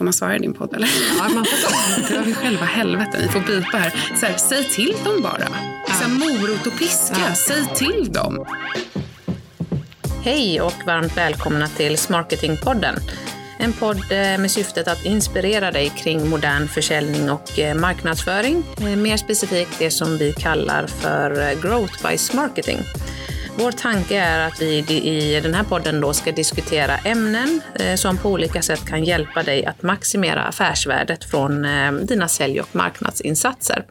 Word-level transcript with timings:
får 0.00 0.04
man 0.04 0.12
svara 0.12 0.36
i 0.36 0.38
din 0.38 0.54
podd 0.54 0.74
eller? 0.74 0.88
Ja, 1.18 1.28
man 1.28 1.44
får 1.44 2.14
Drar 2.14 2.22
vi 2.24 2.34
själva 2.34 2.64
helvete, 2.64 3.18
ni 3.22 3.28
får 3.28 3.40
bipa 3.40 3.76
här. 3.78 4.16
Så 4.20 4.26
här, 4.26 4.36
säg 4.36 4.64
till 4.64 4.94
dem 5.04 5.22
bara. 5.22 5.46
Så 5.86 6.04
här, 6.04 6.08
morot 6.08 6.66
och 6.66 6.78
piska, 6.78 7.16
Ja. 7.28 7.34
säg 7.34 7.66
till 7.74 8.12
dem. 8.12 8.46
Hej 10.24 10.60
och 10.60 10.74
varmt 10.86 11.16
välkomna 11.16 11.68
till 11.68 11.98
Smarketingpodden. 11.98 12.94
En 13.58 13.72
podd 13.72 13.96
eh, 13.96 14.38
med 14.38 14.50
syftet 14.50 14.88
att 14.88 15.04
inspirera 15.04 15.70
dig 15.70 15.92
kring 15.96 16.28
modern 16.30 16.68
försäljning 16.68 17.30
och 17.30 17.58
eh, 17.58 17.74
marknadsföring. 17.74 18.64
Eh, 18.80 18.84
Mer 18.96 19.16
specifikt 19.16 19.78
det 19.78 19.90
som 19.90 20.18
vi 20.18 20.32
kallar 20.32 20.86
för 20.86 21.54
Growth 21.62 22.08
by 22.08 22.18
Smarketing. 22.18 22.78
Vår 23.60 23.72
tanke 23.72 24.18
är 24.18 24.46
att 24.46 24.62
vi 24.62 24.78
i 24.78 25.40
den 25.40 25.54
här 25.54 25.64
podden 25.64 26.00
då 26.00 26.12
ska 26.12 26.32
diskutera 26.32 26.96
ämnen 26.96 27.60
eh, 27.74 27.94
som 27.94 28.18
på 28.18 28.28
olika 28.28 28.62
sätt 28.62 28.86
kan 28.86 29.04
hjälpa 29.04 29.42
dig 29.42 29.66
att 29.66 29.82
maximera 29.82 30.42
affärsvärdet 30.42 31.24
från 31.24 31.64
eh, 31.64 31.92
dina 31.92 32.28
sälj 32.28 32.60
och 32.60 32.76
marknadsinsatser. 32.76 33.84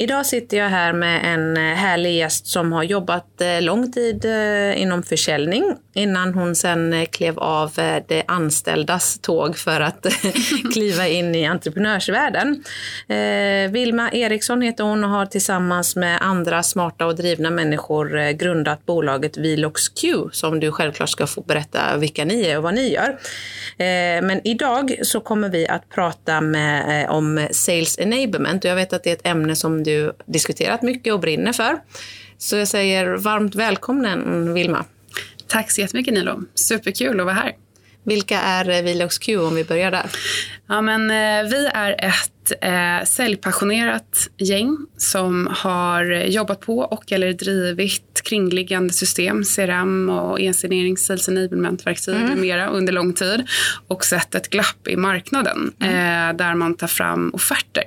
Idag 0.00 0.26
sitter 0.26 0.56
jag 0.56 0.68
här 0.68 0.92
med 0.92 1.34
en 1.34 1.56
eh, 1.56 1.62
härlig 1.62 2.16
gäst 2.16 2.46
som 2.46 2.72
har 2.72 2.82
jobbat 2.82 3.40
eh, 3.40 3.62
lång 3.62 3.92
tid 3.92 4.24
eh, 4.24 4.82
inom 4.82 5.02
försäljning 5.02 5.76
innan 5.94 6.34
hon 6.34 6.56
sen 6.56 7.06
klev 7.06 7.38
av 7.38 7.72
det 8.08 8.22
anställdas 8.26 9.18
tåg 9.18 9.56
för 9.56 9.80
att 9.80 10.06
kliva 10.72 11.08
in 11.08 11.34
i 11.34 11.46
entreprenörsvärlden. 11.46 12.64
Vilma 13.70 14.10
Eriksson 14.12 14.62
heter 14.62 14.84
hon 14.84 15.04
och 15.04 15.10
har 15.10 15.26
tillsammans 15.26 15.96
med 15.96 16.18
andra 16.20 16.62
smarta 16.62 17.06
och 17.06 17.16
drivna 17.16 17.50
människor 17.50 18.32
grundat 18.32 18.86
bolaget 18.86 19.36
Vilox 19.36 19.88
Q 19.88 20.14
som 20.32 20.60
du 20.60 20.72
självklart 20.72 21.08
ska 21.08 21.26
få 21.26 21.40
berätta 21.40 21.96
vilka 21.96 22.24
ni 22.24 22.42
är 22.42 22.56
och 22.56 22.62
vad 22.62 22.74
ni 22.74 22.92
gör. 22.92 23.18
Men 24.22 24.46
idag 24.46 24.98
så 25.02 25.20
kommer 25.20 25.48
vi 25.48 25.68
att 25.68 25.88
prata 25.88 26.40
med, 26.40 27.08
om 27.10 27.48
sales 27.50 27.98
enablement 27.98 28.64
och 28.64 28.70
jag 28.70 28.76
vet 28.76 28.92
att 28.92 29.04
det 29.04 29.10
är 29.10 29.14
ett 29.14 29.26
ämne 29.26 29.56
som 29.56 29.82
du 29.88 30.12
diskuterat 30.26 30.82
mycket 30.82 31.12
och 31.12 31.20
brinner 31.20 31.52
för. 31.52 31.78
Så 32.38 32.56
jag 32.56 32.68
säger 32.68 33.16
varmt 33.16 33.54
välkommen 33.54 34.54
Vilma. 34.54 34.84
Tack 35.46 35.70
så 35.70 35.80
jättemycket 35.80 36.14
Nilo. 36.14 36.42
Superkul 36.54 37.20
att 37.20 37.26
vara 37.26 37.34
här. 37.34 37.52
Vilka 38.02 38.40
är 38.40 38.68
eh, 38.70 38.82
Vilox 38.82 39.18
Q 39.18 39.38
om 39.38 39.54
vi 39.54 39.64
börjar 39.64 39.90
där? 39.90 40.10
Ja, 40.68 40.80
men, 40.80 41.10
eh, 41.10 41.50
vi 41.50 41.66
är 41.74 42.04
ett 42.04 42.37
eh, 42.60 43.04
säljpassionerat 43.04 44.28
gäng 44.36 44.76
som 44.96 45.48
har 45.50 46.04
jobbat 46.10 46.60
på 46.60 46.78
och 46.78 47.12
eller 47.12 47.32
drivit 47.32 48.20
kringliggande 48.24 48.92
system, 48.94 49.44
CRM 49.44 50.10
och 50.10 50.40
e-signering, 50.40 50.96
sales 50.96 51.28
enablement-verktyg 51.28 52.14
med 52.14 52.38
mera 52.38 52.68
under 52.68 52.92
lång 52.92 53.12
tid 53.12 53.46
och 53.88 54.04
sett 54.04 54.34
ett 54.34 54.50
glapp 54.50 54.88
i 54.88 54.96
marknaden 54.96 55.72
eh, 55.80 56.36
där 56.36 56.54
man 56.54 56.74
tar 56.74 56.86
fram 56.86 57.30
offerter. 57.34 57.84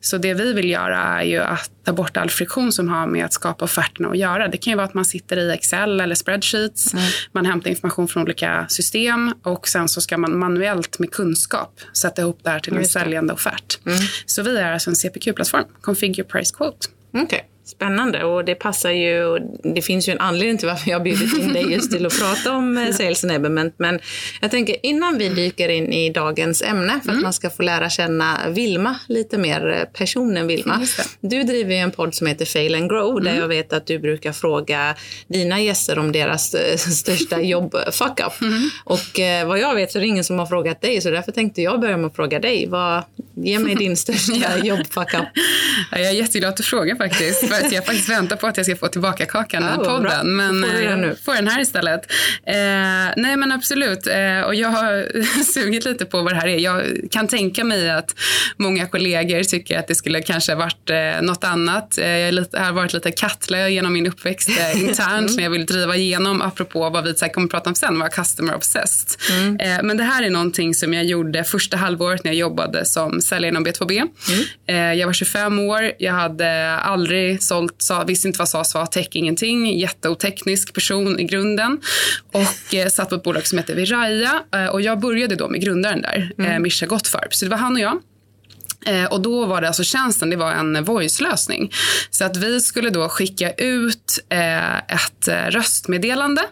Så 0.00 0.18
det 0.18 0.34
vi 0.34 0.52
vill 0.52 0.70
göra 0.70 1.22
är 1.22 1.24
ju 1.24 1.38
att 1.38 1.70
ta 1.84 1.92
bort 1.92 2.16
all 2.16 2.30
friktion 2.30 2.72
som 2.72 2.88
har 2.88 3.06
med 3.06 3.24
att 3.24 3.32
skapa 3.32 3.64
offerterna 3.64 4.08
att 4.08 4.18
göra. 4.18 4.48
Det 4.48 4.56
kan 4.56 4.70
ju 4.70 4.76
vara 4.76 4.86
att 4.86 4.94
man 4.94 5.04
sitter 5.04 5.36
i 5.36 5.50
Excel 5.52 6.00
eller 6.00 6.14
spreadsheets, 6.14 6.94
man 7.32 7.46
hämtar 7.46 7.70
information 7.70 8.08
från 8.08 8.22
olika 8.22 8.66
system 8.68 9.34
och 9.42 9.68
sen 9.68 9.88
så 9.88 10.00
ska 10.00 10.18
man 10.18 10.38
manuellt 10.38 10.98
med 10.98 11.10
kunskap 11.10 11.80
sätta 11.92 12.22
ihop 12.22 12.40
det 12.42 12.50
här 12.50 12.60
till 12.60 12.76
en 12.76 12.84
säljande 12.84 13.32
offert. 13.32 13.78
Så 14.26 14.42
vi 14.42 14.58
är 14.58 14.72
alltså 14.72 14.90
en 14.90 14.96
CPQ-plattform, 14.96 15.64
Configure 15.80 16.24
Price 16.24 16.54
Quote. 16.56 16.88
Okej, 17.14 17.48
spännande. 17.68 18.24
Och 18.24 18.44
det 18.44 18.54
passar 18.54 18.90
ju, 18.90 19.24
och 19.24 19.40
det 19.74 19.82
finns 19.82 20.08
ju 20.08 20.12
en 20.12 20.20
anledning 20.20 20.58
till 20.58 20.68
varför 20.68 20.90
jag 20.90 21.02
bjudit 21.02 21.38
in 21.38 21.52
dig 21.52 21.72
just 21.72 21.92
till 21.92 22.06
att 22.06 22.18
prata 22.18 22.52
om 22.52 22.78
eh, 22.78 22.92
sales 22.92 23.24
enablement. 23.24 23.74
Men 23.76 24.00
jag 24.40 24.50
tänker 24.50 24.76
innan 24.82 25.18
vi 25.18 25.28
dyker 25.28 25.68
in 25.68 25.92
i 25.92 26.10
dagens 26.10 26.62
ämne, 26.62 27.00
för 27.04 27.12
att 27.12 27.22
man 27.22 27.32
ska 27.32 27.50
få 27.50 27.62
lära 27.62 27.90
känna 27.90 28.38
Vilma 28.48 28.98
lite 29.08 29.38
mer, 29.38 29.70
eh, 29.70 29.84
personen 29.98 30.46
Vilma. 30.46 30.86
Du 31.20 31.42
driver 31.42 31.74
ju 31.74 31.78
en 31.78 31.90
podd 31.90 32.14
som 32.14 32.26
heter 32.26 32.44
Fail 32.44 32.74
and 32.74 32.90
Grow, 32.90 33.22
där 33.22 33.36
jag 33.36 33.48
vet 33.48 33.72
att 33.72 33.86
du 33.86 33.98
brukar 33.98 34.32
fråga 34.32 34.94
dina 35.28 35.60
gäster 35.60 35.98
om 35.98 36.12
deras 36.12 36.54
eh, 36.54 36.76
största 36.76 37.40
jobb 37.42 37.76
fuck 37.92 38.20
up. 38.20 38.50
Och 38.84 39.20
eh, 39.20 39.48
vad 39.48 39.58
jag 39.58 39.74
vet 39.74 39.92
så 39.92 39.98
är 39.98 40.00
det 40.00 40.06
ingen 40.06 40.24
som 40.24 40.38
har 40.38 40.46
frågat 40.46 40.80
dig, 40.80 41.00
så 41.00 41.10
därför 41.10 41.32
tänkte 41.32 41.62
jag 41.62 41.80
börja 41.80 41.96
med 41.96 42.06
att 42.06 42.16
fråga 42.16 42.38
dig. 42.38 42.66
Vad, 42.68 43.02
ge 43.34 43.58
mig 43.58 43.74
din 43.74 43.96
största 44.06 44.58
jobb 44.64 44.86
fuck 44.90 45.14
up. 45.14 45.28
Ja, 45.92 45.98
jag 45.98 46.08
är 46.08 46.12
jätteglad 46.12 46.48
att 46.48 46.56
du 46.56 46.62
frågar 46.62 46.96
faktiskt. 46.96 47.44
Att 47.66 47.72
jag 47.72 47.86
faktiskt 47.86 48.08
väntar 48.08 48.36
på 48.36 48.46
att 48.46 48.56
jag 48.56 48.66
ska 48.66 48.76
få 48.76 48.88
tillbaka 48.88 49.26
kakan 49.26 49.62
Ja, 49.62 49.74
i 49.74 49.76
vad 49.76 50.02
bra. 50.02 50.10
podden. 50.10 50.36
Men 50.36 50.62
får 50.62 50.72
den 50.78 50.86
eh, 50.92 50.96
nu. 50.96 51.16
får 51.24 51.34
den 51.34 51.48
här 51.48 51.60
istället. 51.60 52.00
Eh, 52.46 52.54
nej 53.16 53.36
men 53.36 53.52
absolut. 53.52 54.06
Eh, 54.06 54.40
och 54.40 54.54
jag 54.54 54.68
har 54.68 55.06
sugit 55.52 55.84
lite 55.84 56.04
på 56.04 56.22
vad 56.22 56.32
det 56.32 56.36
här 56.36 56.48
är. 56.48 56.58
Jag 56.58 56.82
kan 57.10 57.28
tänka 57.28 57.64
mig 57.64 57.90
att 57.90 58.14
många 58.56 58.86
kollegor 58.86 59.42
tycker 59.42 59.78
att 59.78 59.88
det 59.88 59.94
skulle 59.94 60.20
kanske 60.22 60.54
varit 60.54 60.90
eh, 60.90 61.22
något 61.22 61.44
annat. 61.44 61.98
Eh, 61.98 62.08
jag 62.08 62.28
är 62.28 62.32
lite, 62.32 62.58
har 62.58 62.72
varit 62.72 62.92
lite 62.92 63.10
kattlö 63.10 63.68
genom 63.68 63.92
min 63.92 64.06
uppväxt 64.06 64.48
eh, 64.48 64.82
internt 64.88 65.32
som 65.32 65.42
jag 65.42 65.50
vill 65.50 65.66
driva 65.66 65.96
igenom 65.96 66.42
apropå 66.42 66.90
vad 66.90 67.04
vi 67.04 67.14
så 67.14 67.24
här, 67.24 67.32
kommer 67.32 67.46
att 67.46 67.50
prata 67.50 67.70
om 67.70 67.74
sen, 67.74 67.98
var 67.98 68.08
customer 68.08 68.54
obsessed. 68.54 69.20
Eh, 69.60 69.82
men 69.82 69.96
det 69.96 70.04
här 70.04 70.22
är 70.22 70.30
någonting 70.30 70.74
som 70.74 70.94
jag 70.94 71.04
gjorde 71.04 71.44
första 71.44 71.76
halvåret 71.76 72.24
när 72.24 72.30
jag 72.30 72.38
jobbade 72.38 72.84
som 72.84 73.20
säljare 73.20 73.48
inom 73.50 73.66
B2B. 73.66 74.02
Eh, 74.68 74.76
jag 74.76 75.06
var 75.06 75.12
25 75.12 75.58
år, 75.58 75.92
jag 75.98 76.12
hade 76.12 76.70
aldrig 76.76 77.42
sålt, 77.48 77.74
sa, 77.78 78.04
visste 78.04 78.28
inte 78.28 78.38
vad 78.38 78.48
SAS 78.48 78.74
var, 78.74 78.86
tech 78.86 79.08
ingenting, 79.12 79.78
jätteoteknisk 79.78 80.74
person 80.74 81.20
i 81.20 81.24
grunden. 81.24 81.80
Och 82.32 82.74
eh, 82.74 82.88
satt 82.88 83.08
på 83.08 83.14
ett 83.14 83.22
bolag 83.22 83.46
som 83.46 83.58
heter 83.58 83.74
Viraya. 83.74 84.42
Eh, 84.54 84.66
och 84.66 84.80
jag 84.80 85.00
började 85.00 85.34
då 85.34 85.48
med 85.48 85.60
grundaren 85.60 86.02
där, 86.02 86.32
eh, 86.38 86.58
Mischa 86.58 86.86
Gottfarb. 86.86 87.34
Så 87.34 87.44
det 87.44 87.50
var 87.50 87.58
han 87.58 87.74
och 87.74 87.80
jag. 87.80 88.00
Eh, 88.86 89.04
och 89.04 89.20
då 89.20 89.46
var 89.46 89.60
det 89.60 89.66
alltså 89.66 89.84
tjänsten, 89.84 90.30
det 90.30 90.36
var 90.36 90.52
en 90.52 90.84
voice-lösning. 90.84 91.72
Så 92.10 92.24
att 92.24 92.36
vi 92.36 92.60
skulle 92.60 92.90
då 92.90 93.08
skicka 93.08 93.52
ut 93.52 94.18
eh, 94.28 94.76
ett 94.76 95.28
eh, 95.28 95.34
röstmeddelande 95.34 96.42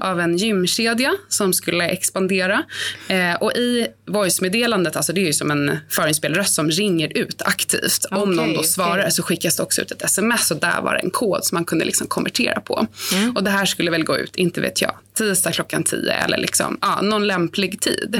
av 0.00 0.20
en 0.20 0.36
gymkedja 0.36 1.14
som 1.28 1.52
skulle 1.52 1.84
expandera. 1.84 2.62
Eh, 3.08 3.34
och 3.34 3.52
i 3.52 3.86
voice-meddelandet, 4.06 4.96
alltså 4.96 5.12
det 5.12 5.20
är 5.20 5.26
ju 5.26 5.32
som 5.32 5.50
en 5.50 5.78
förinspelad 5.90 6.36
röst 6.36 6.54
som 6.54 6.70
ringer 6.70 7.18
ut 7.18 7.42
aktivt. 7.42 8.04
Om 8.10 8.22
Okej, 8.22 8.36
någon 8.36 8.54
då 8.54 8.62
svarar 8.62 9.10
så 9.10 9.22
skickas 9.22 9.56
det 9.56 9.62
också 9.62 9.82
ut 9.82 9.90
ett 9.90 10.02
sms 10.02 10.50
och 10.50 10.56
där 10.56 10.80
var 10.82 10.92
det 10.92 11.00
en 11.00 11.10
kod 11.10 11.44
som 11.44 11.56
man 11.56 11.64
kunde 11.64 11.84
liksom 11.84 12.06
konvertera 12.06 12.60
på. 12.60 12.86
Och 13.34 13.44
det 13.44 13.50
här 13.50 13.64
skulle 13.66 13.90
väl 13.90 14.04
gå 14.04 14.18
ut, 14.18 14.36
inte 14.36 14.60
vet 14.60 14.80
jag, 14.80 14.94
tisdag 15.18 15.52
klockan 15.52 15.82
10 15.82 16.12
eller 16.12 16.38
liksom, 16.38 16.78
ja, 16.80 17.00
någon 17.02 17.26
lämplig 17.26 17.80
tid. 17.80 18.16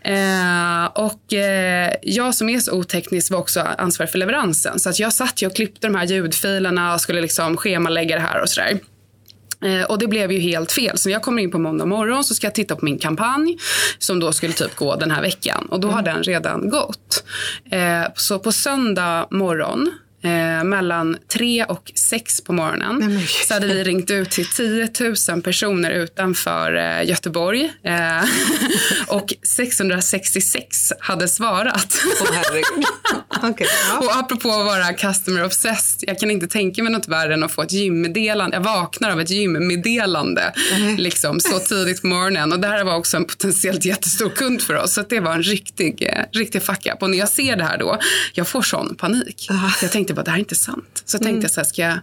Eh, 0.00 0.84
och 0.84 1.32
eh, 1.32 1.92
jag 2.02 2.34
som 2.34 2.48
är 2.48 2.60
så 2.60 2.72
oteknisk 2.92 3.32
var 3.32 3.38
också 3.38 3.60
ansvarig 3.60 4.10
för 4.10 4.18
leveransen. 4.18 4.78
Så 4.78 4.88
att 4.88 4.98
jag 4.98 5.12
satt 5.12 5.42
ju 5.42 5.46
och 5.46 5.56
klippte 5.56 5.86
de 5.86 5.94
här 5.94 6.06
ljudfilerna 6.06 6.94
och 6.94 7.00
skulle 7.00 7.20
liksom 7.20 7.56
schemalägga 7.56 8.16
det 8.16 8.22
här 8.22 8.42
och 8.42 8.48
sådär. 8.48 8.78
Eh, 9.64 9.82
och 9.82 9.98
det 9.98 10.06
blev 10.06 10.32
ju 10.32 10.38
helt 10.38 10.72
fel. 10.72 10.98
Så 10.98 11.08
när 11.08 11.12
jag 11.12 11.22
kommer 11.22 11.42
in 11.42 11.50
på 11.50 11.58
måndag 11.58 11.86
morgon 11.86 12.24
så 12.24 12.34
ska 12.34 12.46
jag 12.46 12.54
titta 12.54 12.76
på 12.76 12.84
min 12.84 12.98
kampanj 12.98 13.58
som 13.98 14.20
då 14.20 14.32
skulle 14.32 14.52
typ 14.52 14.76
gå 14.76 14.96
den 14.96 15.10
här 15.10 15.22
veckan. 15.22 15.66
Och 15.70 15.80
då 15.80 15.88
har 15.88 16.02
den 16.02 16.22
redan 16.22 16.68
gått. 16.68 17.24
Eh, 17.70 18.02
så 18.14 18.38
på 18.38 18.52
söndag 18.52 19.26
morgon 19.30 19.90
Eh, 20.24 20.64
mellan 20.64 21.16
tre 21.32 21.64
och 21.64 21.92
sex 21.94 22.40
på 22.40 22.52
morgonen 22.52 22.96
Nej, 23.00 23.26
så 23.48 23.54
hade 23.54 23.66
vi 23.66 23.84
ringt 23.84 24.10
ut 24.10 24.30
till 24.30 24.46
10 24.46 24.88
000 25.30 25.42
personer 25.42 25.90
utanför 25.90 26.74
eh, 26.74 27.08
Göteborg. 27.08 27.72
Eh, 27.84 28.24
och 29.14 29.34
666 29.56 30.92
hade 31.00 31.28
svarat. 31.28 31.98
Okej, 33.42 33.66
ja. 33.90 33.98
Och 33.98 34.16
apropå 34.16 34.48
att 34.48 34.66
vara 34.66 34.92
customer 34.92 35.44
obsessed, 35.44 36.08
jag 36.08 36.18
kan 36.18 36.30
inte 36.30 36.46
tänka 36.46 36.82
mig 36.82 36.92
något 36.92 37.08
värre 37.08 37.34
än 37.34 37.42
att 37.42 37.52
få 37.52 37.62
ett 37.62 37.72
gymmeddelande. 37.72 38.56
Jag 38.56 38.64
vaknar 38.64 39.10
av 39.10 39.20
ett 39.20 39.30
gymmeddelande 39.30 40.52
liksom, 40.98 41.40
så 41.40 41.58
tidigt 41.58 42.00
på 42.00 42.06
morgonen. 42.06 42.52
Och 42.52 42.60
det 42.60 42.68
här 42.68 42.84
var 42.84 42.96
också 42.96 43.16
en 43.16 43.24
potentiellt 43.24 43.84
jättestor 43.84 44.28
kund 44.28 44.62
för 44.62 44.74
oss. 44.74 44.94
Så 44.94 45.00
att 45.00 45.10
det 45.10 45.20
var 45.20 45.32
en 45.32 45.42
riktig, 45.42 46.02
eh, 46.02 46.24
riktig 46.32 46.62
fuck 46.62 46.86
up. 46.86 47.02
Och 47.02 47.10
när 47.10 47.18
jag 47.18 47.28
ser 47.28 47.56
det 47.56 47.64
här 47.64 47.78
då, 47.78 47.98
jag 48.34 48.48
får 48.48 48.62
sån 48.62 48.94
panik. 48.94 49.48
Jag 49.82 49.92
tänkte 49.92 50.11
bara, 50.14 50.22
det 50.22 50.30
här 50.30 50.38
är 50.38 50.40
inte 50.40 50.54
sant. 50.54 51.02
Så 51.04 51.18
tänkte 51.18 51.44
jag 51.44 51.50
så 51.50 51.60
här, 51.60 51.64
ska 51.64 51.82
jag 51.82 51.98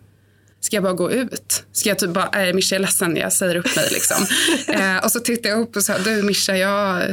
Ska 0.61 0.75
jag 0.75 0.83
bara 0.83 0.93
gå 0.93 1.11
ut? 1.11 1.63
Ska 1.71 1.89
jag 1.89 1.99
typ 1.99 2.09
bara, 2.09 2.29
nej 2.33 2.53
Mischa 2.53 2.75
jag 2.75 2.79
är 2.79 2.81
ledsen, 2.81 3.15
jag 3.15 3.33
säger 3.33 3.55
upp 3.55 3.75
mig 3.75 3.89
liksom. 3.91 4.17
eh, 4.67 4.97
och 5.03 5.11
så 5.11 5.19
tittade 5.19 5.49
jag 5.49 5.59
upp 5.59 5.75
och 5.75 5.83
sa, 5.83 5.97
du 5.97 6.23
Mischa, 6.23 6.57
jag 6.57 7.03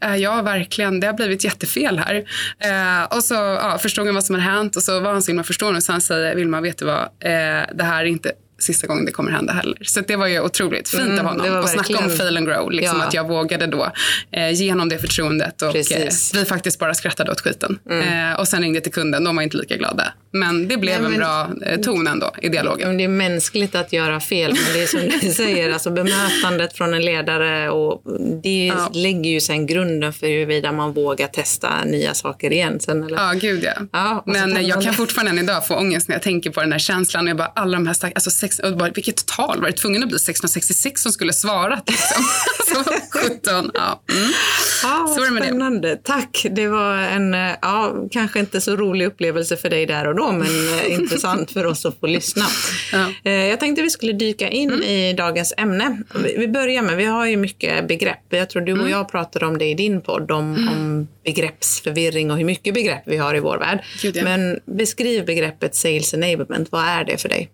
är 0.00 0.16
jag 0.16 0.42
verkligen, 0.42 1.00
det 1.00 1.06
har 1.06 1.14
blivit 1.14 1.44
jättefel 1.44 1.98
här. 1.98 2.14
Eh, 2.58 3.16
och 3.16 3.24
så 3.24 3.34
ja, 3.34 3.78
förstod 3.78 4.06
han 4.06 4.14
vad 4.14 4.24
som 4.24 4.34
hade 4.34 4.46
hänt 4.46 4.76
och 4.76 4.82
så 4.82 5.00
var 5.00 5.12
han 5.12 5.22
så 5.22 5.30
himla 5.30 5.44
förstående. 5.44 5.76
Och 5.76 5.82
sen 5.82 6.00
säger 6.00 6.34
Vilma, 6.34 6.60
vet 6.60 6.78
du 6.78 6.84
vad, 6.84 7.02
eh, 7.02 7.66
det 7.74 7.84
här 7.84 8.00
är 8.00 8.04
inte 8.04 8.32
sista 8.58 8.86
gången 8.86 9.04
det 9.04 9.12
kommer 9.12 9.30
hända 9.30 9.52
heller. 9.52 9.78
Så 9.82 10.00
det 10.00 10.16
var 10.16 10.26
ju 10.26 10.40
otroligt 10.40 10.88
fint 10.88 11.02
Mm, 11.02 11.18
av 11.18 11.26
honom. 11.26 11.58
Och 11.58 11.68
snacka 11.68 11.98
om 11.98 12.10
fail 12.10 12.36
and 12.36 12.46
grow. 12.46 12.70
Liksom 12.70 12.98
Ja. 12.98 13.06
Att 13.06 13.14
jag 13.14 13.28
vågade 13.28 13.66
då 13.66 13.92
eh, 14.32 14.50
ge 14.50 14.70
honom 14.70 14.88
det 14.88 14.98
förtroendet. 14.98 15.62
Och 15.62 15.76
eh, 15.92 16.08
vi 16.34 16.44
faktiskt 16.44 16.78
bara 16.78 16.94
skrattade 16.94 17.30
åt 17.30 17.40
skiten. 17.40 17.78
Mm. 17.90 18.32
Eh, 18.32 18.40
och 18.40 18.48
sen 18.48 18.62
ringde 18.62 18.76
jag 18.76 18.84
till 18.84 18.92
kunden, 18.92 19.24
de 19.24 19.36
var 19.36 19.42
inte 19.42 19.56
lika 19.56 19.76
glada. 19.76 20.12
Men 20.36 20.68
det 20.68 20.76
blev 20.76 21.02
Nej, 21.02 21.10
men, 21.10 21.12
en 21.12 21.18
bra 21.18 21.68
eh, 21.70 21.80
ton 21.80 22.06
ändå 22.06 22.32
i 22.42 22.48
dialogen. 22.48 22.96
Det 22.96 23.04
är 23.04 23.08
mänskligt 23.08 23.74
att 23.74 23.92
göra 23.92 24.20
fel, 24.20 24.52
men 24.52 24.72
det 24.72 24.82
är 24.82 24.86
som 24.86 25.00
du 25.20 25.30
säger, 25.34 25.72
alltså 25.72 25.90
bemötandet 25.90 26.76
från 26.76 26.94
en 26.94 27.04
ledare 27.04 27.70
och 27.70 28.02
det 28.42 28.66
ja. 28.66 28.90
lägger 28.94 29.30
ju 29.30 29.40
sen 29.40 29.66
grunden 29.66 30.12
för 30.12 30.26
huruvida 30.26 30.72
man 30.72 30.92
vågar 30.92 31.26
testa 31.26 31.84
nya 31.84 32.14
saker 32.14 32.52
igen. 32.52 32.80
Sen, 32.80 33.04
eller? 33.04 33.16
Ja, 33.16 33.32
gud 33.32 33.64
ja. 33.64 33.72
ja 33.92 34.22
men 34.26 34.66
jag 34.66 34.82
kan 34.82 34.94
fortfarande 34.94 35.30
än 35.30 35.38
idag 35.38 35.66
få 35.66 35.76
ångest 35.76 36.08
när 36.08 36.14
jag 36.14 36.22
tänker 36.22 36.50
på 36.50 36.60
den 36.60 36.72
här 36.72 36.78
känslan. 36.78 37.26
Jag 37.26 37.36
bara, 37.36 37.52
alla 37.54 37.72
de 37.76 37.86
här 37.86 37.94
stack, 37.94 38.12
alltså 38.14 38.30
sex, 38.30 38.60
bara, 38.78 38.90
vilket 38.90 39.26
tal 39.26 39.60
var 39.60 39.66
det 39.66 39.76
tvungen 39.76 40.02
att 40.02 40.08
bli 40.08 40.18
666 40.18 41.02
som 41.02 41.12
skulle 41.12 41.32
svarat 41.32 41.90
liksom. 41.90 42.24
alltså, 42.76 42.92
17, 43.10 43.70
ja. 43.74 44.02
Mm. 44.12 44.30
ja 44.82 45.14
så 45.14 45.22
är 45.22 45.24
det 45.24 45.30
med 45.30 45.42
spännande. 45.42 45.88
Det. 45.88 45.96
Tack, 45.96 46.46
det 46.50 46.68
var 46.68 46.94
en, 46.94 47.34
eh, 47.34 47.50
ja, 47.62 47.94
kanske 48.10 48.40
inte 48.40 48.60
så 48.60 48.76
rolig 48.76 49.06
upplevelse 49.06 49.56
för 49.56 49.70
dig 49.70 49.86
där 49.86 50.06
och 50.06 50.14
då, 50.14 50.23
men 50.32 50.78
eh, 50.78 50.92
intressant 51.00 51.50
för 51.50 51.66
oss 51.66 51.86
att 51.86 52.00
få 52.00 52.06
lyssna. 52.06 52.44
Ja. 52.92 53.12
Eh, 53.24 53.32
jag 53.32 53.60
tänkte 53.60 53.82
vi 53.82 53.90
skulle 53.90 54.12
dyka 54.12 54.48
in 54.48 54.70
mm. 54.70 54.82
i 54.82 55.12
dagens 55.12 55.54
ämne. 55.56 56.02
Vi 56.36 56.48
börjar 56.48 56.82
med, 56.82 56.96
vi 56.96 57.04
har 57.04 57.26
ju 57.26 57.36
mycket 57.36 57.88
begrepp. 57.88 58.24
Jag 58.28 58.50
tror 58.50 58.62
du 58.62 58.72
och 58.72 58.78
mm. 58.78 58.90
jag 58.90 59.08
pratade 59.08 59.46
om 59.46 59.58
det 59.58 59.66
i 59.66 59.74
din 59.74 60.00
podd, 60.00 60.30
om, 60.30 60.54
mm. 60.54 60.68
om 60.68 61.08
begreppsförvirring 61.24 62.30
och 62.30 62.36
hur 62.36 62.44
mycket 62.44 62.74
begrepp 62.74 63.02
vi 63.06 63.16
har 63.16 63.34
i 63.34 63.40
vår 63.40 63.58
värld. 63.58 63.84
Gud, 64.02 64.16
ja. 64.16 64.24
Men 64.24 64.60
beskriv 64.64 65.26
begreppet 65.26 65.74
sales 65.74 66.14
enablement. 66.14 66.72
Vad 66.72 66.84
är 66.84 67.04
det 67.04 67.20
för 67.20 67.28
dig? 67.28 67.50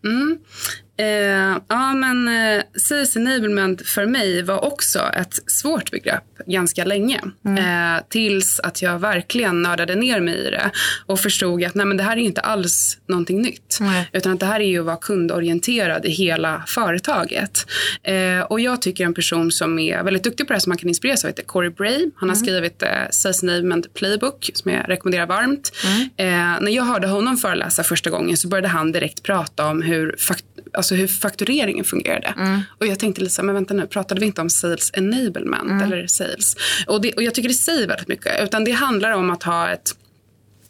Eh, 1.00 1.56
ja, 1.68 1.94
men 1.94 2.28
eh, 2.28 2.62
Sales 2.74 3.16
enablement 3.16 3.86
för 3.86 4.06
mig 4.06 4.42
var 4.42 4.64
också 4.64 4.98
ett 4.98 5.50
svårt 5.50 5.90
begrepp 5.90 6.24
ganska 6.46 6.84
länge. 6.84 7.20
Mm. 7.44 7.94
Eh, 7.96 8.02
tills 8.08 8.60
att 8.60 8.82
jag 8.82 8.98
verkligen 8.98 9.62
nördade 9.62 9.94
ner 9.94 10.20
mig 10.20 10.34
i 10.34 10.50
det 10.50 10.70
och 11.06 11.20
förstod 11.20 11.64
att 11.64 11.74
nej, 11.74 11.86
men 11.86 11.96
det 11.96 12.02
här 12.02 12.16
är 12.16 12.20
inte 12.20 12.40
alls 12.40 12.98
någonting 13.08 13.42
nytt. 13.42 13.78
Mm. 13.80 14.04
Utan 14.12 14.32
att 14.32 14.40
det 14.40 14.46
här 14.46 14.60
är 14.60 14.64
ju 14.64 14.80
att 14.80 14.86
vara 14.86 14.96
kundorienterad 14.96 16.04
i 16.06 16.10
hela 16.10 16.62
företaget. 16.66 17.66
Eh, 18.02 18.40
och 18.40 18.60
jag 18.60 18.82
tycker 18.82 19.04
en 19.04 19.14
person 19.14 19.52
som 19.52 19.78
är 19.78 20.02
väldigt 20.02 20.24
duktig 20.24 20.46
på 20.46 20.52
det 20.52 20.54
här 20.54 20.60
som 20.60 20.70
man 20.70 20.78
kan 20.78 20.88
inspireras 20.88 21.24
av 21.24 21.30
heter 21.30 21.42
Corey 21.42 21.70
Bray. 21.70 22.10
Han 22.16 22.28
har 22.28 22.36
mm. 22.36 22.46
skrivit 22.46 22.82
eh, 22.82 22.88
Sales 23.10 23.42
enablement 23.42 23.94
playbook 23.94 24.50
som 24.54 24.72
jag 24.72 24.88
rekommenderar 24.88 25.26
varmt. 25.26 25.72
Mm. 25.84 26.00
Eh, 26.16 26.60
när 26.60 26.72
jag 26.72 26.84
hörde 26.84 27.08
honom 27.08 27.36
föreläsa 27.36 27.82
första 27.82 28.10
gången 28.10 28.36
så 28.36 28.48
började 28.48 28.68
han 28.68 28.92
direkt 28.92 29.22
prata 29.22 29.66
om 29.66 29.82
hur 29.82 30.14
fakt 30.18 30.44
alltså 30.72 30.94
hur 30.94 31.06
faktureringen 31.06 31.84
fungerade. 31.84 32.34
Mm. 32.36 32.60
Och 32.78 32.86
jag 32.86 32.98
tänkte 32.98 33.20
lite 33.20 33.34
så 33.34 33.42
här, 33.42 33.46
men 33.46 33.54
vänta 33.54 33.74
nu, 33.74 33.86
pratade 33.86 34.20
vi 34.20 34.26
inte 34.26 34.40
om 34.40 34.50
sales 34.50 34.90
enablement 34.94 35.70
mm. 35.70 35.82
eller 35.82 36.06
sales? 36.06 36.56
Och, 36.86 37.00
det, 37.00 37.12
och 37.12 37.22
jag 37.22 37.34
tycker 37.34 37.48
det 37.48 37.54
säger 37.54 37.86
väldigt 37.86 38.08
mycket. 38.08 38.42
Utan 38.42 38.64
det 38.64 38.72
handlar 38.72 39.12
om 39.12 39.30
att 39.30 39.42
ha 39.42 39.70
ett 39.70 39.94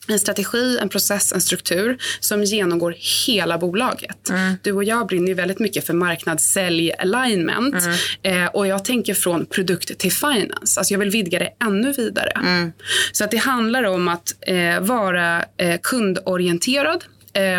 en 0.08 0.19
strategi, 0.19 0.79
en 0.79 0.88
process, 0.88 1.32
en 1.32 1.41
struktur 1.41 1.99
som 2.20 2.44
genomgår 2.44 2.94
hela 3.26 3.58
bolaget. 3.58 4.31
Mm. 4.31 4.55
Du 4.62 4.73
och 4.73 4.85
jag 4.85 5.06
brinner 5.06 5.29
ju 5.29 5.35
väldigt 5.35 5.58
mycket 5.58 5.87
för 5.87 5.94
marknadssälj 5.94 6.93
alignment 6.93 7.75
mm. 7.75 8.44
eh, 8.44 8.50
och 8.50 8.67
jag 8.67 8.85
tänker 8.85 9.14
från 9.14 9.46
produkt 9.46 9.99
till 9.99 10.12
finance. 10.12 10.81
Alltså 10.81 10.94
jag 10.94 10.99
vill 10.99 11.11
vidga 11.11 11.38
det 11.38 11.50
ännu 11.64 11.93
vidare. 11.93 12.31
Mm. 12.31 12.73
Så 13.12 13.25
att 13.25 13.31
det 13.31 13.37
handlar 13.37 13.85
om 13.85 14.08
att 14.08 14.35
eh, 14.41 14.81
vara 14.81 15.44
eh, 15.56 15.81
kundorienterad 15.82 17.05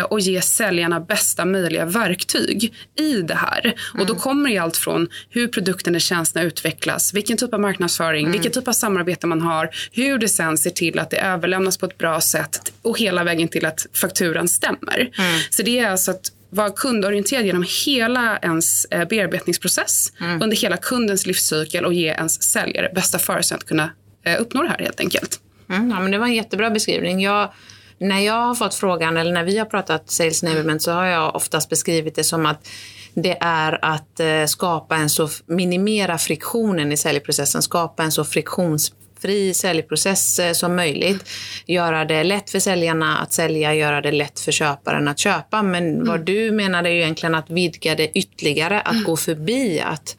och 0.08 0.20
ge 0.20 0.42
säljarna 0.42 1.00
bästa 1.00 1.44
möjliga 1.44 1.84
verktyg 1.84 2.74
i 2.98 3.22
det 3.22 3.34
här. 3.34 3.60
Mm. 3.60 4.00
Och 4.00 4.06
då 4.06 4.14
kommer 4.14 4.50
det 4.50 4.58
allt 4.58 4.76
från 4.76 5.08
hur 5.30 5.48
produkten 5.48 5.92
eller 5.92 6.00
tjänsterna 6.00 6.46
utvecklas, 6.46 7.14
vilken 7.14 7.36
typ 7.36 7.54
av 7.54 7.60
marknadsföring, 7.60 8.20
mm. 8.20 8.32
vilken 8.32 8.52
typ 8.52 8.68
av 8.68 8.72
samarbete 8.72 9.26
man 9.26 9.40
har, 9.40 9.70
hur 9.92 10.18
det 10.18 10.28
sen 10.28 10.58
ser 10.58 10.70
till 10.70 10.98
att 10.98 11.10
det 11.10 11.16
överlämnas 11.16 11.76
på 11.76 11.86
ett 11.86 11.98
bra 11.98 12.20
sätt 12.20 12.72
och 12.82 12.98
hela 12.98 13.24
vägen 13.24 13.48
till 13.48 13.66
att 13.66 13.86
fakturan 13.92 14.48
stämmer. 14.48 15.10
Mm. 15.18 15.40
Så 15.50 15.62
det 15.62 15.78
är 15.78 15.90
alltså 15.90 16.10
att 16.10 16.32
vara 16.50 16.70
kundorienterad 16.70 17.46
genom 17.46 17.64
hela 17.84 18.38
ens 18.38 18.84
eh, 18.84 19.08
bearbetningsprocess 19.08 20.12
mm. 20.20 20.42
under 20.42 20.56
hela 20.56 20.76
kundens 20.76 21.26
livscykel 21.26 21.84
och 21.84 21.94
ge 21.94 22.08
ens 22.08 22.42
säljare 22.42 22.92
bästa 22.94 23.18
förutsättningar 23.18 23.62
att 23.62 23.68
kunna 23.68 23.90
eh, 24.34 24.40
uppnå 24.40 24.62
det 24.62 24.68
här 24.68 24.78
helt 24.78 25.00
enkelt. 25.00 25.40
Mm, 25.68 25.90
ja, 25.90 26.00
men 26.00 26.10
det 26.10 26.18
var 26.18 26.26
en 26.26 26.34
jättebra 26.34 26.70
beskrivning. 26.70 27.20
Jag 27.20 27.52
när 28.02 28.20
jag 28.20 28.46
har 28.46 28.54
fått 28.54 28.74
frågan, 28.74 29.16
eller 29.16 29.32
när 29.32 29.44
vi 29.44 29.58
har 29.58 29.66
pratat 29.66 30.10
sales 30.10 30.44
enablement, 30.44 30.82
så 30.82 30.92
har 30.92 31.04
jag 31.04 31.36
oftast 31.36 31.70
beskrivit 31.70 32.14
det 32.14 32.24
som 32.24 32.46
att 32.46 32.68
det 33.14 33.38
är 33.40 33.84
att 33.84 34.20
eh, 34.20 34.44
skapa 34.46 34.96
en 34.96 35.10
så, 35.10 35.28
minimera 35.46 36.18
friktionen 36.18 36.92
i 36.92 36.96
säljprocessen, 36.96 37.62
skapa 37.62 38.02
en 38.02 38.12
så 38.12 38.24
friktionsfri 38.24 39.54
säljprocess 39.54 40.38
eh, 40.38 40.52
som 40.52 40.76
möjligt. 40.76 41.28
Göra 41.66 42.04
det 42.04 42.24
lätt 42.24 42.50
för 42.50 42.58
säljarna 42.58 43.18
att 43.18 43.32
sälja, 43.32 43.74
göra 43.74 44.00
det 44.00 44.12
lätt 44.12 44.40
för 44.40 44.52
köparen 44.52 45.08
att 45.08 45.18
köpa. 45.18 45.62
Men 45.62 45.94
mm. 45.94 46.06
vad 46.06 46.20
du 46.20 46.50
menar 46.50 46.84
är 46.84 46.90
ju 46.90 47.00
egentligen 47.00 47.34
att 47.34 47.50
vidga 47.50 47.94
det 47.94 48.18
ytterligare, 48.18 48.80
att 48.80 48.92
mm. 48.92 49.04
gå 49.04 49.16
förbi 49.16 49.80
att 49.80 50.16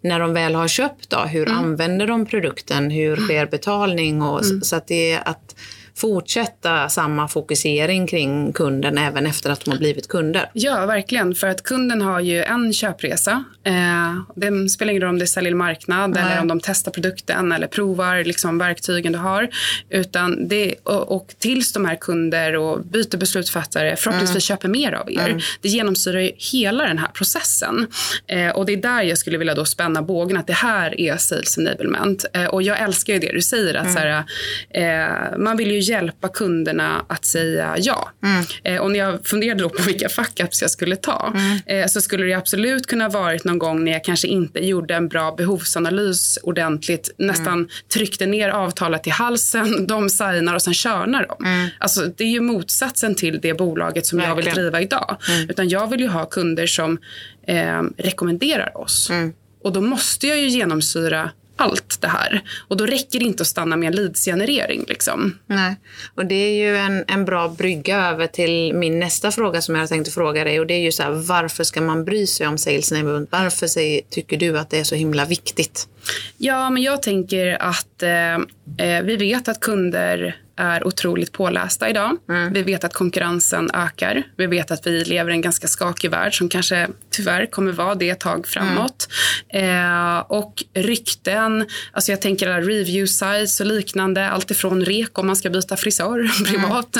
när 0.00 0.20
de 0.20 0.34
väl 0.34 0.54
har 0.54 0.68
köpt, 0.68 1.10
då, 1.10 1.18
hur 1.18 1.48
mm. 1.48 1.58
använder 1.58 2.06
de 2.06 2.26
produkten? 2.26 2.90
Hur 2.90 3.16
sker 3.16 3.46
betalning? 3.46 4.22
Och, 4.22 4.44
mm. 4.44 4.62
Så 4.62 4.76
att 4.76 4.86
det 4.86 5.12
är 5.12 5.28
att 5.28 5.54
fortsätta 5.96 6.88
samma 6.88 7.28
fokusering 7.28 8.06
kring 8.06 8.52
kunden 8.52 8.98
även 8.98 9.26
efter 9.26 9.50
att 9.50 9.64
de 9.64 9.70
har 9.70 9.78
blivit 9.78 10.08
kunder. 10.08 10.50
Ja, 10.52 10.86
verkligen. 10.86 11.34
För 11.34 11.46
att 11.46 11.62
kunden 11.62 12.02
har 12.02 12.20
ju 12.20 12.42
en 12.42 12.72
köpresa. 12.72 13.44
Eh, 13.64 14.14
det 14.36 14.68
spelar 14.68 14.90
ingen 14.90 15.02
roll 15.02 15.10
om 15.10 15.18
det 15.18 15.26
säljer 15.26 15.54
marknad 15.54 16.10
Nej. 16.10 16.22
eller 16.22 16.40
om 16.40 16.48
de 16.48 16.60
testar 16.60 16.92
produkten 16.92 17.52
eller 17.52 17.66
provar 17.66 18.24
liksom, 18.24 18.58
verktygen 18.58 19.12
du 19.12 19.18
har. 19.18 19.48
Utan 19.90 20.48
det, 20.48 20.74
och, 20.82 21.16
och 21.16 21.34
tills 21.38 21.72
de 21.72 21.84
här 21.84 21.96
kunder 21.96 22.56
och 22.56 22.84
byter 22.84 23.16
beslutsfattare 23.16 23.96
förhoppningsvis 23.96 24.30
mm. 24.30 24.40
köper 24.40 24.68
mer 24.68 24.92
av 24.92 25.10
er. 25.10 25.28
Mm. 25.28 25.40
Det 25.60 25.68
genomsyrar 25.68 26.20
ju 26.20 26.30
hela 26.36 26.84
den 26.84 26.98
här 26.98 27.08
processen. 27.08 27.86
Eh, 28.26 28.50
och 28.50 28.66
det 28.66 28.72
är 28.72 28.76
där 28.76 29.02
jag 29.02 29.18
skulle 29.18 29.38
vilja 29.38 29.54
då 29.54 29.64
spänna 29.64 30.02
bågen 30.02 30.36
att 30.36 30.46
det 30.46 30.52
här 30.52 31.00
är 31.00 31.16
sales 31.16 31.58
enablement. 31.58 32.24
Eh, 32.32 32.44
och 32.44 32.62
jag 32.62 32.80
älskar 32.80 33.12
ju 33.12 33.18
det 33.18 33.32
du 33.32 33.42
säger 33.42 33.74
att 33.74 33.86
mm. 33.86 33.94
så 33.94 33.98
här, 33.98 34.24
eh, 34.70 35.38
man 35.38 35.56
vill 35.56 35.70
ju 35.70 35.83
hjälpa 35.88 36.28
kunderna 36.28 37.04
att 37.08 37.24
säga 37.24 37.74
ja. 37.78 38.10
Mm. 38.22 38.44
Eh, 38.64 38.82
och 38.82 38.90
när 38.90 38.98
jag 38.98 39.26
funderade 39.26 39.68
på 39.68 39.82
vilka 39.86 40.08
fuck-ups 40.08 40.58
jag 40.60 40.70
skulle 40.70 40.96
ta 40.96 41.32
mm. 41.34 41.58
eh, 41.66 41.88
så 41.88 42.00
skulle 42.00 42.26
det 42.26 42.34
absolut 42.34 42.86
kunna 42.86 43.08
varit 43.08 43.44
någon 43.44 43.58
gång 43.58 43.84
när 43.84 43.92
jag 43.92 44.04
kanske 44.04 44.28
inte 44.28 44.66
gjorde 44.66 44.94
en 44.94 45.08
bra 45.08 45.34
behovsanalys 45.36 46.38
ordentligt. 46.42 47.14
Nästan 47.18 47.54
mm. 47.54 47.68
tryckte 47.92 48.26
ner 48.26 48.48
avtalet 48.48 49.02
till 49.02 49.12
halsen, 49.12 49.86
de 49.86 50.08
signar 50.08 50.54
och 50.54 50.62
sen 50.62 50.74
körnar 50.74 51.26
de. 51.28 51.46
Mm. 51.46 51.68
Alltså, 51.78 52.06
det 52.16 52.24
är 52.24 52.28
ju 52.28 52.40
motsatsen 52.40 53.14
till 53.14 53.40
det 53.40 53.54
bolaget 53.54 54.06
som 54.06 54.18
Verkligen. 54.18 54.38
jag 54.38 54.44
vill 54.44 54.54
driva 54.54 54.80
idag. 54.80 55.16
Mm. 55.28 55.50
Utan 55.50 55.68
jag 55.68 55.90
vill 55.90 56.00
ju 56.00 56.08
ha 56.08 56.24
kunder 56.24 56.66
som 56.66 56.98
eh, 57.46 57.82
rekommenderar 57.96 58.78
oss. 58.78 59.10
Mm. 59.10 59.32
Och 59.64 59.72
då 59.72 59.80
måste 59.80 60.26
jag 60.26 60.38
ju 60.38 60.48
genomsyra 60.48 61.30
allt 61.56 62.00
det 62.00 62.08
här. 62.08 62.42
Och 62.68 62.76
då 62.76 62.86
räcker 62.86 63.18
det 63.18 63.24
inte 63.24 63.42
att 63.42 63.46
stanna 63.46 63.76
med 63.76 63.86
en 63.86 63.96
leadsgenerering. 63.96 64.84
Liksom. 64.88 65.38
Nej. 65.46 65.76
Och 66.14 66.26
det 66.26 66.34
är 66.34 66.52
ju 66.52 66.76
en, 66.76 67.04
en 67.08 67.24
bra 67.24 67.48
brygga 67.48 68.06
över 68.06 68.26
till 68.26 68.74
min 68.74 68.98
nästa 68.98 69.30
fråga 69.30 69.62
som 69.62 69.74
jag 69.74 69.88
tänkte 69.88 70.10
fråga 70.10 70.44
dig. 70.44 70.60
Och 70.60 70.66
det 70.66 70.74
är 70.74 70.82
ju 70.82 70.92
så 70.92 71.02
här, 71.02 71.10
varför 71.10 71.64
ska 71.64 71.80
man 71.80 72.04
bry 72.04 72.26
sig 72.26 72.46
om 72.46 72.58
sales 72.58 72.92
enablement? 72.92 73.28
Varför 73.32 73.66
säger, 73.66 74.00
tycker 74.10 74.36
du 74.36 74.58
att 74.58 74.70
det 74.70 74.78
är 74.78 74.84
så 74.84 74.94
himla 74.94 75.24
viktigt? 75.24 75.88
Ja, 76.36 76.70
men 76.70 76.82
jag 76.82 77.02
tänker 77.02 77.62
att 77.62 78.02
eh, 78.02 78.34
eh 78.34 79.02
vi 79.04 79.16
vet 79.16 79.48
att 79.48 79.60
kunder 79.60 80.43
är 80.56 80.86
otroligt 80.86 81.32
pålästa 81.32 81.90
idag. 81.90 82.16
Mm. 82.28 82.52
Vi 82.52 82.62
vet 82.62 82.84
att 82.84 82.94
konkurrensen 82.94 83.70
ökar. 83.74 84.22
Vi 84.36 84.46
vet 84.46 84.70
att 84.70 84.86
vi 84.86 85.04
lever 85.04 85.30
i 85.30 85.34
en 85.34 85.40
ganska 85.40 85.68
skakig 85.68 86.10
värld 86.10 86.38
som 86.38 86.48
kanske 86.48 86.88
tyvärr 87.10 87.46
kommer 87.46 87.72
vara 87.72 87.94
det 87.94 88.10
ett 88.10 88.20
tag 88.20 88.46
framåt. 88.46 89.08
Mm. 89.48 90.16
Eh, 90.16 90.18
och 90.18 90.64
rykten, 90.74 91.66
alltså 91.92 92.12
jag 92.12 92.20
tänker 92.20 92.48
alla 92.48 92.60
review 92.60 93.06
sites 93.06 93.60
och 93.60 93.66
liknande. 93.66 94.28
Allt 94.28 94.50
ifrån 94.50 94.84
rek 94.84 95.18
om 95.18 95.26
man 95.26 95.36
ska 95.36 95.50
byta 95.50 95.76
frisör 95.76 96.18
mm. 96.18 96.44
privat 96.44 96.96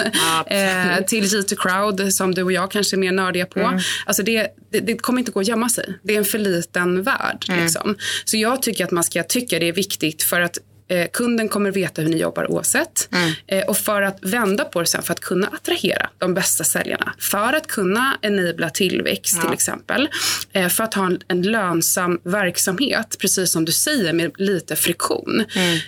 mm. 0.46 0.90
eh, 0.90 1.04
till 1.04 1.24
G2 1.24 1.54
Crowd 1.56 2.14
som 2.14 2.34
du 2.34 2.42
och 2.42 2.52
jag 2.52 2.70
kanske 2.70 2.96
är 2.96 2.98
mer 2.98 3.12
nördiga 3.12 3.46
på. 3.46 3.60
Mm. 3.60 3.80
Alltså 4.06 4.22
det, 4.22 4.48
det, 4.72 4.80
det, 4.80 4.94
kommer 4.94 5.18
inte 5.18 5.32
gå 5.32 5.40
att 5.40 5.48
gömma 5.48 5.68
sig. 5.68 5.98
Det 6.02 6.14
är 6.14 6.18
en 6.18 6.24
för 6.24 6.38
liten 6.38 7.02
värld. 7.02 7.44
Mm. 7.48 7.62
Liksom. 7.62 7.96
Så 8.24 8.36
jag 8.36 8.62
tycker 8.62 8.84
att 8.84 8.90
man 8.90 9.04
ska 9.04 9.22
tycka 9.22 9.58
det 9.58 9.68
är 9.68 9.72
viktigt 9.72 10.22
för 10.22 10.40
att 10.40 10.58
Eh, 10.88 11.08
kunden 11.12 11.48
kommer 11.48 11.70
veta 11.70 12.02
hur 12.02 12.08
ni 12.08 12.16
jobbar 12.16 12.50
oavsett. 12.50 13.08
Mm. 13.12 13.32
Eh, 13.46 13.64
och 13.64 13.76
för 13.76 14.02
att 14.02 14.18
vända 14.22 14.64
på 14.64 14.80
det 14.80 14.86
sen, 14.86 15.02
för 15.02 15.12
att 15.12 15.20
kunna 15.20 15.46
attrahera 15.46 16.08
de 16.18 16.34
bästa 16.34 16.64
säljarna. 16.64 17.14
För 17.18 17.52
att 17.52 17.66
kunna 17.66 18.18
enabla 18.22 18.70
tillväxt 18.70 19.34
ja. 19.36 19.42
till 19.42 19.52
exempel. 19.52 20.08
Eh, 20.52 20.68
för 20.68 20.84
att 20.84 20.94
ha 20.94 21.06
en, 21.06 21.20
en, 21.28 21.42
lönsam 21.42 22.20
verksamhet, 22.24 23.16
precis 23.20 23.50
som 23.50 23.64
du 23.64 23.72
säger, 23.72 24.12
med 24.12 24.32
lite 24.36 24.76
friktion. 24.76 25.44
Mm. 25.54 25.78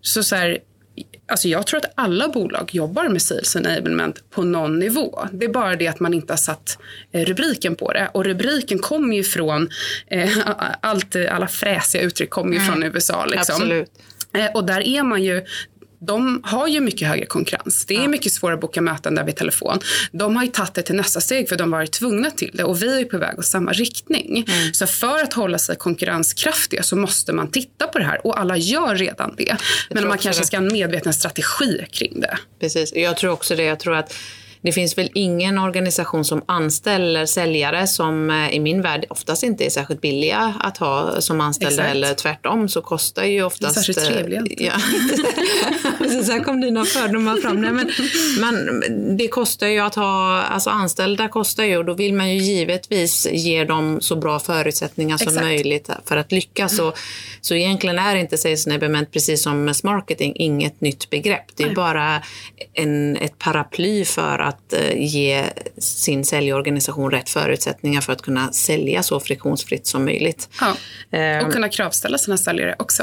Så, 0.00 0.22
så 0.22 0.36
här, 0.36 0.58
Alltså 1.26 1.48
jag 1.48 1.66
tror 1.66 1.80
att 1.80 1.92
alla 1.94 2.28
bolag 2.28 2.70
jobbar 2.72 3.08
med 3.08 3.22
sales 3.22 3.56
enablement 3.56 4.30
på 4.30 4.42
någon 4.42 4.78
nivå. 4.78 5.28
Det 5.32 5.44
är 5.46 5.52
bara 5.52 5.76
det 5.76 5.88
att 5.88 6.00
man 6.00 6.14
inte 6.14 6.32
har 6.32 6.38
satt 6.38 6.78
eh, 7.12 7.24
rubriken 7.24 7.76
på 7.76 7.92
det. 7.92 8.10
Och 8.14 8.24
rubriken 8.24 8.78
kommer 8.78 9.16
ju 9.16 9.24
från, 9.24 9.68
eh, 10.06 10.30
allt, 10.80 11.16
alla 11.16 11.48
fräsiga 11.48 12.02
uttryck 12.02 12.30
kommer 12.30 12.52
ju 12.52 12.58
mm. 12.58 12.72
från 12.72 12.82
USA. 12.82 13.26
Liksom. 13.26 13.54
Absolut. 13.54 13.90
Eh, 14.34 14.46
och 14.54 14.64
där 14.64 14.80
är 14.80 15.02
man 15.02 15.22
ju 15.22 15.44
de 16.06 16.40
har 16.44 16.68
ju 16.68 16.80
mycket 16.80 17.08
högre 17.08 17.26
konkurrens. 17.26 17.84
Det 17.84 17.96
är 17.96 18.08
mycket 18.08 18.32
svårare 18.32 18.54
att 18.54 18.60
boka 18.60 18.80
möten 18.80 19.14
där 19.14 19.24
vid 19.24 19.36
telefon. 19.36 19.78
De 20.12 20.36
har 20.36 20.44
ju 20.44 20.50
tagit 20.50 20.74
det 20.74 20.82
till 20.82 20.94
nästa 20.94 21.20
steg 21.20 21.48
för 21.48 21.56
de 21.56 21.72
har 21.72 21.80
varit 21.80 21.92
tvungna 21.92 22.30
till 22.30 22.50
det 22.54 22.64
och 22.64 22.82
vi 22.82 23.00
är 23.00 23.04
på 23.04 23.18
väg 23.18 23.38
åt 23.38 23.46
samma 23.46 23.72
riktning. 23.72 24.44
Mm. 24.48 24.74
Så 24.74 24.86
för 24.86 25.22
att 25.22 25.32
hålla 25.32 25.58
sig 25.58 25.76
konkurrenskraftiga 25.76 26.82
så 26.82 26.96
måste 26.96 27.32
man 27.32 27.50
titta 27.50 27.86
på 27.86 27.98
det 27.98 28.04
här 28.04 28.26
och 28.26 28.40
alla 28.40 28.56
gör 28.56 28.96
redan 28.96 29.34
det. 29.36 29.56
Men 29.90 30.08
man 30.08 30.18
kanske 30.18 30.42
det. 30.42 30.46
ska 30.46 30.56
ha 30.56 30.64
en 30.64 30.72
medveten 30.72 31.14
strategi 31.14 31.86
kring 31.90 32.20
det. 32.20 32.38
Precis, 32.60 32.92
jag 32.94 33.16
tror 33.16 33.30
också 33.32 33.56
det. 33.56 33.64
Jag 33.64 33.80
tror 33.80 33.94
att 33.94 34.14
det 34.62 34.72
finns 34.72 34.98
väl 34.98 35.10
ingen 35.14 35.58
organisation 35.58 36.24
som 36.24 36.42
anställer 36.46 37.26
säljare 37.26 37.86
som 37.86 38.30
eh, 38.30 38.54
i 38.54 38.60
min 38.60 38.82
värld 38.82 39.04
oftast 39.10 39.42
inte 39.42 39.66
är 39.66 39.70
särskilt 39.70 40.00
billiga 40.00 40.54
att 40.60 40.78
ha 40.78 41.20
som 41.20 41.40
anställda 41.40 41.82
Exakt. 41.82 41.96
eller 41.96 42.14
tvärtom 42.14 42.68
så 42.68 42.80
kostar 42.80 43.24
ju 43.24 43.42
oftast... 43.42 43.74
Särskilt 43.74 43.98
eh, 43.98 44.04
trevliga. 44.04 44.46
Ja. 44.58 44.72
så 46.24 46.32
här 46.32 46.44
kom 46.44 46.60
dina 46.60 46.84
fördomar 46.84 47.36
fram. 47.36 47.60
Nej, 47.60 47.72
men, 47.72 47.90
men 48.40 49.16
det 49.16 49.28
kostar 49.28 49.66
ju 49.66 49.78
att 49.78 49.94
ha, 49.94 50.42
alltså 50.42 50.70
anställda 50.70 51.28
kostar 51.28 51.64
ju 51.64 51.76
och 51.76 51.84
då 51.84 51.94
vill 51.94 52.14
man 52.14 52.34
ju 52.34 52.38
givetvis 52.38 53.28
ge 53.32 53.64
dem 53.64 54.00
så 54.00 54.16
bra 54.16 54.38
förutsättningar 54.38 55.18
som 55.18 55.28
Exakt. 55.28 55.46
möjligt 55.46 55.90
för 56.04 56.16
att 56.16 56.32
lyckas. 56.32 56.76
Så, 56.76 56.92
så 57.40 57.54
egentligen 57.54 57.98
är 57.98 58.16
inte 58.16 58.38
sales 58.38 58.66
enablement 58.66 59.10
precis 59.10 59.42
som 59.42 59.64
med 59.64 59.76
marketing 59.82 60.32
inget 60.36 60.80
nytt 60.80 61.10
begrepp. 61.10 61.56
Det 61.56 61.62
är 61.62 61.66
Nej. 61.66 61.76
bara 61.76 62.22
en, 62.74 63.16
ett 63.16 63.38
paraply 63.38 64.04
för 64.04 64.38
att 64.38 64.51
att 64.52 64.72
eh, 64.72 64.96
ge 64.96 65.44
sin 65.78 66.24
säljorganisation 66.24 67.10
rätt 67.10 67.30
förutsättningar 67.30 68.00
för 68.00 68.12
att 68.12 68.22
kunna 68.22 68.52
sälja 68.52 69.02
så 69.02 69.20
friktionsfritt 69.20 69.86
som 69.86 70.04
möjligt. 70.04 70.48
Ja. 70.60 70.70
Och 71.10 71.18
ehm. 71.18 71.50
kunna 71.50 71.68
kravställa 71.68 72.18
sina 72.18 72.36
säljare 72.36 72.74
också. 72.78 73.02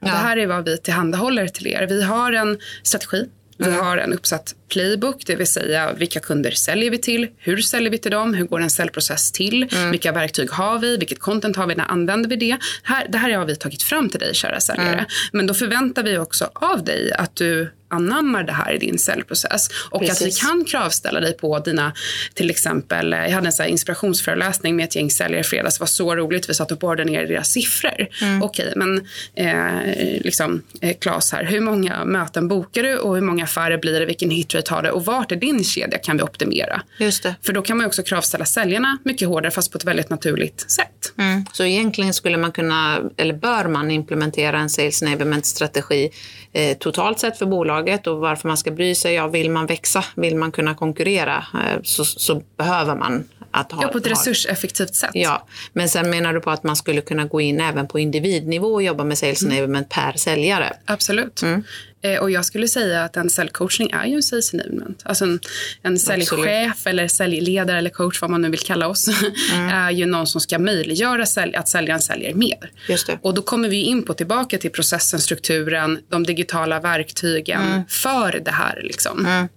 Ja. 0.00 0.06
Det 0.06 0.12
här 0.12 0.36
är 0.36 0.46
vad 0.46 0.64
vi 0.64 0.78
tillhandahåller 0.78 1.48
till 1.48 1.66
er. 1.66 1.86
Vi 1.86 2.02
har 2.02 2.32
en 2.32 2.58
strategi 2.82 3.28
vi 3.58 3.66
mm. 3.66 3.80
har 3.80 3.98
en 3.98 4.12
uppsatt 4.12 4.54
playbook, 4.68 5.22
det 5.26 5.36
vill 5.36 5.46
säga 5.46 5.92
vilka 5.92 6.20
kunder 6.20 6.50
säljer 6.50 6.90
vi 6.90 6.98
till, 6.98 7.28
hur 7.38 7.56
säljer 7.56 7.90
vi 7.90 7.98
till 7.98 8.10
dem, 8.10 8.34
hur 8.34 8.46
går 8.46 8.60
en 8.60 8.70
säljprocess 8.70 9.32
till, 9.32 9.68
mm. 9.72 9.90
vilka 9.90 10.12
verktyg 10.12 10.50
har 10.50 10.78
vi, 10.78 10.96
vilket 10.96 11.18
content 11.18 11.56
har 11.56 11.66
vi, 11.66 11.74
när 11.74 11.90
använder 11.90 12.30
vi 12.30 12.36
det? 12.36 12.58
Här, 12.82 13.06
det 13.08 13.18
här 13.18 13.30
har 13.30 13.46
vi 13.46 13.56
tagit 13.56 13.82
fram 13.82 14.10
till 14.10 14.20
dig 14.20 14.34
kära 14.34 14.60
säljare. 14.60 14.88
Mm. 14.88 15.04
Men 15.32 15.46
då 15.46 15.54
förväntar 15.54 16.02
vi 16.02 16.18
också 16.18 16.50
av 16.54 16.84
dig 16.84 17.12
att 17.12 17.36
du 17.36 17.70
anammar 17.88 18.42
det 18.42 18.52
här 18.52 18.72
i 18.72 18.78
din 18.78 18.98
säljprocess. 18.98 19.68
Och 19.90 20.00
Precis. 20.00 20.20
att 20.20 20.26
vi 20.26 20.30
kan 20.30 20.64
kravställa 20.64 21.20
dig 21.20 21.32
på 21.32 21.58
dina, 21.58 21.92
till 22.34 22.50
exempel, 22.50 23.12
jag 23.12 23.30
hade 23.30 23.46
en 23.46 23.52
så 23.52 23.64
inspirationsföreläsning 23.64 24.76
med 24.76 24.84
ett 24.84 24.96
gäng 24.96 25.10
säljare 25.10 25.40
i 25.40 25.44
fredags. 25.44 25.78
Det 25.78 25.82
var 25.82 25.86
så 25.86 26.16
roligt. 26.16 26.48
Vi 26.48 26.54
satt 26.54 26.72
och 26.72 26.78
borrade 26.78 27.04
ner 27.04 27.26
deras 27.26 27.48
siffror. 27.48 28.08
Mm. 28.22 28.42
Okej, 28.42 28.72
men 28.76 29.06
eh, 29.34 30.20
liksom, 30.20 30.62
eh, 30.80 30.96
Claes 30.96 31.32
här, 31.32 31.44
hur 31.44 31.60
många 31.60 32.04
möten 32.04 32.48
bokar 32.48 32.82
du 32.82 32.96
och 32.96 33.14
hur 33.14 33.22
många 33.22 33.44
affärer 33.44 33.78
blir 33.78 34.00
det? 34.00 34.06
Vilken 34.06 34.32
hitrate 34.56 34.74
har 34.74 34.82
det? 34.82 34.90
Och 34.90 35.04
vart 35.04 35.32
är 35.32 35.36
din 35.36 35.64
kedja 35.64 35.98
kan 35.98 36.16
vi 36.16 36.22
optimera? 36.22 36.82
Just 36.98 37.22
det. 37.22 37.34
För 37.42 37.52
då 37.52 37.62
kan 37.62 37.76
man 37.76 37.86
också 37.86 38.02
kravställa 38.02 38.44
säljarna 38.44 38.98
mycket 39.04 39.28
hårdare 39.28 39.50
fast 39.50 39.72
på 39.72 39.78
ett 39.78 39.84
väldigt 39.84 40.10
naturligt 40.10 40.70
sätt. 40.70 41.12
Mm. 41.18 41.44
Så 41.52 41.64
egentligen 41.64 42.14
skulle 42.14 42.36
man 42.36 42.52
kunna, 42.52 42.98
eller 43.16 43.34
bör 43.34 43.68
man 43.68 43.90
implementera 43.90 44.58
en 44.58 44.70
sales 44.70 45.02
enablement 45.02 45.46
strategi 45.46 46.10
eh, 46.52 46.76
totalt 46.76 47.18
sett 47.18 47.38
för 47.38 47.46
bolag 47.46 47.66
bolaget 47.66 48.06
och 48.06 48.18
varför 48.18 48.48
man 48.48 48.56
ska 48.56 48.70
bry 48.70 48.94
sig. 48.94 49.14
Ja, 49.14 49.28
vill 49.28 49.50
man 49.50 49.66
växa, 49.66 50.04
vill 50.16 50.36
man 50.36 50.52
kunna 50.52 50.74
konkurrera 50.74 51.36
eh, 51.36 51.82
så, 51.82 52.04
så 52.04 52.42
behöver 52.56 52.96
man 52.96 53.24
att 53.56 53.72
ha, 53.72 53.82
ja, 53.82 53.88
på 53.88 53.98
ett 53.98 54.06
resurseffektivt 54.06 54.94
sätt. 54.94 55.10
Ja, 55.14 55.46
men 55.72 55.88
sen 55.88 56.10
menar 56.10 56.34
du 56.34 56.40
på 56.40 56.50
att 56.50 56.62
man 56.62 56.76
skulle 56.76 57.00
kunna 57.00 57.24
gå 57.24 57.40
in 57.40 57.60
även 57.60 57.88
på 57.88 57.98
individnivå 57.98 58.68
och 58.68 58.82
jobba 58.82 59.04
med 59.04 59.18
sales 59.18 59.42
mm. 59.42 59.56
enablement 59.56 59.88
per 59.88 60.12
säljare? 60.12 60.76
Absolut. 60.84 61.42
Mm. 61.42 61.64
Eh, 62.02 62.18
och 62.18 62.30
jag 62.30 62.44
skulle 62.44 62.68
säga 62.68 63.04
att 63.04 63.16
en 63.16 63.30
säljcoachning 63.30 63.90
är 63.90 64.06
ju 64.06 64.14
en 64.14 64.22
sales 64.22 64.54
enablement. 64.54 65.02
Alltså 65.04 65.24
en, 65.24 65.40
en 65.82 65.98
säljchef 65.98 66.86
eller 66.86 67.08
säljledare 67.08 67.78
eller 67.78 67.90
coach, 67.90 68.20
vad 68.20 68.30
man 68.30 68.42
nu 68.42 68.50
vill 68.50 68.60
kalla 68.60 68.88
oss, 68.88 69.08
mm. 69.52 69.68
är 69.72 69.90
ju 69.90 70.06
någon 70.06 70.26
som 70.26 70.40
ska 70.40 70.58
möjliggöra 70.58 71.26
sälj, 71.26 71.56
att 71.56 71.68
säljaren 71.68 72.00
säljer 72.00 72.34
mer. 72.34 72.70
Just 72.88 73.06
det. 73.06 73.18
Och 73.22 73.34
då 73.34 73.42
kommer 73.42 73.68
vi 73.68 73.82
in 73.82 74.02
på 74.02 74.14
tillbaka 74.14 74.58
till 74.58 74.70
processen, 74.70 75.20
strukturen, 75.20 75.98
de 76.08 76.24
digitala 76.24 76.80
verktygen 76.80 77.62
mm. 77.62 77.82
för 77.88 78.40
det 78.44 78.50
här. 78.50 78.80
Liksom. 78.84 79.26
Mm. 79.26 79.48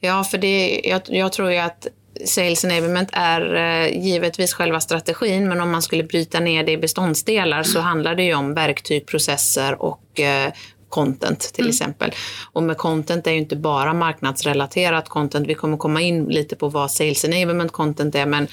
Ja, 0.00 0.24
för 0.24 0.38
det, 0.38 0.80
jag, 0.84 1.02
jag 1.06 1.32
tror 1.32 1.50
ju 1.50 1.58
att 1.58 1.86
Sales 2.26 2.64
enablement 2.64 3.08
är 3.12 3.54
eh, 3.54 4.04
givetvis 4.04 4.54
själva 4.54 4.80
strategin 4.80 5.48
men 5.48 5.60
om 5.60 5.70
man 5.70 5.82
skulle 5.82 6.04
bryta 6.04 6.40
ner 6.40 6.64
det 6.64 6.72
i 6.72 6.78
beståndsdelar 6.78 7.62
så 7.62 7.80
handlar 7.80 8.14
det 8.14 8.22
ju 8.22 8.34
om 8.34 8.54
verktyg, 8.54 9.06
processer 9.06 9.82
och 9.82 10.20
eh, 10.20 10.52
content 10.88 11.40
till 11.40 11.64
mm. 11.64 11.70
exempel. 11.70 12.12
Och 12.52 12.62
med 12.62 12.76
content 12.76 13.26
är 13.26 13.30
ju 13.30 13.38
inte 13.38 13.56
bara 13.56 13.94
marknadsrelaterat 13.94 15.08
content. 15.08 15.46
Vi 15.46 15.54
kommer 15.54 15.76
komma 15.76 16.00
in 16.00 16.24
lite 16.24 16.56
på 16.56 16.68
vad 16.68 16.90
sales 16.90 17.24
enablement 17.24 17.72
content 17.72 18.14
är 18.14 18.26
men 18.26 18.48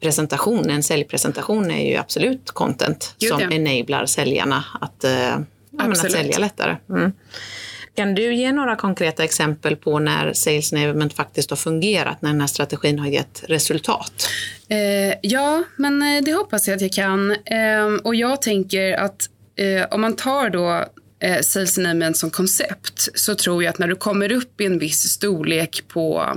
presentation, 0.00 0.70
en 0.70 0.82
säljpresentation 0.82 1.70
är 1.70 1.90
ju 1.90 1.96
absolut 1.96 2.50
content 2.50 3.14
Gud, 3.18 3.30
som 3.30 3.40
ja. 3.40 3.50
enablar 3.50 4.06
säljarna 4.06 4.64
att, 4.80 5.04
äh, 5.04 5.34
att 5.78 6.12
sälja 6.12 6.38
lättare. 6.38 6.76
Mm. 6.90 7.12
Kan 7.96 8.14
du 8.14 8.34
ge 8.34 8.52
några 8.52 8.76
konkreta 8.76 9.24
exempel 9.24 9.76
på 9.76 9.98
när 9.98 10.32
sales 10.32 10.72
enablement 10.72 11.14
faktiskt 11.14 11.50
har 11.50 11.56
fungerat, 11.56 12.22
när 12.22 12.30
den 12.30 12.40
här 12.40 12.48
strategin 12.48 12.98
har 12.98 13.06
gett 13.06 13.44
resultat? 13.48 14.28
Eh, 14.68 15.14
ja, 15.22 15.64
men 15.76 16.02
eh, 16.02 16.24
det 16.24 16.32
hoppas 16.32 16.68
jag 16.68 16.74
att 16.76 16.82
jag 16.82 16.92
kan. 16.92 17.30
Eh, 17.30 17.94
och 18.04 18.14
jag 18.14 18.42
tänker 18.42 18.92
att 18.92 19.28
eh, 19.56 19.86
om 19.90 20.00
man 20.00 20.16
tar 20.16 20.50
då 20.50 20.84
eh, 21.20 21.40
sales 21.40 21.78
enablement 21.78 22.16
som 22.16 22.30
koncept 22.30 23.08
så 23.14 23.34
tror 23.34 23.62
jag 23.64 23.70
att 23.70 23.78
när 23.78 23.88
du 23.88 23.96
kommer 23.96 24.32
upp 24.32 24.60
i 24.60 24.66
en 24.66 24.78
viss 24.78 25.02
storlek 25.02 25.82
på 25.88 26.32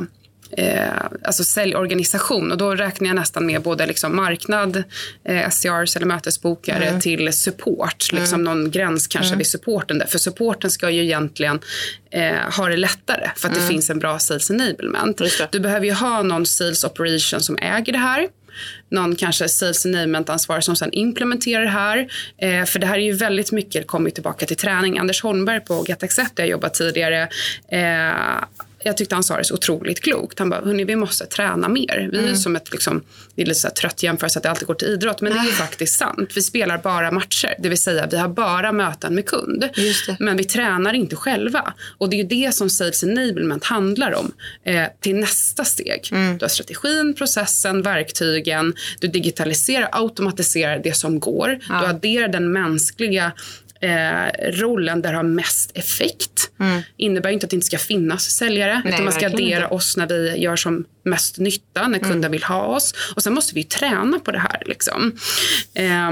eh, 0.57 0.89
alltså 1.23 1.43
säljorganisation 1.43 2.51
och 2.51 2.57
då 2.57 2.75
räknar 2.75 3.07
jag 3.07 3.15
nästan 3.15 3.45
med 3.45 3.61
både 3.61 3.85
liksom 3.85 4.15
marknad, 4.15 4.83
eh, 5.23 5.49
SCRs 5.49 5.95
eller 5.95 6.05
mötesbokare 6.05 6.85
mm. 6.85 7.01
till 7.01 7.33
support, 7.33 8.11
liksom 8.11 8.41
mm. 8.41 8.43
någon 8.43 8.71
gräns 8.71 9.07
kanske 9.07 9.29
mm. 9.29 9.37
vid 9.37 9.47
supporten. 9.47 9.99
Där. 9.99 10.05
För 10.05 10.19
supporten 10.19 10.71
ska 10.71 10.89
ju 10.89 11.03
egentligen 11.03 11.59
eh, 12.11 12.55
ha 12.57 12.69
det 12.69 12.77
lättare 12.77 13.29
för 13.35 13.47
att 13.47 13.53
det 13.53 13.59
mm. 13.59 13.69
finns 13.69 13.89
en 13.89 13.99
bra 13.99 14.19
sales 14.19 14.51
enablement. 14.51 15.21
Du 15.51 15.59
behöver 15.59 15.85
ju 15.85 15.93
ha 15.93 16.23
någon 16.23 16.45
sales 16.45 16.83
operation 16.83 17.41
som 17.41 17.57
äger 17.57 17.93
det 17.93 17.99
här 17.99 18.27
någon 18.89 19.15
kanske 19.15 19.49
sales 19.49 19.85
enablement-ansvarig 19.85 20.63
som 20.63 20.75
sen 20.75 20.89
implementerar 20.93 21.63
det 21.63 21.69
här. 21.69 22.07
Eh, 22.37 22.65
för 22.65 22.79
det 22.79 22.87
här 22.87 22.95
är 22.95 23.03
ju 23.03 23.13
väldigt 23.13 23.51
mycket, 23.51 23.87
kommer 23.87 24.09
tillbaka 24.09 24.45
till 24.45 24.57
träning. 24.57 24.97
Anders 24.97 25.23
Holmberg 25.23 25.59
på 25.59 25.85
Get 25.87 26.03
Accept, 26.03 26.35
där 26.35 26.43
jag 26.43 26.49
jobbat 26.49 26.73
tidigare, 26.73 27.21
eh, 27.71 28.43
jag 28.83 28.97
tyckte 28.97 29.15
han 29.15 29.23
sa 29.23 29.37
det 29.37 29.43
så 29.43 29.53
otroligt 29.53 30.01
klokt. 30.01 30.39
Han 30.39 30.49
bara, 30.49 30.61
hörni 30.61 30.83
vi 30.83 30.95
måste 30.95 31.25
träna 31.25 31.67
mer. 31.67 32.09
Vi 32.11 32.17
är 32.17 32.23
mm. 32.23 32.35
som 32.35 32.55
ett, 32.55 32.71
liksom, 32.71 33.03
det 33.35 33.41
är 33.41 33.45
lite 33.45 33.59
så 33.59 33.67
här 33.67 33.75
trött 33.75 34.03
jämförelse 34.03 34.39
att 34.39 34.43
det 34.43 34.49
alltid 34.49 34.67
går 34.67 34.73
till 34.73 34.87
idrott. 34.87 35.21
Men 35.21 35.33
det 35.33 35.39
är 35.39 35.45
ju 35.45 35.51
faktiskt 35.51 35.99
sant. 35.99 36.31
Vi 36.35 36.41
spelar 36.41 36.77
bara 36.77 37.11
matcher. 37.11 37.55
Det 37.59 37.69
vill 37.69 37.77
säga 37.77 38.07
vi 38.11 38.17
har 38.17 38.27
bara 38.27 38.71
möten 38.71 39.15
med 39.15 39.25
kund. 39.25 39.69
Men 40.19 40.37
vi 40.37 40.43
tränar 40.43 40.93
inte 40.93 41.15
själva. 41.15 41.73
Och 41.97 42.09
det 42.09 42.15
är 42.15 42.17
ju 42.17 42.45
det 42.45 42.55
som 42.55 42.69
Sales 42.69 43.03
Enablement 43.03 43.63
handlar 43.63 44.15
om. 44.15 44.31
Eh, 44.63 44.83
till 44.99 45.15
nästa 45.15 45.65
steg. 45.65 46.09
Mm. 46.11 46.37
Du 46.37 46.43
har 46.43 46.49
strategin, 46.49 47.13
processen, 47.13 47.81
verktygen. 47.81 48.73
Du 48.99 49.07
digitaliserar, 49.07 49.89
automatiserar 49.91 50.79
det 50.83 50.93
som 50.93 51.19
går. 51.19 51.59
Ja. 51.69 51.81
Du 51.81 51.87
adderar 51.87 52.27
den 52.27 52.51
mänskliga 52.51 53.31
eh, 53.81 54.51
rollen 54.51 55.01
där 55.01 55.11
det 55.11 55.17
har 55.17 55.23
mest 55.23 55.77
effekt. 55.77 56.51
Mm. 56.59 56.81
innebär 56.97 57.29
inte 57.29 57.45
att 57.45 57.49
det 57.49 57.55
inte 57.55 57.67
ska 57.67 57.77
finnas 57.77 58.23
säljare. 58.23 58.81
Nej, 58.83 58.93
utan 58.93 59.03
man 59.03 59.13
ska 59.13 59.25
addera 59.25 59.63
inte. 59.63 59.75
oss 59.75 59.97
när 59.97 60.07
vi 60.07 60.37
gör 60.37 60.55
som 60.55 60.85
mest 61.03 61.37
nytta, 61.37 61.87
när 61.87 61.99
kunden 61.99 62.17
mm. 62.17 62.31
vill 62.31 62.43
ha 62.43 62.65
oss. 62.65 62.93
Och 63.15 63.23
sen 63.23 63.33
måste 63.33 63.55
vi 63.55 63.63
träna 63.63 64.19
på 64.19 64.31
det 64.31 64.39
här. 64.39 64.63
Liksom. 64.65 65.17
Eh, 65.73 66.11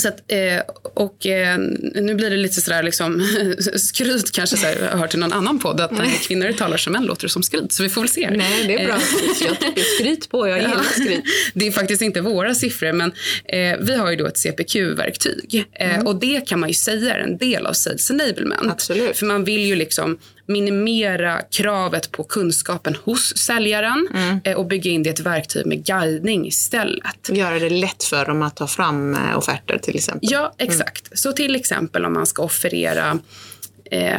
så 0.00 0.08
att, 0.08 0.32
eh, 0.32 0.60
och 0.94 1.26
eh, 1.26 1.58
nu 1.94 2.14
blir 2.14 2.30
det 2.30 2.36
lite 2.36 2.60
sådär 2.60 2.82
liksom, 2.82 3.28
skryt 3.76 4.32
kanske. 4.32 4.56
Så 4.56 4.66
här, 4.66 4.76
jag 4.80 4.90
har 4.90 4.98
hört 4.98 5.14
i 5.14 5.18
någon 5.18 5.32
annan 5.32 5.58
podd 5.58 5.80
att 5.80 5.90
när 5.90 6.26
kvinnor 6.26 6.52
talar 6.52 6.76
som 6.76 6.92
män 6.92 7.04
låter 7.04 7.22
det 7.22 7.28
som 7.28 7.42
skryt. 7.42 7.72
Så 7.72 7.82
vi 7.82 7.88
får 7.88 8.00
väl 8.00 8.10
se. 8.10 8.30
Nej, 8.30 8.66
det 8.66 8.82
är 8.82 8.86
bra. 8.86 8.98
Jag 9.46 9.60
tycker 9.60 9.82
skryt 9.82 10.30
på. 10.30 10.48
Jag 10.48 10.58
gillar 10.58 10.82
skryt. 10.82 11.24
Det 11.54 11.66
är 11.66 11.70
faktiskt 11.70 12.02
inte 12.02 12.20
våra 12.20 12.54
siffror, 12.54 12.92
men 12.92 13.12
eh, 13.44 13.78
vi 13.80 13.96
har 13.96 14.10
ju 14.10 14.16
då 14.16 14.26
ett 14.26 14.38
CPQ-verktyg. 14.38 15.64
Eh, 15.72 15.94
mm. 15.94 16.06
Och 16.06 16.16
det 16.16 16.48
kan 16.48 16.60
man 16.60 16.68
ju 16.68 16.74
säga 16.74 17.10
är 17.14 17.18
en 17.18 17.38
del 17.38 17.66
av 17.66 17.72
sales 17.72 18.10
enablement. 18.10 18.70
Absolut. 18.70 19.16
För 19.16 19.26
man 19.26 19.44
vill 19.44 19.66
ju 19.66 19.76
liksom 19.76 20.18
minimera 20.50 21.42
kravet 21.42 22.12
på 22.12 22.24
kunskapen 22.24 22.96
hos 23.04 23.36
säljaren 23.36 24.08
mm. 24.14 24.40
Eh, 24.44 24.56
och 24.56 24.66
bygga 24.66 24.90
in 24.90 25.02
det 25.02 25.08
i 25.08 25.12
ett 25.12 25.20
verktyg 25.20 25.66
med 25.66 25.86
guidning 25.86 26.46
istället. 26.46 27.28
Göra 27.28 27.58
det 27.58 27.70
lätt 27.70 28.04
för 28.04 28.26
dem 28.26 28.42
att 28.42 28.56
ta 28.56 28.66
fram 28.66 29.14
eh, 29.14 29.38
offerter 29.38 29.78
till 29.78 29.96
exempel. 29.96 30.28
Ja, 30.32 30.38
mm. 30.58 30.72
exakt. 30.72 31.06
Mm. 31.06 31.16
Så 31.16 31.32
till 31.32 31.56
exempel 31.56 32.04
om 32.04 32.12
man 32.12 32.26
ska 32.26 32.42
offerera 32.42 33.18
eh, 33.90 34.10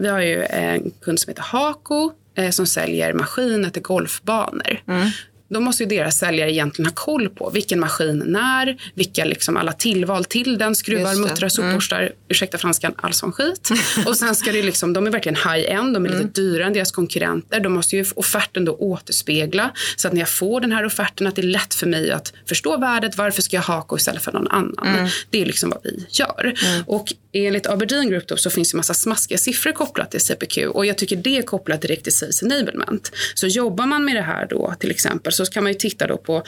vi 0.00 0.08
har 0.08 0.20
ju 0.20 0.44
en 0.44 0.90
kund 1.00 1.20
som 1.20 1.30
heter 1.30 1.42
Hako 1.42 2.12
eh, 2.36 2.50
som 2.50 2.66
säljer 2.66 3.12
maskiner 3.12 3.70
till 3.70 3.82
golfbanor. 3.82 4.82
Mm. 4.88 5.10
Då 5.50 5.60
måste 5.60 5.82
ju 5.82 5.88
deras 5.88 6.18
säljare 6.18 6.52
egentligen 6.52 6.86
ha 6.86 6.94
koll 6.94 7.28
på 7.28 7.50
vilken 7.50 7.80
maskin 7.80 8.22
när, 8.26 8.76
vilka 8.94 9.24
liksom 9.24 9.56
alla 9.56 9.72
tillval 9.72 10.24
till 10.24 10.58
den, 10.58 10.74
skruvar, 10.74 11.14
muttrar, 11.14 11.48
sopborstar, 11.48 12.00
mm. 12.00 12.12
ursäkta 12.28 12.58
franskan, 12.58 12.94
all 12.96 13.12
sån 13.12 13.32
skit. 13.32 13.70
och 14.06 14.16
sen 14.16 14.34
ska 14.34 14.52
det 14.52 14.62
liksom, 14.62 14.92
de 14.92 15.06
är 15.06 15.10
verkligen 15.10 15.36
high-end, 15.36 15.94
de 15.94 16.04
är 16.04 16.10
mm. 16.10 16.22
lite 16.22 16.40
dyrare 16.40 16.66
än 16.66 16.72
deras 16.72 16.92
konkurrenter. 16.92 17.60
De 17.60 17.72
måste 17.72 17.96
ju 17.96 18.04
offerten 18.14 18.64
då 18.64 18.72
återspegla 18.72 19.70
så 19.96 20.08
att 20.08 20.14
när 20.14 20.20
jag 20.20 20.28
får 20.28 20.60
den 20.60 20.72
här 20.72 20.84
offerten 20.84 21.26
att 21.26 21.36
det 21.36 21.42
är 21.42 21.46
lätt 21.46 21.74
för 21.74 21.86
mig 21.86 22.10
att 22.10 22.32
förstå 22.46 22.76
värdet, 22.76 23.16
varför 23.16 23.42
ska 23.42 23.56
jag 23.56 23.62
ha 23.62 23.96
istället 23.96 24.22
för 24.22 24.32
någon 24.32 24.48
annan? 24.48 24.86
Mm. 24.86 25.08
Det 25.30 25.42
är 25.42 25.46
liksom 25.46 25.70
vad 25.70 25.80
vi 25.84 26.06
gör. 26.10 26.54
Mm. 26.66 26.84
Och 26.86 27.12
enligt 27.32 27.66
Aberdeen 27.66 28.08
Group 28.08 28.26
då, 28.28 28.36
så 28.36 28.50
finns 28.50 28.70
det 28.70 28.76
massa 28.76 28.94
smaskiga 28.94 29.38
siffror 29.38 29.72
kopplat 29.72 30.10
till 30.10 30.20
CPQ 30.20 30.58
och 30.58 30.86
jag 30.86 30.98
tycker 30.98 31.16
det 31.16 31.38
är 31.38 31.42
kopplat 31.42 31.82
direkt 31.82 32.04
till 32.04 32.16
Sales 32.16 32.42
Enablement. 32.42 33.12
Så 33.34 33.46
jobbar 33.46 33.86
man 33.86 34.04
med 34.04 34.16
det 34.16 34.22
här 34.22 34.46
då 34.50 34.74
till 34.80 34.90
exempel 34.90 35.32
så 35.46 35.52
kan 35.52 35.62
man 35.62 35.72
ju 35.72 35.78
titta 35.78 36.06
då 36.06 36.16
på 36.16 36.42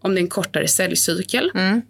om 0.00 0.14
det 0.14 0.20
är 0.20 0.22
en 0.22 0.28
kortare 0.28 0.68
säljcykel. 0.68 1.50
Mm. 1.54 1.82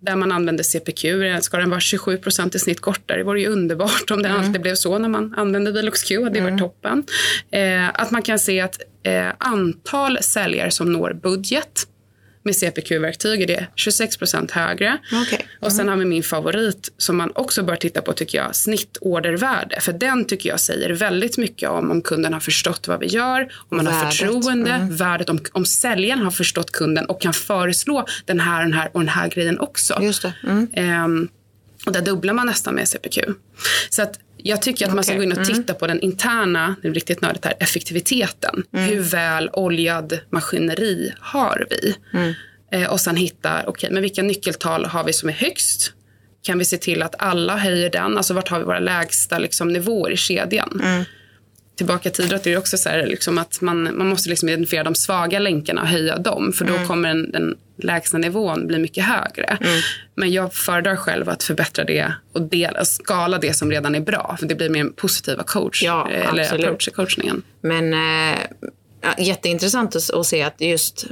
Där 0.00 0.16
man 0.16 0.32
använder 0.32 0.64
CPQ. 0.64 1.04
Ska 1.44 1.56
den 1.56 1.70
vara 1.70 1.80
27 1.80 2.16
procent 2.16 2.54
i 2.54 2.58
snitt 2.58 2.80
kortare? 2.80 3.18
Det 3.18 3.24
vore 3.24 3.40
ju 3.40 3.48
underbart 3.48 4.10
om 4.10 4.22
det 4.22 4.28
mm. 4.28 4.40
alltid 4.40 4.62
blev 4.62 4.74
så 4.74 4.98
när 4.98 5.08
man 5.08 5.34
använde 5.36 5.72
Velox 5.72 6.02
Q. 6.02 6.28
Det 6.28 6.38
mm. 6.38 6.44
varit 6.44 6.58
toppen. 6.58 7.04
Eh, 7.50 7.88
att 7.88 8.10
man 8.10 8.22
kan 8.22 8.38
se 8.38 8.60
att 8.60 8.80
eh, 9.02 9.28
antal 9.38 10.18
säljare 10.22 10.70
som 10.70 10.92
når 10.92 11.12
budget 11.12 11.86
med 12.42 12.56
CPQ-verktyg 12.56 13.42
är 13.42 13.46
det 13.46 13.66
26 13.74 14.16
procent 14.16 14.50
högre. 14.50 14.98
Okay. 15.22 15.38
Mm. 15.38 15.48
Och 15.60 15.72
sen 15.72 15.88
har 15.88 15.96
vi 15.96 16.04
min 16.04 16.22
favorit 16.22 16.92
som 16.98 17.16
man 17.16 17.32
också 17.34 17.62
bör 17.62 17.76
titta 17.76 18.02
på 18.02 18.12
tycker 18.12 18.38
jag, 18.38 18.56
snittordervärde. 18.56 19.80
För 19.80 19.92
den 19.92 20.24
tycker 20.24 20.48
jag 20.48 20.60
säger 20.60 20.90
väldigt 20.90 21.38
mycket 21.38 21.68
om 21.68 21.90
om 21.90 22.02
kunden 22.02 22.32
har 22.32 22.40
förstått 22.40 22.88
vad 22.88 23.00
vi 23.00 23.06
gör, 23.06 23.52
om 23.68 23.76
man 23.76 23.86
värdet. 23.86 24.02
har 24.02 24.10
förtroende, 24.10 24.70
mm. 24.70 24.96
värdet 24.96 25.30
om, 25.30 25.38
om 25.52 25.64
säljaren 25.64 26.22
har 26.22 26.30
förstått 26.30 26.70
kunden 26.72 27.06
och 27.06 27.20
kan 27.20 27.32
föreslå 27.32 28.06
den 28.24 28.40
här, 28.40 28.62
den 28.62 28.72
här 28.72 28.90
och 28.92 29.00
den 29.00 29.08
här 29.08 29.28
grejen 29.28 29.60
också. 29.60 29.98
Just 30.02 30.22
det. 30.22 30.34
Mm. 30.42 31.04
Um, 31.04 31.28
och 31.86 31.92
där 31.92 32.02
dubblar 32.02 32.34
man 32.34 32.46
nästan 32.46 32.74
med 32.74 32.88
CPQ. 32.88 33.18
Så 33.90 34.02
att 34.02 34.18
jag 34.44 34.62
tycker 34.62 34.86
att 34.86 34.94
man 34.94 35.04
ska 35.04 35.14
gå 35.14 35.22
in 35.22 35.32
och 35.32 35.38
mm. 35.38 35.54
titta 35.54 35.74
på 35.74 35.86
den 35.86 36.00
interna, 36.00 36.76
är 36.82 36.90
riktigt 36.90 37.20
nördigt 37.20 37.44
här, 37.44 37.54
effektiviteten. 37.60 38.62
Mm. 38.72 38.88
Hur 38.88 39.00
väl 39.00 39.50
oljad 39.52 40.18
maskineri 40.30 41.12
har 41.18 41.66
vi? 41.70 41.96
Mm. 42.18 42.34
Eh, 42.72 42.92
och 42.92 43.00
sen 43.00 43.16
hitta, 43.16 43.58
okej, 43.58 43.68
okay, 43.68 43.90
men 43.90 44.02
vilka 44.02 44.22
nyckeltal 44.22 44.84
har 44.84 45.04
vi 45.04 45.12
som 45.12 45.28
är 45.28 45.32
högst? 45.32 45.92
Kan 46.42 46.58
vi 46.58 46.64
se 46.64 46.76
till 46.76 47.02
att 47.02 47.14
alla 47.18 47.56
höjer 47.56 47.90
den? 47.90 48.16
Alltså 48.16 48.34
vart 48.34 48.48
har 48.48 48.58
vi 48.58 48.64
våra 48.64 48.78
lägsta 48.78 49.38
liksom, 49.38 49.72
nivåer 49.72 50.10
i 50.10 50.16
kedjan? 50.16 50.82
Tillbaka 51.80 52.10
till 52.10 52.24
idrott 52.24 52.46
är 52.46 52.58
också 52.58 52.78
så 52.78 52.88
här, 52.88 53.06
liksom 53.06 53.38
att 53.38 53.60
man, 53.60 53.96
man 53.96 54.08
måste 54.08 54.28
liksom 54.28 54.48
identifiera 54.48 54.84
de 54.84 54.94
svaga 54.94 55.38
länkarna 55.38 55.82
och 55.82 55.88
höja 55.88 56.16
dem. 56.16 56.52
För 56.52 56.64
då 56.64 56.74
mm. 56.74 56.86
kommer 56.86 57.08
den, 57.08 57.30
den 57.30 57.56
lägsta 57.76 58.18
nivån 58.18 58.66
bli 58.66 58.78
mycket 58.78 59.04
högre. 59.04 59.58
Mm. 59.60 59.80
Men 60.14 60.30
jag 60.32 60.54
föredrar 60.54 60.96
själv 60.96 61.28
att 61.28 61.42
förbättra 61.42 61.84
det 61.84 62.12
och 62.32 62.42
dela, 62.42 62.84
skala 62.84 63.38
det 63.38 63.54
som 63.54 63.70
redan 63.70 63.94
är 63.94 64.00
bra. 64.00 64.36
För 64.40 64.46
det 64.46 64.54
blir 64.54 64.68
mer 64.68 64.84
positiva 64.84 65.42
coach, 65.42 65.82
ja, 65.82 66.08
eller 66.10 66.54
approach 66.54 66.88
i 66.88 66.90
coachningen. 66.90 67.42
Men 67.60 67.92
eh, 67.92 68.38
Ja, 69.02 69.14
jätteintressant 69.18 69.96
att, 69.96 70.26
se 70.26 70.42
att 70.42 70.60
just 70.60 71.06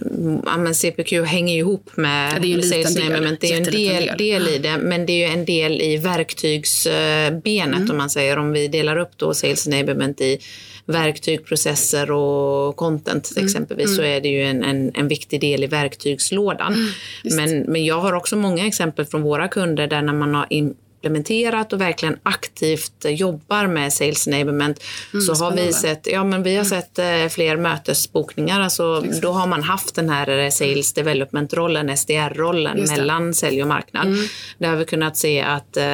ja, 0.44 0.74
CPQ 0.74 1.12
hänger 1.26 1.56
ihop 1.56 1.96
med 1.96 2.32
ja, 2.34 2.38
det 2.38 2.52
är 2.52 2.56
en 2.56 2.62
sales 2.62 2.96
enablement. 2.96 3.40
Det 3.40 3.52
är 3.52 3.56
en 3.56 3.64
del, 3.64 4.18
del 4.18 4.48
i 4.48 4.58
det, 4.58 4.78
men 4.78 5.06
det 5.06 5.12
är 5.12 5.28
ju 5.28 5.34
en 5.34 5.44
del 5.44 5.82
i 5.82 5.96
verktygsbenet 5.96 7.76
mm. 7.76 7.90
om 7.90 7.96
man 7.96 8.10
säger. 8.10 8.38
Om 8.38 8.52
vi 8.52 8.68
delar 8.68 8.96
upp 8.96 9.10
då 9.16 9.34
sales 9.34 9.68
enablement 9.68 10.20
i 10.20 10.38
verktyg, 10.86 11.44
processer 11.44 12.10
och 12.10 12.76
content 12.76 13.30
mm. 13.36 13.46
exempelvis 13.46 13.86
mm. 13.86 13.96
så 13.96 14.02
är 14.02 14.20
det 14.20 14.28
ju 14.28 14.42
en, 14.42 14.64
en, 14.64 14.92
en 14.94 15.08
viktig 15.08 15.40
del 15.40 15.64
i 15.64 15.66
verktygslådan. 15.66 16.74
Mm, 16.74 17.36
men, 17.36 17.72
men 17.72 17.84
jag 17.84 18.00
har 18.00 18.12
också 18.12 18.36
många 18.36 18.66
exempel 18.66 19.04
från 19.04 19.22
våra 19.22 19.48
kunder 19.48 19.86
där 19.86 20.02
när 20.02 20.12
man 20.12 20.34
har 20.34 20.46
in, 20.50 20.74
implementerat 20.98 21.72
och 21.72 21.80
verkligen 21.80 22.18
aktivt 22.22 23.04
jobbar 23.04 23.66
med 23.66 23.92
sales 23.92 24.28
enablement 24.28 24.84
mm, 25.12 25.22
så 25.22 25.44
har 25.44 25.52
vi 25.52 25.72
sett, 25.72 26.06
ja, 26.06 26.24
men 26.24 26.42
vi 26.42 26.50
har 26.56 26.64
mm. 26.64 26.70
sett 26.70 26.98
eh, 26.98 27.28
fler 27.28 27.56
mötesbokningar. 27.56 28.60
Alltså, 28.60 29.00
då 29.22 29.32
har 29.32 29.46
man 29.46 29.62
haft 29.62 29.94
den 29.94 30.10
här 30.10 30.38
eh, 30.38 30.50
sales 30.50 30.92
development-rollen, 30.92 31.96
SDR-rollen 31.96 32.84
mellan 32.88 33.34
sälj 33.34 33.62
och 33.62 33.68
marknad. 33.68 34.06
Mm. 34.06 34.24
Där 34.58 34.68
har 34.68 34.76
vi 34.76 34.84
kunnat 34.84 35.16
se 35.16 35.40
att 35.40 35.76
eh, 35.76 35.84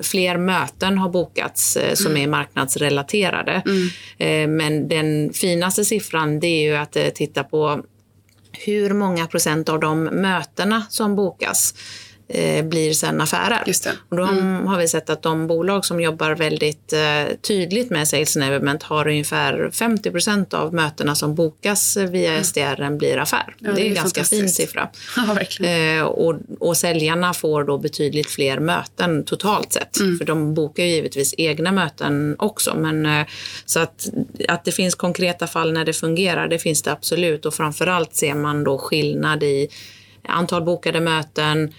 fler 0.00 0.36
möten 0.36 0.98
har 0.98 1.08
bokats 1.08 1.76
eh, 1.76 1.94
som 1.94 2.10
mm. 2.10 2.22
är 2.22 2.26
marknadsrelaterade. 2.26 3.62
Mm. 3.66 3.88
Eh, 4.18 4.56
men 4.56 4.88
den 4.88 5.32
finaste 5.32 5.84
siffran 5.84 6.40
det 6.40 6.46
är 6.46 6.62
ju 6.62 6.76
att 6.76 7.14
titta 7.14 7.44
på 7.44 7.82
hur 8.52 8.94
många 8.94 9.26
procent 9.26 9.68
av 9.68 9.80
de 9.80 10.04
mötena 10.04 10.82
som 10.90 11.16
bokas 11.16 11.74
eh, 12.28 12.64
blir 12.64 12.92
sen 12.92 13.20
affärer. 13.20 13.62
Och 14.08 14.16
då 14.16 14.22
mm. 14.22 14.66
har 14.66 14.78
vi 14.78 14.88
sett 14.88 15.10
att 15.10 15.22
de 15.22 15.46
bolag 15.46 15.84
som 15.84 16.00
jobbar 16.00 16.30
väldigt 16.30 16.92
eh, 16.92 17.36
tydligt 17.42 17.90
med 17.90 18.08
sales 18.08 18.36
enablement 18.36 18.82
har 18.82 19.08
ungefär 19.08 19.70
50 19.72 20.10
procent 20.10 20.54
av 20.54 20.74
mötena 20.74 21.14
som 21.14 21.34
bokas 21.34 21.96
via 21.96 22.30
mm. 22.30 22.44
SDR 22.44 22.96
blir 22.96 23.18
affär. 23.18 23.54
Ja, 23.58 23.72
det 23.72 23.82
är 23.82 23.88
en 23.88 23.94
ganska 23.94 24.24
fin 24.24 24.50
siffra. 24.50 24.88
Ja, 25.16 25.66
eh, 25.66 26.02
och, 26.02 26.34
och 26.60 26.76
säljarna 26.76 27.34
får 27.34 27.64
då 27.64 27.78
betydligt 27.78 28.30
fler 28.30 28.60
möten 28.60 29.24
totalt 29.24 29.72
sett. 29.72 30.00
Mm. 30.00 30.18
För 30.18 30.24
de 30.24 30.54
bokar 30.54 30.84
ju 30.84 30.90
givetvis 30.90 31.34
egna 31.38 31.72
möten 31.72 32.36
också. 32.38 32.74
Men, 32.76 33.06
eh, 33.06 33.26
så 33.64 33.80
att, 33.80 34.08
att 34.48 34.64
det 34.64 34.72
finns 34.72 34.94
konkreta 34.94 35.46
fall 35.46 35.72
när 35.72 35.84
det 35.84 35.92
fungerar, 35.92 36.48
det 36.48 36.58
finns 36.58 36.82
det 36.82 36.92
absolut. 36.92 37.46
Och 37.46 37.54
framförallt 37.54 38.14
ser 38.14 38.34
man 38.34 38.64
då 38.64 38.78
skillnad 38.78 39.42
i 39.42 39.68
antal 40.28 40.62
bokade 40.62 41.00
möten, 41.00 41.74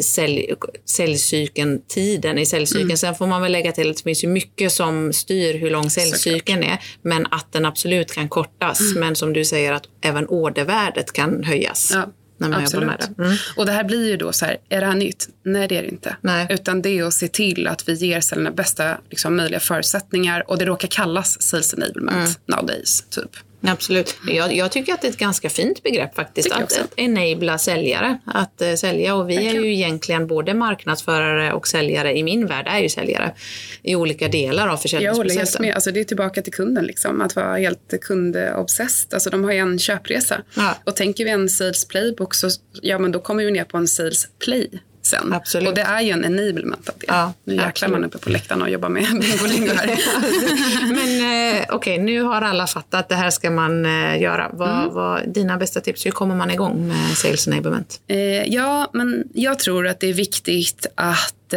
sälj, 0.00 0.54
säljcykeln, 0.84 1.82
tiden 1.88 2.38
i 2.38 2.46
säljcykeln. 2.46 2.84
Mm. 2.84 2.96
Sen 2.96 3.14
får 3.14 3.26
man 3.26 3.42
väl 3.42 3.52
lägga 3.52 3.72
till 3.72 3.90
att 3.90 3.96
det 3.96 4.02
finns 4.02 4.24
ju 4.24 4.28
mycket 4.28 4.72
som 4.72 5.12
styr 5.12 5.54
hur 5.54 5.70
lång 5.70 5.90
säljcykeln 5.90 6.62
är. 6.62 6.78
Men 7.02 7.26
att 7.30 7.52
den 7.52 7.64
absolut 7.64 8.12
kan 8.12 8.28
kortas. 8.28 8.80
Mm. 8.80 9.00
Men 9.00 9.16
som 9.16 9.32
du 9.32 9.44
säger 9.44 9.72
att 9.72 9.84
även 10.00 10.26
ordervärdet 10.26 11.12
kan 11.12 11.44
höjas. 11.44 11.90
Ja. 11.94 12.12
När 12.38 12.48
man 12.48 12.62
Absolut. 12.62 12.82
jobbar 12.82 12.96
med 12.98 13.14
det. 13.16 13.22
Mm. 13.22 13.36
Och 13.56 13.66
det 13.66 13.72
här 13.72 13.84
blir 13.84 14.08
ju 14.08 14.16
då 14.16 14.32
så 14.32 14.44
här, 14.44 14.56
är 14.68 14.80
det 14.80 14.86
här 14.86 14.94
nytt? 14.94 15.28
Nej, 15.44 15.68
det 15.68 15.76
är 15.76 15.82
det 15.82 15.88
inte. 15.88 16.16
Nej. 16.20 16.46
Utan 16.50 16.82
det 16.82 16.98
är 16.98 17.04
att 17.04 17.14
se 17.14 17.28
till 17.28 17.66
att 17.66 17.88
vi 17.88 17.94
ger 17.94 18.20
säljarna 18.20 18.50
bästa 18.50 18.98
liksom, 19.10 19.36
möjliga 19.36 19.60
förutsättningar. 19.60 20.50
Och 20.50 20.58
det 20.58 20.64
råkar 20.64 20.88
kallas 20.88 21.42
sales 21.42 21.74
enablement 21.74 22.16
mm. 22.16 22.30
nowadays, 22.46 23.04
typ. 23.10 23.30
Absolut. 23.66 24.16
Jag, 24.28 24.52
jag, 24.52 24.72
tycker 24.72 24.94
att 24.94 25.00
det 25.00 25.06
är 25.06 25.10
ett 25.10 25.18
ganska 25.18 25.50
fint 25.50 25.82
begrepp 25.82 26.14
faktiskt. 26.14 26.52
Att, 26.52 26.92
enabla 26.96 27.58
säljare. 27.58 28.18
Att 28.26 28.62
uh, 28.62 28.74
sälja. 28.74 29.14
Och 29.14 29.30
vi 29.30 29.48
är 29.48 29.54
ju 29.54 29.74
egentligen 29.74 30.26
både 30.26 30.54
marknadsförare 30.54 31.52
och 31.52 31.68
säljare. 31.68 32.18
I 32.18 32.22
min 32.22 32.46
värld 32.46 32.66
är 32.68 32.78
ju 32.78 32.88
säljare 32.88 33.34
i 33.82 33.96
olika 33.96 34.28
delar 34.28 34.68
av 34.68 34.76
försäljningsprocessen. 34.76 35.04
Jag 35.06 35.14
håller 35.14 35.34
helt 35.34 35.60
med. 35.60 35.74
Alltså, 35.74 35.90
det 35.90 36.00
är 36.00 36.04
tillbaka 36.04 36.42
till 36.42 36.52
kunden. 36.52 36.84
Liksom. 36.84 37.20
Att 37.20 37.36
vara 37.36 37.56
helt 37.56 37.94
kundobsessed. 38.00 39.14
Alltså, 39.14 39.30
de 39.30 39.44
har 39.44 39.52
ju 39.52 39.58
en 39.58 39.78
köpresa. 39.78 40.42
Ja. 40.54 40.78
Och 40.84 40.96
tänker 40.96 41.24
vi 41.24 41.30
en 41.30 41.48
sales 41.48 41.88
playbook 41.88 42.34
så 42.34 42.48
ja, 42.82 42.98
men 42.98 43.12
då 43.12 43.20
kommer 43.20 43.44
vi 43.44 43.50
ner 43.50 43.64
på 43.64 43.76
en 43.76 43.88
sales 43.88 44.28
play 44.44 44.70
sen. 45.06 45.32
Absolut. 45.32 45.68
Och 45.68 45.74
det 45.74 45.80
är 45.80 46.00
ju 46.00 46.10
en 46.10 46.24
enablement 46.24 46.88
av 46.88 46.94
det. 46.98 47.06
Ja, 47.08 47.32
nu 47.44 47.54
jäklar 47.54 47.88
man 47.88 48.04
uppe 48.04 48.18
på 48.18 48.30
läktaren 48.30 48.62
och 48.62 48.70
jobbar 48.70 48.88
med 48.88 49.02
bingolingo 49.20 49.72
här. 49.74 49.86
Men 50.94 51.54
eh, 51.56 51.64
okej, 51.68 51.76
okay, 51.76 51.98
nu 51.98 52.22
har 52.22 52.42
alla 52.42 52.66
fattat 52.66 53.00
att 53.00 53.08
det 53.08 53.14
här 53.14 53.30
ska 53.30 53.50
man 53.50 53.86
eh, 53.86 54.20
göra. 54.20 54.50
Vad, 54.52 54.78
mm. 54.78 54.94
vad, 54.94 55.28
dina 55.28 55.56
bästa 55.56 55.80
tips, 55.80 56.06
hur 56.06 56.10
kommer 56.10 56.34
man 56.34 56.50
igång 56.50 56.88
med 56.88 57.16
sales 57.16 57.48
enablement? 57.48 58.00
Eh, 58.06 58.18
ja, 58.42 58.90
men 58.92 59.24
jag 59.34 59.58
tror 59.58 59.86
att 59.86 60.00
det 60.00 60.06
är 60.06 60.14
viktigt 60.14 60.86
att 60.94 61.54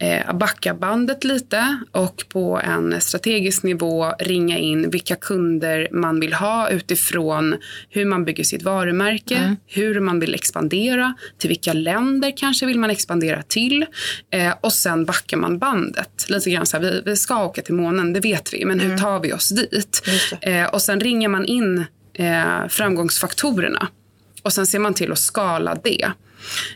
eh, 0.00 0.32
backa 0.34 0.74
bandet 0.74 1.24
lite 1.24 1.78
och 1.92 2.24
på 2.28 2.60
en 2.64 3.00
strategisk 3.00 3.62
nivå 3.62 4.12
ringa 4.18 4.58
in 4.58 4.90
vilka 4.90 5.16
kunder 5.16 5.88
man 5.92 6.20
vill 6.20 6.32
ha 6.32 6.70
utifrån 6.70 7.56
hur 7.88 8.04
man 8.04 8.24
bygger 8.24 8.44
sitt 8.44 8.62
varumärke, 8.62 9.36
mm. 9.36 9.56
hur 9.66 10.00
man 10.00 10.20
vill 10.20 10.34
expandera, 10.34 11.14
till 11.38 11.48
vilka 11.48 11.72
länder 11.72 12.32
kanske 12.36 12.66
vill 12.66 12.78
man 12.78 12.90
expandera 12.90 13.42
till 13.42 13.86
eh, 14.30 14.54
och 14.60 14.72
sen 14.72 15.04
backar 15.04 15.36
man 15.36 15.58
bandet. 15.58 16.26
Lite 16.28 16.50
grann 16.50 16.66
så 16.66 16.76
här, 16.76 16.84
vi, 16.84 17.02
vi 17.04 17.16
ska 17.16 17.44
åka 17.44 17.62
till 17.62 17.74
månen, 17.74 18.12
det 18.12 18.20
vet 18.20 18.54
vi, 18.54 18.64
men 18.64 18.80
hur 18.80 18.90
mm. 18.90 18.98
tar 18.98 19.20
vi 19.20 19.32
oss 19.32 19.48
dit? 19.48 20.02
Eh, 20.40 20.64
och 20.64 20.82
sen 20.82 21.00
ringer 21.00 21.28
man 21.28 21.44
in 21.44 21.84
eh, 22.14 22.68
framgångsfaktorerna 22.68 23.88
och 24.42 24.52
sen 24.52 24.66
ser 24.66 24.78
man 24.78 24.94
till 24.94 25.12
att 25.12 25.18
skala 25.18 25.74
det. 25.84 26.10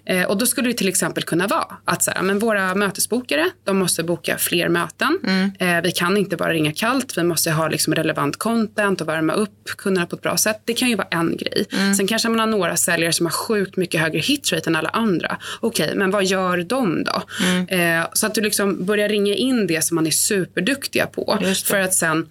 Eh, 0.07 0.23
och 0.23 0.39
då 0.39 0.47
skulle 0.47 0.69
det 0.69 0.75
till 0.75 0.89
exempel 0.89 1.23
kunna 1.23 1.47
vara 1.47 1.77
att 1.85 2.03
så 2.03 2.11
här, 2.11 2.23
men 2.23 2.39
våra 2.39 2.75
mötesbokare 2.75 3.51
de 3.65 3.79
måste 3.79 4.03
boka 4.03 4.39
fler 4.39 4.69
möten. 4.69 5.19
Mm. 5.25 5.51
Eh, 5.59 5.83
vi 5.83 5.93
kan 5.93 6.17
inte 6.17 6.37
bara 6.37 6.53
ringa 6.53 6.73
kallt. 6.73 7.19
Vi 7.19 7.23
måste 7.23 7.51
ha 7.51 7.69
liksom 7.69 7.95
relevant 7.95 8.37
content 8.37 9.01
och 9.01 9.09
värma 9.09 9.33
upp 9.33 9.65
kunderna 9.79 10.07
på 10.07 10.17
ett 10.17 10.23
bra 10.23 10.37
sätt. 10.37 10.63
Det 10.65 10.75
kan 10.75 10.89
ju 10.89 10.97
vara 10.97 11.09
en 11.11 11.37
grej. 11.37 11.67
Mm. 11.73 11.95
Sen 11.95 12.07
kanske 12.07 12.29
man 12.29 12.41
har 12.41 12.47
några 12.47 12.77
säljare 12.77 13.13
som 13.13 13.27
har 13.27 13.31
sjukt 13.33 13.77
mycket 13.77 14.01
högre 14.01 14.19
hitrate 14.19 14.71
än 14.71 14.77
alla 14.77 14.89
andra. 14.89 15.39
Okej, 15.61 15.85
okay, 15.85 15.97
men 15.97 16.11
vad 16.11 16.25
gör 16.25 16.59
de 16.59 17.05
då? 17.05 17.23
Mm. 17.43 18.01
Eh, 18.01 18.07
så 18.13 18.27
att 18.27 18.35
du 18.35 18.41
liksom 18.41 18.85
börjar 18.85 19.09
ringa 19.09 19.35
in 19.35 19.67
det 19.67 19.85
som 19.85 19.95
man 19.95 20.07
är 20.07 20.11
superduktiga 20.11 21.07
på. 21.07 21.39
För 21.65 21.81
att 21.81 21.95
sen 21.95 22.29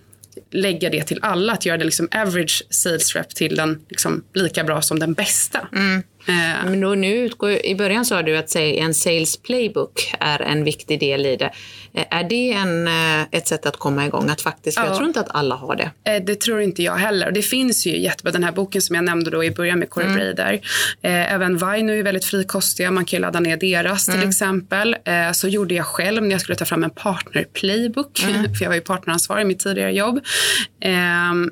lägga 0.51 0.89
det 0.89 1.03
till 1.03 1.19
alla, 1.21 1.53
att 1.53 1.65
göra 1.65 1.77
det 1.77 1.85
liksom 1.85 2.07
average 2.11 2.63
sales 2.69 3.15
rep 3.15 3.29
till 3.29 3.55
den 3.55 3.85
liksom 3.89 4.23
lika 4.33 4.63
bra 4.63 4.81
som 4.81 4.99
den 4.99 5.13
bästa. 5.13 5.67
Mm. 5.75 6.03
Eh. 6.25 6.69
Men 6.69 6.81
då, 6.81 6.95
nu 6.95 7.15
utgår, 7.15 7.65
I 7.65 7.75
början 7.75 8.05
sa 8.05 8.21
du 8.21 8.37
att 8.37 8.55
en 8.55 8.93
sales 8.93 9.37
playbook 9.37 10.13
är 10.19 10.41
en 10.41 10.63
viktig 10.63 10.99
del 10.99 11.25
i 11.25 11.35
det. 11.35 11.51
Eh, 11.93 12.05
är 12.09 12.23
det 12.23 12.51
en, 12.51 12.87
eh, 12.87 13.27
ett 13.31 13.47
sätt 13.47 13.65
att 13.65 13.77
komma 13.77 14.05
igång? 14.05 14.29
Att 14.29 14.41
faktiskt, 14.41 14.77
ja. 14.77 14.85
Jag 14.85 14.95
tror 14.95 15.07
inte 15.07 15.19
att 15.19 15.35
alla 15.35 15.55
har 15.55 15.75
det. 15.75 16.19
Det 16.19 16.35
tror 16.35 16.61
inte 16.61 16.83
jag 16.83 16.95
heller. 16.95 17.31
Det 17.31 17.41
finns 17.41 17.85
ju 17.85 17.97
jättebra, 17.97 18.31
den 18.31 18.43
här 18.43 18.51
boken 18.51 18.81
som 18.81 18.95
jag 18.95 19.05
nämnde 19.05 19.31
då 19.31 19.43
i 19.43 19.51
början 19.51 19.79
med 19.79 19.89
Corey 19.89 20.07
mm. 20.07 20.19
Brader. 20.19 20.61
Även 21.01 21.57
Vine 21.57 21.89
är 21.89 22.03
väldigt 22.03 22.25
frikostiga. 22.25 22.91
Man 22.91 23.05
kan 23.05 23.21
ladda 23.21 23.39
ner 23.39 23.57
deras 23.57 24.07
mm. 24.07 24.19
till 24.19 24.29
exempel. 24.29 24.95
Så 25.33 25.47
gjorde 25.47 25.73
jag 25.73 25.85
själv 25.85 26.23
när 26.23 26.31
jag 26.31 26.41
skulle 26.41 26.55
ta 26.55 26.65
fram 26.65 26.83
en 26.83 26.89
partner 26.89 27.45
playbook. 27.53 28.23
Mm. 28.23 28.53
För 28.55 28.63
jag 28.63 28.69
var 28.69 28.75
ju 28.75 28.81
partneransvarig 28.81 29.41
i 29.41 29.45
mitt 29.45 29.59
tidigare 29.59 29.91
jobb. 29.91 30.19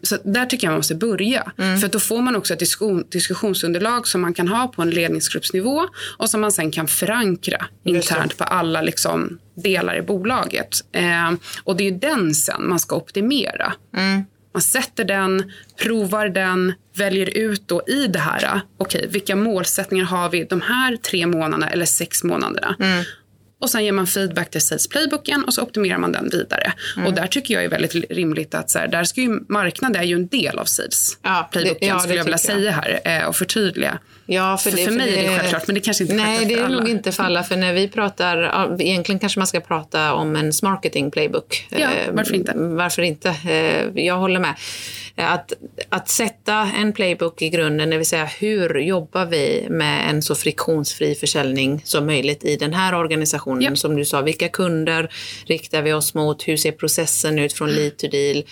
Så 0.03 0.17
där 0.23 0.45
tycker 0.45 0.67
jag 0.67 0.71
man 0.71 0.79
måste 0.79 0.95
börja. 0.95 1.51
Mm. 1.57 1.79
För 1.79 1.88
då 1.88 1.99
får 1.99 2.21
man 2.21 2.36
också 2.36 2.53
ett 2.53 2.63
diskussionsunderlag 3.12 4.07
som 4.07 4.21
man 4.21 4.34
kan 4.34 4.47
ha 4.47 4.61
på 4.67 4.82
en 4.82 4.89
ledningsgruppsnivå 4.89 5.88
och 6.17 6.30
som 6.30 6.41
man 6.41 6.52
sen 6.52 6.71
kan 6.71 6.88
förankra 6.88 7.65
internt 7.84 8.38
på 8.38 8.43
alla 8.43 8.82
liksom, 8.82 9.39
delar 9.56 9.97
i 9.97 10.02
bolaget. 10.02 10.69
Eh, 10.91 11.32
och 11.63 11.76
det 11.76 11.88
är 11.88 11.91
den 11.91 12.36
sen 12.36 12.69
man 12.69 12.80
ska 12.80 12.95
optimera. 12.95 13.74
Mm. 13.97 14.24
Man 14.54 14.62
sätter 14.62 15.04
den, 15.04 15.52
provar 15.84 16.30
den, 16.30 16.74
väljer 16.95 17.38
ut 17.38 17.67
då 17.67 17.82
i 17.88 18.08
det 18.08 18.19
här, 18.19 18.62
okej, 18.78 19.00
okay, 19.00 19.12
vilka 19.12 19.36
målsättningar 19.36 20.06
har 20.06 20.30
vi 20.30 20.43
de 20.43 20.62
här 20.62 20.97
tre 20.97 21.28
månaderna 21.28 21.69
eller 21.69 21.86
sex 21.86 22.24
månaderna? 22.24 22.76
Mm. 22.80 23.04
Och 23.62 23.69
sen 23.69 23.86
ger 23.86 23.91
man 23.91 24.08
feedback 24.08 24.50
till 24.50 24.62
sales 24.62 24.88
playbooken 24.88 25.43
och 25.43 25.54
så 25.54 25.62
optimerar 25.62 25.97
man 25.97 26.12
den 26.12 26.30
vidare. 26.30 26.74
Mm. 26.95 27.08
Och 27.08 27.13
där 27.13 27.28
tycker 27.28 27.54
jag 27.54 27.63
är 27.63 27.69
väldigt 27.69 28.12
rimligt 28.12 28.54
att 28.54 28.69
så 28.69 28.80
här, 28.80 28.88
där 28.88 29.04
ska 29.04 29.21
ju 29.21 29.39
marknaden 29.50 30.02
är 30.02 30.06
ju 30.06 30.15
en 30.15 30.28
del 30.28 30.60
av 30.60 30.65
sales 30.65 31.17
ja, 31.21 31.50
playbooken 31.52 31.88
ja, 31.88 32.00
skulle 32.00 32.17
jag 32.17 32.24
vilja 32.24 32.34
jag. 32.34 32.39
säga 32.39 32.71
här 32.71 33.00
eh, 33.04 33.28
och 33.28 33.36
förtydliga. 33.36 34.00
Ja, 34.26 34.58
för, 34.58 34.69
för, 34.69 34.78
det, 34.78 34.84
för 34.84 34.91
mig 34.91 35.12
det, 35.12 35.26
är 35.26 35.32
det 35.32 35.38
självklart, 35.38 35.67
men 35.67 35.74
det 35.74 35.80
kanske 35.82 36.04
inte 36.04 36.13
är 36.13 36.17
Nej, 36.17 36.45
det 36.45 36.54
är 36.54 36.69
nog 36.69 36.89
inte 36.89 37.12
för 37.12 37.24
alla. 37.24 37.43
För 37.43 37.56
när 37.56 37.74
vi 37.74 37.88
pratar, 37.88 38.82
egentligen 38.82 39.19
kanske 39.19 39.39
man 39.39 39.47
ska 39.47 39.60
prata 39.60 40.13
om 40.13 40.36
en 40.36 40.52
marketing 40.63 41.12
playbook. 41.12 41.67
Ja, 41.69 41.78
eh, 41.78 42.12
varför 42.12 42.34
inte? 42.34 42.54
Varför 42.56 43.02
inte? 43.02 43.30
Eh, 43.30 44.04
jag 44.06 44.17
håller 44.17 44.39
med. 44.39 44.56
Att, 45.15 45.54
att 45.89 46.10
sätta 46.10 46.69
en 46.78 46.93
playbook 46.93 47.41
i 47.41 47.50
grunden, 47.50 47.89
det 47.89 47.97
vill 47.97 48.06
säga 48.06 48.26
hur 48.26 48.80
jobbar 48.80 49.26
vi 49.26 49.67
med 49.69 50.10
en 50.10 50.21
så 50.21 50.36
friktionsfri 50.36 51.15
försäljning 51.15 51.82
som 51.86 52.06
möjligt 52.06 52.43
i 52.43 52.56
den 52.56 52.74
här 52.74 52.95
organisationen. 52.95 53.51
Ja. 53.60 53.76
Som 53.76 53.96
du 53.96 54.06
sa, 54.06 54.22
vilka 54.22 54.50
kunder 54.50 55.12
riktar 55.46 55.82
vi 55.82 55.94
oss 55.94 56.14
mot? 56.14 56.48
Hur 56.48 56.58
ser 56.58 56.72
processen 56.72 57.40
ut 57.40 57.54
från 57.54 57.70
lead 57.70 57.98
to 57.98 58.08
deal? 58.08 58.44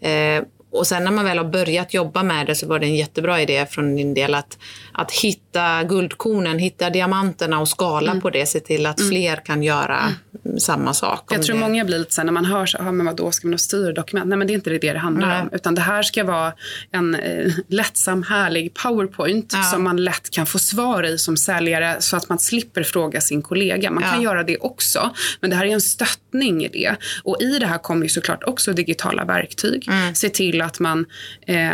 Eh, 0.00 0.44
och 0.70 0.86
sen 0.86 1.04
när 1.04 1.10
man 1.10 1.24
väl 1.24 1.38
har 1.38 1.44
börjat 1.44 1.94
jobba 1.94 2.22
med 2.22 2.46
det 2.46 2.54
så 2.54 2.66
var 2.66 2.78
det 2.78 2.86
en 2.86 2.96
jättebra 2.96 3.42
idé 3.42 3.66
från 3.70 3.96
din 3.96 4.14
del 4.14 4.34
att, 4.34 4.58
att 4.98 5.12
hitta 5.12 5.84
guldkornen, 5.84 6.58
hitta 6.58 6.90
diamanterna 6.90 7.60
och 7.60 7.68
skala 7.68 8.10
mm. 8.10 8.22
på 8.22 8.30
det. 8.30 8.46
Se 8.46 8.60
till 8.60 8.86
att 8.86 9.00
mm. 9.00 9.10
fler 9.10 9.36
kan 9.36 9.62
göra 9.62 9.98
mm. 10.44 10.58
samma 10.60 10.94
sak. 10.94 11.24
Jag 11.30 11.42
tror 11.42 11.56
det. 11.56 11.60
många 11.60 11.84
blir 11.84 11.98
lite 11.98 12.14
så 12.14 12.20
här, 12.20 12.26
när 12.26 12.32
man 12.32 12.44
hör 12.44 12.66
så 12.66 12.82
här, 12.82 12.92
men 12.92 13.06
vadå, 13.06 13.30
ska 13.30 13.46
man 13.46 13.52
ha 13.52 13.58
styrdokument? 13.58 14.28
Nej 14.28 14.38
men 14.38 14.46
det 14.46 14.52
är 14.52 14.54
inte 14.54 14.70
det 14.70 14.92
det 14.92 14.98
handlar 14.98 15.28
Nej. 15.28 15.40
om. 15.40 15.48
Utan 15.52 15.74
det 15.74 15.80
här 15.80 16.02
ska 16.02 16.24
vara 16.24 16.52
en 16.90 17.14
eh, 17.14 17.52
lättsam, 17.68 18.22
härlig 18.22 18.74
powerpoint 18.74 19.52
ja. 19.52 19.62
som 19.62 19.84
man 19.84 20.04
lätt 20.04 20.30
kan 20.30 20.46
få 20.46 20.58
svar 20.58 21.02
i 21.02 21.18
som 21.18 21.36
säljare 21.36 21.96
så 22.00 22.16
att 22.16 22.28
man 22.28 22.38
slipper 22.38 22.82
fråga 22.82 23.20
sin 23.20 23.42
kollega. 23.42 23.90
Man 23.90 24.02
ja. 24.02 24.10
kan 24.10 24.22
göra 24.22 24.42
det 24.42 24.56
också. 24.56 25.10
Men 25.40 25.50
det 25.50 25.56
här 25.56 25.66
är 25.66 25.70
en 25.70 25.80
stöttning 25.80 26.64
i 26.64 26.68
det. 26.68 26.96
Och 27.24 27.36
i 27.40 27.58
det 27.58 27.66
här 27.66 27.78
kommer 27.78 28.02
ju 28.02 28.08
såklart 28.08 28.44
också 28.44 28.72
digitala 28.72 29.24
verktyg. 29.24 29.88
Mm. 29.88 30.14
Se 30.14 30.28
till 30.28 30.62
att 30.62 30.80
man 30.80 31.06
eh, 31.46 31.70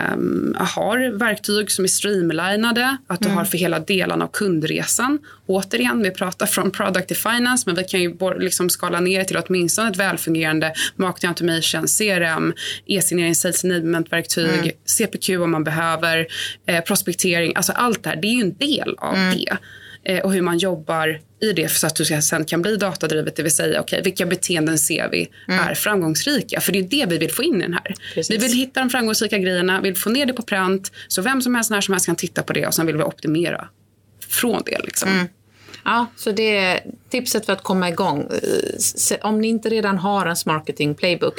har 0.56 1.18
verktyg 1.18 1.70
som 1.70 1.84
är 1.84 1.88
streamlinade, 1.88 2.96
att 3.14 3.20
du 3.20 3.29
mm. 3.29 3.38
har 3.38 3.44
för 3.44 3.59
hela 3.59 3.79
delen 3.79 4.22
av 4.22 4.29
kundresan. 4.29 5.18
Återigen, 5.46 6.03
vi 6.03 6.11
pratar 6.11 6.46
från 6.46 6.70
product 6.70 7.09
to 7.09 7.14
finance, 7.14 7.62
men 7.66 7.74
vi 7.77 7.85
kan 7.85 8.03
ju 8.03 8.16
liksom 8.38 8.70
skala 8.70 9.00
ner 9.00 9.24
till 9.24 9.37
åtminstone 9.37 9.90
ett 9.90 9.96
välfungerande 9.96 10.74
marketing 10.96 11.29
automation, 11.29 11.87
CRM, 11.87 12.55
e-signering, 12.87 13.35
sales 13.35 13.64
enablement-verktyg, 13.64 14.59
mm. 14.59 14.70
CPQ 14.85 15.29
om 15.29 15.50
man 15.50 15.64
behöver, 15.64 16.27
eh, 16.66 16.81
prospektering. 16.81 17.53
Alltså 17.57 17.72
allt 17.72 18.03
det 18.03 18.09
här, 18.09 18.16
det 18.16 18.29
är 18.29 18.35
ju 18.35 18.40
en 18.40 18.57
del 18.57 18.94
av 18.98 19.14
mm. 19.14 19.35
det. 19.35 19.57
Eh, 20.05 20.20
och 20.20 20.33
hur 20.33 20.42
man 20.42 20.59
jobbar 20.59 21.20
i 21.44 21.52
det 21.52 21.68
så 21.68 21.87
att 21.87 21.96
du 21.96 22.04
sen 22.04 22.44
kan 22.44 22.62
bli 22.62 22.76
datadrivet, 22.76 23.37
det 23.37 23.42
vill 23.42 23.54
säga 23.54 23.80
okay, 23.80 24.02
vilka 24.02 24.26
beteenden 24.26 24.78
ser 24.78 25.09
vi 25.09 25.30
mm. 25.48 25.61
är 25.61 25.74
framgångsrika? 25.74 26.61
För 26.61 26.72
det 26.72 26.78
är 26.78 26.83
det 26.83 27.07
vi 27.09 27.18
vill 27.18 27.33
få 27.33 27.42
in 27.42 27.57
i 27.57 27.62
den 27.62 27.72
här. 27.72 27.94
Precis. 28.14 28.37
Vi 28.37 28.46
vill 28.46 28.57
hitta 28.57 28.80
de 28.80 28.90
framgångsrika 28.90 29.38
grejerna, 29.38 29.80
vill 29.80 29.96
få 29.96 30.11
ner 30.11 30.26
det 30.26 30.33
på 30.33 30.42
pränt 30.42 30.92
så 31.09 31.22
vem 31.22 31.42
som 31.42 31.54
helst 31.54 31.70
när 31.70 31.80
som 31.80 31.94
helst 31.94 32.07
kan 32.07 32.16
titta 32.16 32.42
på 32.42 32.52
det 32.52 32.66
och 32.66 32.74
sen 32.74 32.87
vill 32.87 32.96
vi 32.96 33.02
optimera 33.02 33.68
från 34.28 34.62
det. 34.66 34.78
Liksom. 34.85 35.09
Mm. 35.09 35.26
Ja, 35.85 36.07
så 36.16 36.33
det 36.33 36.57
är 36.57 36.80
tipset 37.11 37.46
för 37.46 37.52
att 37.52 37.62
komma 37.62 37.88
igång. 37.88 38.28
Om 39.22 39.40
ni 39.40 39.48
inte 39.48 39.68
redan 39.68 39.98
har 39.98 40.26
en 40.26 40.37
marketing 40.46 40.94
playbook 40.94 41.35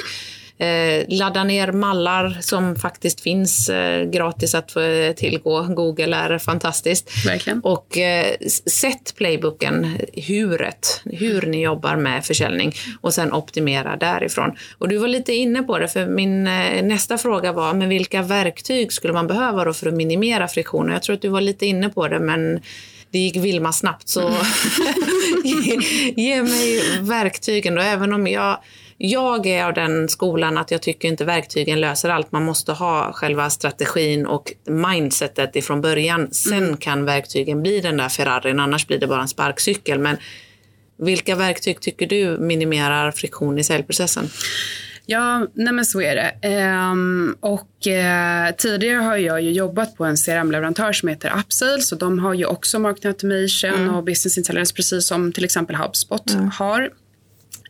ladda 1.08 1.44
ner 1.44 1.72
mallar 1.72 2.38
som 2.40 2.76
faktiskt 2.76 3.20
finns 3.20 3.68
eh, 3.68 4.04
gratis 4.04 4.54
att 4.54 4.72
få 4.72 4.80
eh, 4.80 5.12
tillgå. 5.12 5.62
Google 5.62 6.16
är 6.16 6.38
fantastiskt. 6.38 7.26
Verkligen. 7.26 7.60
Och 7.60 7.98
eh, 7.98 8.36
sätt 8.66 9.14
playbooken, 9.16 9.98
huret, 10.14 11.00
hur 11.04 11.42
ni 11.46 11.62
jobbar 11.62 11.96
med 11.96 12.24
försäljning 12.24 12.72
och 13.00 13.14
sen 13.14 13.32
optimera 13.32 13.96
därifrån. 13.96 14.52
Och 14.78 14.88
du 14.88 14.96
var 14.96 15.08
lite 15.08 15.32
inne 15.32 15.62
på 15.62 15.78
det, 15.78 15.88
för 15.88 16.06
min 16.06 16.46
eh, 16.46 16.82
nästa 16.82 17.18
fråga 17.18 17.52
var, 17.52 17.74
men 17.74 17.88
vilka 17.88 18.22
verktyg 18.22 18.92
skulle 18.92 19.12
man 19.12 19.26
behöva 19.26 19.64
då 19.64 19.72
för 19.72 19.86
att 19.86 19.94
minimera 19.94 20.48
friktioner? 20.48 20.92
Jag 20.92 21.02
tror 21.02 21.16
att 21.16 21.22
du 21.22 21.28
var 21.28 21.40
lite 21.40 21.66
inne 21.66 21.88
på 21.88 22.08
det, 22.08 22.18
men 22.18 22.60
det 23.10 23.18
gick 23.18 23.36
Vilma 23.36 23.72
snabbt 23.72 24.08
så 24.08 24.20
ge, 25.44 25.78
ge 26.16 26.42
mig 26.42 26.82
verktygen 27.00 27.74
då, 27.74 27.82
även 27.82 28.12
om 28.12 28.26
jag 28.26 28.58
jag 28.98 29.46
är 29.46 29.64
av 29.64 29.74
den 29.74 30.08
skolan 30.08 30.58
att 30.58 30.70
jag 30.70 30.82
tycker 30.82 31.08
inte 31.08 31.24
verktygen 31.24 31.80
löser 31.80 32.08
allt. 32.08 32.32
Man 32.32 32.44
måste 32.44 32.72
ha 32.72 33.12
själva 33.12 33.50
strategin 33.50 34.26
och 34.26 34.52
mindsetet 34.64 35.56
ifrån 35.56 35.80
början. 35.80 36.28
Sen 36.30 36.64
mm. 36.64 36.76
kan 36.76 37.04
verktygen 37.04 37.62
bli 37.62 37.80
den 37.80 37.96
där 37.96 38.08
Ferrarin, 38.08 38.60
annars 38.60 38.86
blir 38.86 38.98
det 38.98 39.06
bara 39.06 39.22
en 39.22 39.28
sparkcykel. 39.28 39.98
Men 39.98 40.16
vilka 40.98 41.34
verktyg 41.34 41.80
tycker 41.80 42.06
du 42.06 42.38
minimerar 42.38 43.10
friktion 43.10 43.58
i 43.58 43.64
säljprocessen? 43.64 44.28
Ja, 45.08 45.46
nej 45.54 45.72
men 45.72 45.84
så 45.84 46.00
är 46.00 46.14
det. 46.14 46.48
Ehm, 46.48 47.36
och 47.40 47.86
eh, 47.86 48.54
tidigare 48.54 49.02
har 49.02 49.16
jag 49.16 49.42
ju 49.42 49.50
jobbat 49.50 49.96
på 49.96 50.04
en 50.04 50.16
CRM-leverantör 50.16 50.92
som 50.92 51.08
heter 51.08 51.32
Upsales 51.38 51.92
och 51.92 51.98
de 51.98 52.18
har 52.18 52.34
ju 52.34 52.46
också 52.46 52.78
marketing 52.78 53.08
automation 53.08 53.82
mm. 53.82 53.94
och 53.94 54.04
business 54.04 54.38
intelligence 54.38 54.74
precis 54.74 55.06
som 55.06 55.32
till 55.32 55.44
exempel 55.44 55.76
HubSpot 55.76 56.30
mm. 56.30 56.50
har. 56.50 56.90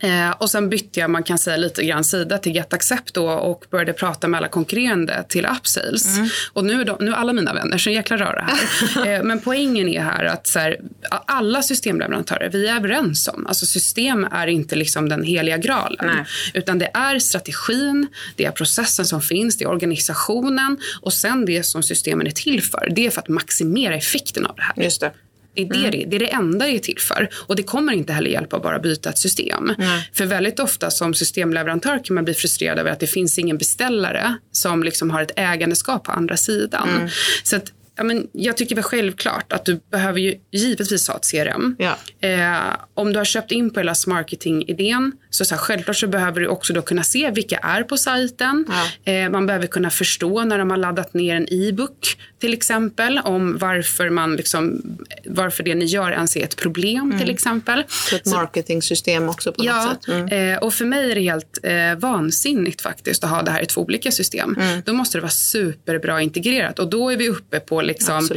Eh, 0.00 0.30
och 0.30 0.50
sen 0.50 0.68
bytte 0.68 1.00
jag, 1.00 1.10
man 1.10 1.22
kan 1.22 1.38
säga 1.38 1.56
lite 1.56 1.84
grann 1.84 2.04
sida 2.04 2.38
till 2.38 2.54
GetAccept 2.54 3.14
då 3.14 3.30
och 3.30 3.64
började 3.70 3.92
prata 3.92 4.28
med 4.28 4.38
alla 4.38 4.48
konkurrerande 4.48 5.24
till 5.28 5.46
Upsales. 5.46 6.16
Mm. 6.16 6.28
Och 6.52 6.64
nu 6.64 6.80
är, 6.80 6.84
de, 6.84 6.96
nu 7.00 7.10
är 7.10 7.14
alla 7.14 7.32
mina 7.32 7.54
vänner 7.54 7.78
så 7.78 7.90
jäkla 7.90 8.16
röra 8.16 8.48
här. 8.48 9.06
eh, 9.14 9.22
men 9.22 9.40
poängen 9.40 9.88
är 9.88 10.00
här 10.00 10.24
att 10.24 10.46
så 10.46 10.58
här, 10.58 10.80
alla 11.10 11.62
systemleverantörer, 11.62 12.50
vi 12.50 12.68
är 12.68 12.76
överens 12.76 13.28
om, 13.28 13.46
alltså 13.46 13.66
system 13.66 14.28
är 14.32 14.46
inte 14.46 14.76
liksom 14.76 15.08
den 15.08 15.22
heliga 15.22 15.56
graalen. 15.56 16.06
Nej. 16.06 16.24
Utan 16.54 16.78
det 16.78 16.90
är 16.94 17.18
strategin, 17.18 18.06
det 18.36 18.44
är 18.44 18.50
processen 18.50 19.04
som 19.04 19.22
finns, 19.22 19.58
det 19.58 19.64
är 19.64 19.68
organisationen 19.68 20.78
och 21.02 21.12
sen 21.12 21.44
det 21.44 21.62
som 21.62 21.82
systemen 21.82 22.26
är 22.26 22.30
till 22.30 22.62
för. 22.62 22.88
Det 22.90 23.06
är 23.06 23.10
för 23.10 23.20
att 23.20 23.28
maximera 23.28 23.94
effekten 23.94 24.46
av 24.46 24.56
det 24.56 24.62
här. 24.62 24.84
Just 24.84 25.00
det. 25.00 25.12
Det 25.56 25.62
är 25.62 25.90
det, 25.90 25.96
mm. 25.96 26.10
det 26.10 26.16
är 26.16 26.20
det 26.20 26.32
enda 26.32 26.66
det 26.66 26.72
är 26.72 26.78
till 26.78 26.98
för. 26.98 27.28
Och 27.46 27.56
det 27.56 27.62
kommer 27.62 27.92
inte 27.92 28.12
heller 28.12 28.30
hjälpa 28.30 28.56
att 28.56 28.62
bara 28.62 28.78
byta 28.78 29.10
ett 29.10 29.18
system. 29.18 29.74
Mm. 29.78 30.00
För 30.12 30.26
väldigt 30.26 30.60
ofta 30.60 30.90
som 30.90 31.14
systemleverantör 31.14 32.04
kan 32.04 32.14
man 32.14 32.24
bli 32.24 32.34
frustrerad 32.34 32.78
över 32.78 32.90
att 32.90 33.00
det 33.00 33.06
finns 33.06 33.38
ingen 33.38 33.58
beställare 33.58 34.36
som 34.52 34.82
liksom 34.82 35.10
har 35.10 35.22
ett 35.22 35.32
ägandeskap 35.36 36.04
på 36.04 36.12
andra 36.12 36.36
sidan. 36.36 36.88
Mm. 36.88 37.08
Så 37.42 37.56
att 37.56 37.72
ja, 37.96 38.04
men 38.04 38.26
jag 38.32 38.56
tycker 38.56 38.74
väl 38.74 38.84
självklart 38.84 39.52
att 39.52 39.64
du 39.64 39.80
behöver 39.90 40.20
ju 40.20 40.34
givetvis 40.52 41.08
ha 41.08 41.16
ett 41.16 41.30
CRM. 41.30 41.76
Ja. 41.78 41.98
Eh, 42.28 42.76
om 42.94 43.12
du 43.12 43.18
har 43.18 43.24
köpt 43.24 43.52
in 43.52 43.70
på 43.70 43.80
hela 43.80 43.94
marketing-idén 44.06 45.12
så, 45.30 45.44
så 45.44 45.54
här, 45.54 45.62
självklart 45.62 45.96
så 45.96 46.06
behöver 46.06 46.40
du 46.40 46.46
också 46.46 46.72
då 46.72 46.82
kunna 46.82 47.02
se 47.02 47.30
vilka 47.30 47.56
är 47.56 47.82
på 47.82 47.96
sajten. 47.96 48.66
Ja. 48.68 49.12
Eh, 49.12 49.30
man 49.30 49.46
behöver 49.46 49.66
kunna 49.66 49.90
förstå 49.90 50.44
när 50.44 50.58
de 50.58 50.70
har 50.70 50.76
laddat 50.76 51.14
ner 51.14 51.36
en 51.36 51.46
e-book 51.50 52.16
till 52.40 52.52
exempel 52.52 53.20
om 53.24 53.58
varför, 53.58 54.10
man 54.10 54.36
liksom, 54.36 54.82
varför 55.24 55.62
det 55.62 55.74
ni 55.74 55.84
gör 55.84 56.10
ens 56.10 56.36
är 56.36 56.44
ett 56.44 56.56
problem 56.56 57.02
mm. 57.02 57.18
till 57.18 57.30
exempel. 57.30 57.84
Så 57.88 58.16
ett 58.16 58.26
marketingsystem 58.26 59.28
också 59.28 59.52
på 59.52 59.64
ja, 59.64 59.84
något 59.84 60.04
sätt. 60.04 60.14
Mm. 60.14 60.52
Eh, 60.54 60.58
och 60.58 60.74
för 60.74 60.84
mig 60.84 61.10
är 61.10 61.14
det 61.14 61.20
helt 61.20 61.58
eh, 61.62 61.94
vansinnigt 61.98 62.80
faktiskt 62.80 63.24
att 63.24 63.30
ha 63.30 63.42
det 63.42 63.50
här 63.50 63.62
i 63.62 63.66
två 63.66 63.80
olika 63.80 64.10
system. 64.10 64.56
Mm. 64.60 64.82
Då 64.86 64.92
måste 64.92 65.18
det 65.18 65.22
vara 65.22 65.30
superbra 65.30 66.20
integrerat 66.20 66.78
och 66.78 66.90
då 66.90 67.10
är 67.10 67.16
vi 67.16 67.28
uppe 67.28 67.60
på 67.60 67.82
liksom 67.82 68.28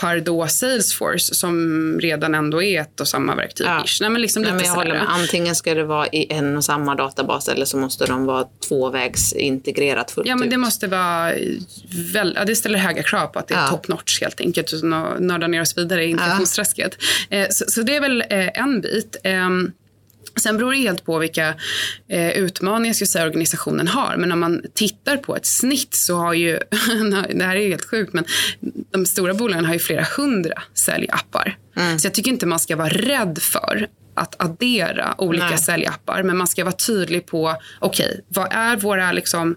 Pardot 0.00 0.50
Salesforce 0.50 1.34
som 1.34 1.98
redan 2.00 2.34
ändå 2.34 2.62
är 2.62 2.80
ett 2.80 3.00
och 3.00 3.08
samma 3.08 3.34
verktyg. 3.34 3.66
Ja. 3.66 3.84
Nej, 4.00 4.10
men 4.10 4.22
liksom 4.22 4.42
Nej, 4.42 4.52
men 4.52 4.64
jag 4.64 4.72
håller 4.72 4.94
med. 4.94 5.06
Antingen 5.08 5.54
ska 5.54 5.74
det 5.74 5.84
vara 5.84 6.06
i 6.06 6.32
en 6.32 6.56
och 6.56 6.64
samma 6.64 6.94
databas 6.94 7.48
eller 7.48 7.64
så 7.64 7.76
måste 7.76 8.06
de 8.06 8.26
vara 8.26 8.44
tvåvägsintegrerat 8.68 10.10
fullt 10.10 10.28
Ja, 10.28 10.36
men 10.36 10.44
ut. 10.44 10.50
det 10.50 10.56
måste 10.56 10.86
vara 10.86 11.32
väl, 12.12 12.32
ja, 12.36 12.44
det 12.44 12.56
ställer 12.56 12.78
höga 12.78 13.02
krav 13.02 13.26
på 13.26 13.38
att 13.46 13.48
det 13.48 13.54
är 13.54 13.62
ja. 13.62 13.68
top 13.68 13.88
notch 13.88 14.20
helt 14.20 14.40
enkelt 14.40 14.72
utan 14.72 14.92
att 14.92 15.20
nörda 15.20 15.46
ner 15.46 15.60
oss 15.60 15.78
vidare 15.78 16.04
i 16.04 16.10
inflationsträsket. 16.10 16.96
Ja. 17.28 17.36
Eh, 17.36 17.48
så, 17.50 17.64
så, 17.68 17.82
det 17.82 17.96
är 17.96 18.00
väl 18.00 18.20
eh, 18.30 18.60
en 18.60 18.80
bit. 18.80 19.16
Eh, 19.24 19.50
Sen 20.36 20.56
beror 20.56 20.72
det 20.72 20.78
helt 20.78 21.04
på 21.04 21.18
vilka 21.18 21.54
eh, 22.08 22.30
utmaningar 22.30 22.94
ska 22.94 23.06
säga, 23.06 23.26
organisationen 23.26 23.88
har. 23.88 24.16
Men 24.16 24.32
om 24.32 24.40
man 24.40 24.62
tittar 24.74 25.16
på 25.16 25.36
ett 25.36 25.46
snitt 25.46 25.94
så 25.94 26.16
har 26.16 26.34
ju, 26.34 26.52
det 27.34 27.44
här 27.44 27.56
är 27.56 27.68
helt 27.68 27.84
sjukt, 27.84 28.12
men 28.12 28.24
de 28.90 29.06
stora 29.06 29.34
bolagen 29.34 29.64
har 29.64 29.72
ju 29.72 29.78
flera 29.78 30.06
hundra 30.16 30.62
säljappar. 30.74 31.58
Mm. 31.76 31.98
Så 31.98 32.06
jag 32.06 32.14
tycker 32.14 32.30
inte 32.30 32.46
man 32.46 32.58
ska 32.58 32.76
vara 32.76 32.88
rädd 32.88 33.38
för 33.42 33.88
att 34.14 34.42
addera 34.42 35.14
olika 35.18 35.48
Nej. 35.48 35.58
säljappar. 35.58 36.22
Men 36.22 36.36
man 36.36 36.46
ska 36.46 36.64
vara 36.64 36.74
tydlig 36.74 37.26
på, 37.26 37.56
okej, 37.80 38.06
okay, 38.06 38.20
vad 38.28 38.48
är 38.52 38.76
våra 38.76 39.12
liksom, 39.12 39.56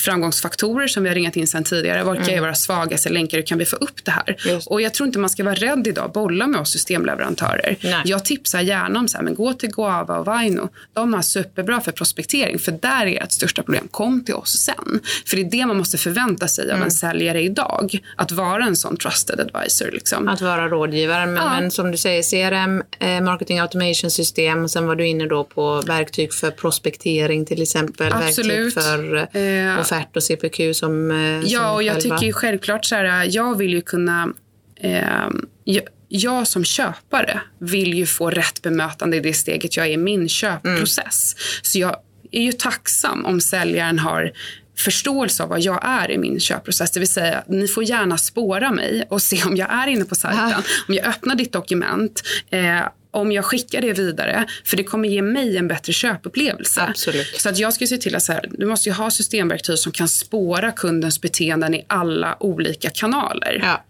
framgångsfaktorer 0.00 0.88
som 0.88 1.02
vi 1.02 1.08
har 1.08 1.14
ringat 1.14 1.36
in 1.36 1.46
sen 1.46 1.64
tidigare. 1.64 2.04
Vilka 2.04 2.22
mm. 2.22 2.36
är 2.36 2.40
våra 2.40 2.54
svagaste 2.54 3.08
länkar? 3.08 3.38
Hur 3.38 3.46
kan 3.46 3.58
vi 3.58 3.66
få 3.66 3.76
upp 3.76 4.04
det 4.04 4.10
här? 4.10 4.36
Just. 4.44 4.66
Och 4.68 4.80
jag 4.80 4.94
tror 4.94 5.06
inte 5.06 5.18
man 5.18 5.30
ska 5.30 5.44
vara 5.44 5.54
rädd 5.54 5.86
idag 5.86 6.12
bolla 6.12 6.46
med 6.46 6.60
oss 6.60 6.70
systemleverantörer. 6.70 7.76
Nej. 7.80 8.02
Jag 8.04 8.24
tipsar 8.24 8.60
gärna 8.60 8.98
om 8.98 9.08
så 9.08 9.16
här, 9.16 9.24
men 9.24 9.34
gå 9.34 9.52
till 9.52 9.70
Goava 9.70 10.18
och 10.18 10.26
Vaino. 10.26 10.68
De 10.92 11.14
har 11.14 11.22
superbra 11.22 11.80
för 11.80 11.92
prospektering 11.92 12.58
för 12.58 12.72
där 12.72 13.06
är 13.06 13.22
ert 13.22 13.32
största 13.32 13.62
problem. 13.62 13.88
Kom 13.90 14.24
till 14.24 14.34
oss 14.34 14.58
sen. 14.58 15.00
För 15.26 15.36
det 15.36 15.42
är 15.42 15.50
det 15.50 15.66
man 15.66 15.76
måste 15.76 15.98
förvänta 15.98 16.48
sig 16.48 16.64
mm. 16.64 16.74
av 16.74 16.76
en 16.76 16.82
mm. 16.82 16.90
säljare 16.90 17.42
idag. 17.42 17.98
Att 18.16 18.32
vara 18.32 18.64
en 18.64 18.76
sån 18.76 18.96
trusted 18.96 19.40
advisor. 19.40 19.90
Liksom. 19.92 20.28
Att 20.28 20.40
vara 20.40 20.68
rådgivare. 20.68 21.26
Men, 21.26 21.36
ja. 21.36 21.60
men 21.60 21.70
som 21.70 21.90
du 21.90 21.96
säger, 21.96 22.22
CRM, 22.22 22.82
eh, 22.98 23.20
marketing 23.20 23.60
automation 23.60 24.10
system. 24.10 24.64
Och 24.64 24.70
sen 24.70 24.86
var 24.86 24.96
du 24.96 25.06
inne 25.06 25.26
då 25.26 25.44
på 25.44 25.80
verktyg 25.80 26.34
för 26.34 26.50
prospektering 26.50 27.46
till 27.46 27.62
exempel. 27.62 28.12
Absolut. 28.12 28.76
Verktyg 28.76 28.82
för 28.82 29.16
eh, 29.16 29.80
offert 29.90 30.16
och 30.16 30.22
CPQ 30.22 30.60
som 30.76 31.10
eh, 31.10 31.40
Ja, 31.44 31.72
och 31.72 31.82
jag 31.82 31.94
själva. 31.94 32.16
tycker 32.16 32.26
ju 32.26 32.32
självklart 32.32 32.84
så 32.84 32.94
här, 32.94 33.28
jag 33.30 33.58
vill 33.58 33.74
ju 33.74 33.82
kunna 33.82 34.32
eh, 34.80 35.28
jag, 35.64 35.82
jag 36.08 36.48
som 36.48 36.64
köpare 36.64 37.40
vill 37.58 37.94
ju 37.94 38.06
få 38.06 38.30
rätt 38.30 38.62
bemötande 38.62 39.16
i 39.16 39.20
det 39.20 39.32
steget 39.32 39.76
jag 39.76 39.86
är 39.86 39.90
i 39.90 39.96
min 39.96 40.28
köpprocess. 40.28 41.34
Mm. 41.34 41.60
Så 41.62 41.78
jag 41.78 41.96
är 42.32 42.42
ju 42.42 42.52
tacksam 42.52 43.26
om 43.26 43.40
säljaren 43.40 43.98
har 43.98 44.32
förståelse 44.80 45.42
av 45.42 45.48
vad 45.48 45.60
jag 45.60 45.80
är 45.84 46.10
i 46.10 46.18
min 46.18 46.40
köpprocess. 46.40 46.90
Det 46.90 47.00
vill 47.00 47.08
säga, 47.08 47.44
ni 47.48 47.68
får 47.68 47.84
gärna 47.84 48.18
spåra 48.18 48.70
mig 48.72 49.06
och 49.10 49.22
se 49.22 49.44
om 49.44 49.56
jag 49.56 49.72
är 49.72 49.86
inne 49.86 50.04
på 50.04 50.14
sajten. 50.14 50.50
Ja. 50.50 50.62
Om 50.88 50.94
jag 50.94 51.06
öppnar 51.06 51.34
ditt 51.34 51.52
dokument, 51.52 52.22
eh, 52.50 52.80
om 53.10 53.32
jag 53.32 53.44
skickar 53.44 53.80
det 53.80 53.92
vidare, 53.92 54.46
för 54.64 54.76
det 54.76 54.84
kommer 54.84 55.08
ge 55.08 55.22
mig 55.22 55.56
en 55.56 55.68
bättre 55.68 55.92
köpupplevelse. 55.92 56.80
Absolut. 56.88 57.40
Så 57.40 57.48
att 57.48 57.58
jag 57.58 57.74
skulle 57.74 57.88
se 57.88 57.96
till 57.96 58.16
att 58.16 58.22
så 58.22 58.32
här, 58.32 58.44
du 58.50 58.66
måste 58.66 58.90
ha 58.90 59.10
systemverktyg 59.10 59.78
som 59.78 59.92
kan 59.92 60.08
spåra 60.08 60.72
kundens 60.72 61.20
beteenden 61.20 61.74
i 61.74 61.84
alla 61.88 62.36
olika 62.40 62.90
kanaler. 62.90 63.60
Ja. 63.62 63.84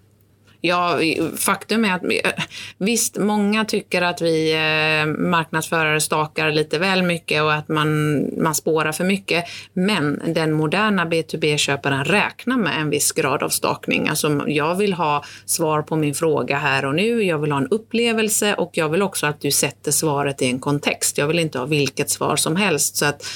Ja, 0.60 0.98
faktum 1.36 1.84
är 1.84 1.94
att 1.94 2.04
eh, 2.04 2.44
visst, 2.78 3.18
många 3.18 3.64
tycker 3.64 4.02
att 4.02 4.22
vi 4.22 4.52
eh, 4.52 5.06
marknadsförare 5.06 6.00
stakar 6.00 6.50
lite 6.50 6.78
väl 6.78 7.02
mycket 7.02 7.42
och 7.42 7.54
att 7.54 7.68
man, 7.68 8.20
man 8.42 8.54
spårar 8.54 8.92
för 8.92 9.04
mycket. 9.04 9.44
Men 9.72 10.22
den 10.26 10.52
moderna 10.52 11.04
B2B-köparen 11.04 12.04
räknar 12.04 12.56
med 12.56 12.80
en 12.80 12.90
viss 12.90 13.12
grad 13.12 13.42
av 13.42 13.48
stakning. 13.48 14.08
Alltså, 14.08 14.44
jag 14.46 14.74
vill 14.74 14.92
ha 14.92 15.24
svar 15.44 15.82
på 15.82 15.96
min 15.96 16.14
fråga 16.14 16.58
här 16.58 16.84
och 16.84 16.94
nu. 16.94 17.22
Jag 17.22 17.38
vill 17.38 17.52
ha 17.52 17.58
en 17.58 17.68
upplevelse 17.68 18.54
och 18.54 18.70
jag 18.72 18.88
vill 18.88 19.02
också 19.02 19.26
att 19.26 19.40
du 19.40 19.50
sätter 19.50 19.90
svaret 19.90 20.42
i 20.42 20.46
en 20.46 20.58
kontext. 20.58 21.18
Jag 21.18 21.26
vill 21.26 21.38
inte 21.38 21.58
ha 21.58 21.66
vilket 21.66 22.10
svar 22.10 22.36
som 22.36 22.56
helst. 22.56 22.96
Så 22.96 23.04
att 23.04 23.26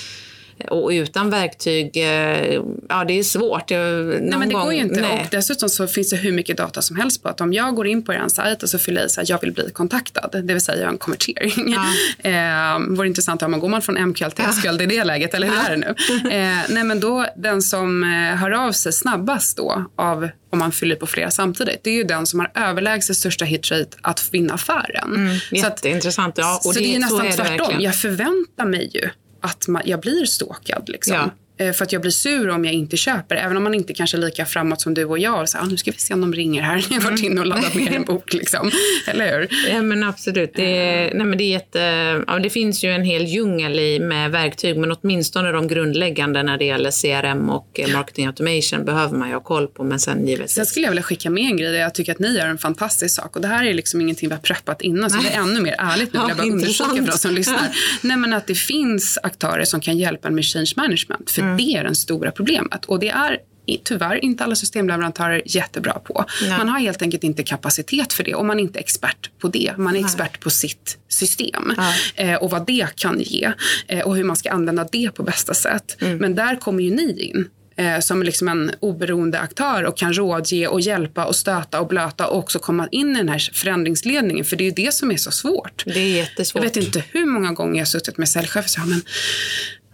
och 0.68 0.88
utan 0.88 1.30
verktyg, 1.30 1.96
eh, 1.96 2.60
ja 2.88 3.04
det 3.04 3.18
är 3.18 3.22
svårt. 3.22 3.70
nej 3.70 4.20
men 4.20 4.48
det 4.48 4.54
gång, 4.54 4.62
går 4.62 4.72
ju 4.72 4.80
inte. 4.80 5.00
Nej. 5.00 5.20
Och 5.20 5.26
dessutom 5.30 5.68
så 5.68 5.86
finns 5.86 6.10
det 6.10 6.16
hur 6.16 6.32
mycket 6.32 6.56
data 6.56 6.82
som 6.82 6.96
helst 6.96 7.22
på 7.22 7.28
att 7.28 7.40
om 7.40 7.52
jag 7.52 7.74
går 7.74 7.86
in 7.86 8.04
på 8.04 8.12
er 8.12 8.28
sajt 8.28 8.62
och 8.62 8.68
så 8.68 8.78
fyller 8.78 9.06
i 9.06 9.08
så 9.08 9.20
att 9.20 9.28
jag 9.28 9.40
vill 9.40 9.52
bli 9.52 9.70
kontaktad, 9.70 10.28
det 10.32 10.52
vill 10.52 10.60
säga 10.60 10.88
en 10.88 10.98
konvertering. 10.98 11.74
Ja. 11.74 11.84
eh, 12.74 12.80
vore 12.88 13.06
intressant 13.06 13.42
att 13.42 13.50
man 13.50 13.60
går 13.60 13.68
man 13.68 13.82
från 13.82 14.08
MQL 14.08 14.30
till 14.30 14.44
SQL 14.44 14.80
i 14.80 14.86
det 14.86 15.04
läget 15.04 15.34
eller 15.34 15.46
hur 15.46 15.54
ja. 15.54 15.62
är 15.62 15.70
det 15.70 15.76
nu? 15.76 15.94
Eh, 16.24 16.58
nej 16.68 16.84
men 16.84 17.00
då 17.00 17.26
den 17.36 17.62
som 17.62 18.04
eh, 18.04 18.36
hör 18.36 18.50
av 18.50 18.72
sig 18.72 18.92
snabbast 18.92 19.56
då 19.56 19.84
av 19.96 20.28
om 20.50 20.58
man 20.58 20.72
fyller 20.72 20.96
på 20.96 21.06
flera 21.06 21.30
samtidigt. 21.30 21.80
Det 21.84 21.90
är 21.90 21.94
ju 21.94 22.04
den 22.04 22.26
som 22.26 22.40
har 22.40 22.50
överlägset 22.54 23.16
största 23.16 23.44
hitrate 23.44 23.96
att 24.02 24.28
vinna 24.32 24.54
affären. 24.54 25.14
Mm, 25.14 25.36
jätteintressant. 25.50 26.38
Ja, 26.38 26.56
och 26.56 26.62
så 26.62 26.72
det, 26.72 26.80
det 26.80 26.94
är 26.94 26.98
nästan 26.98 27.26
är 27.26 27.32
tvärtom. 27.32 27.80
Jag 27.80 27.96
förväntar 27.96 28.66
mig 28.66 28.90
ju 28.94 29.08
att 29.44 29.68
man, 29.68 29.82
jag 29.84 30.00
blir 30.00 30.24
stalkad. 30.24 30.88
Liksom. 30.88 31.14
Ja. 31.14 31.30
Eh, 31.56 31.72
för 31.72 31.84
att 31.84 31.92
jag 31.92 32.02
blir 32.02 32.10
sur 32.10 32.50
om 32.50 32.64
jag 32.64 32.74
inte 32.74 32.96
köper. 32.96 33.36
Även 33.36 33.56
om 33.56 33.62
man 33.62 33.74
inte 33.74 33.94
kanske 33.94 34.16
är 34.16 34.20
lika 34.20 34.46
framåt 34.46 34.80
som 34.80 34.94
du 34.94 35.04
och 35.04 35.18
jag. 35.18 35.48
Så, 35.48 35.58
ah, 35.58 35.64
nu 35.64 35.76
ska 35.76 35.90
vi 35.90 35.98
se 35.98 36.14
om 36.14 36.20
de 36.20 36.32
ringer 36.32 36.62
här. 36.62 36.84
Jag 36.90 37.00
har 37.00 37.10
varit 37.10 37.22
inne 37.22 37.40
och 37.40 37.46
laddat 37.46 37.74
ner 37.74 37.92
en 37.92 38.04
bok. 38.04 38.32
Liksom. 38.34 38.70
Eller 39.06 39.38
hur? 39.38 39.48
Ja 39.70 39.82
men 39.82 40.04
absolut. 40.04 40.52
Det, 40.54 40.78
är, 40.78 41.14
nej, 41.14 41.26
men 41.26 41.38
det, 41.38 41.44
är 41.44 41.48
jätte, 41.48 41.78
ja, 42.26 42.38
det 42.38 42.50
finns 42.50 42.84
ju 42.84 42.90
en 42.90 43.04
hel 43.04 43.26
djungel 43.26 43.78
i, 43.78 44.00
med 44.00 44.30
verktyg. 44.30 44.76
Men 44.76 44.92
åtminstone 44.92 45.52
de 45.52 45.68
grundläggande 45.68 46.42
när 46.42 46.58
det 46.58 46.64
gäller 46.64 46.90
CRM 46.90 47.50
och 47.50 47.80
eh, 47.80 47.92
marketing 47.92 48.26
automation 48.26 48.84
behöver 48.84 49.18
man 49.18 49.28
ju 49.28 49.34
ha 49.34 49.40
koll 49.40 49.66
på. 49.66 49.84
Men 49.84 50.00
sen 50.00 50.26
givetvis. 50.26 50.54
Sen 50.54 50.66
skulle 50.66 50.86
jag 50.86 50.90
vilja 50.90 51.02
skicka 51.02 51.30
med 51.30 51.44
en 51.44 51.56
grej. 51.56 51.74
Jag 51.74 51.94
tycker 51.94 52.12
att 52.12 52.18
ni 52.18 52.36
gör 52.36 52.46
en 52.46 52.58
fantastisk 52.58 53.14
sak. 53.14 53.36
Och 53.36 53.42
det 53.42 53.48
här 53.48 53.64
är 53.64 53.74
liksom 53.74 54.00
ingenting 54.00 54.28
vi 54.28 54.34
har 54.34 54.42
preppat 54.42 54.82
innan. 54.82 55.10
Så 55.10 55.22
det 55.22 55.28
är 55.28 55.40
ännu 55.40 55.60
mer 55.60 55.74
ärligt 55.78 56.12
nu. 56.12 56.18
Ja, 56.18 56.28
jag 56.28 56.36
bara 56.36 56.46
undersöka 56.46 56.90
för 56.90 57.06
de 57.06 57.12
som 57.12 57.34
lyssnar. 57.34 57.76
Nej 58.02 58.16
men 58.16 58.32
att 58.32 58.46
det 58.46 58.54
finns 58.54 59.18
aktörer 59.22 59.64
som 59.64 59.80
kan 59.80 59.98
hjälpa 59.98 60.28
en 60.28 60.34
med 60.34 60.44
change 60.44 60.72
management. 60.76 61.30
För 61.30 61.43
mm. 61.44 61.56
det 61.56 61.62
är 61.62 61.84
den 61.84 61.94
stora 61.94 62.30
problemet. 62.30 62.84
Och 62.84 62.98
det 62.98 63.08
är 63.08 63.38
tyvärr 63.84 64.24
inte 64.24 64.44
alla 64.44 64.54
systemleverantörer 64.54 65.42
jättebra 65.46 65.92
på. 65.92 66.24
Nej. 66.42 66.58
Man 66.58 66.68
har 66.68 66.80
helt 66.80 67.02
enkelt 67.02 67.24
inte 67.24 67.42
kapacitet 67.42 68.12
för 68.12 68.24
det 68.24 68.34
och 68.34 68.46
man 68.46 68.58
är 68.58 68.62
inte 68.62 68.78
expert 68.78 69.30
på 69.38 69.48
det. 69.48 69.72
Man 69.76 69.88
är 69.88 69.92
Nej. 69.92 70.04
expert 70.04 70.40
på 70.40 70.50
sitt 70.50 70.98
system 71.08 71.72
eh, 72.14 72.34
och 72.34 72.50
vad 72.50 72.66
det 72.66 72.86
kan 72.96 73.20
ge 73.20 73.52
eh, 73.88 74.00
och 74.00 74.16
hur 74.16 74.24
man 74.24 74.36
ska 74.36 74.50
använda 74.50 74.88
det 74.92 75.10
på 75.14 75.22
bästa 75.22 75.54
sätt. 75.54 75.96
Mm. 76.00 76.18
Men 76.18 76.34
där 76.34 76.56
kommer 76.56 76.82
ju 76.82 76.90
ni 76.90 77.22
in 77.22 77.48
eh, 77.76 78.00
som 78.00 78.22
liksom 78.22 78.48
en 78.48 78.70
oberoende 78.80 79.38
aktör 79.40 79.84
och 79.84 79.96
kan 79.96 80.12
rådge 80.12 80.66
och 80.68 80.80
hjälpa 80.80 81.24
och 81.24 81.36
stöta 81.36 81.80
och 81.80 81.88
blöta 81.88 82.26
och 82.26 82.38
också 82.38 82.58
komma 82.58 82.88
in 82.90 83.10
i 83.10 83.18
den 83.18 83.28
här 83.28 83.50
förändringsledningen. 83.52 84.44
För 84.44 84.56
det 84.56 84.64
är 84.64 84.66
ju 84.66 84.84
det 84.84 84.94
som 84.94 85.10
är 85.10 85.16
så 85.16 85.30
svårt. 85.30 85.84
Det 85.86 86.00
är 86.00 86.16
jättesvårt. 86.16 86.62
Jag 86.62 86.70
vet 86.70 86.84
inte 86.84 87.04
hur 87.10 87.26
många 87.26 87.52
gånger 87.52 87.74
jag 87.74 87.80
har 87.80 87.86
suttit 87.86 88.18
med 88.18 88.28
säljchefer 88.28 88.64
och 88.64 88.70
sagt, 88.70 88.88
men 88.88 89.02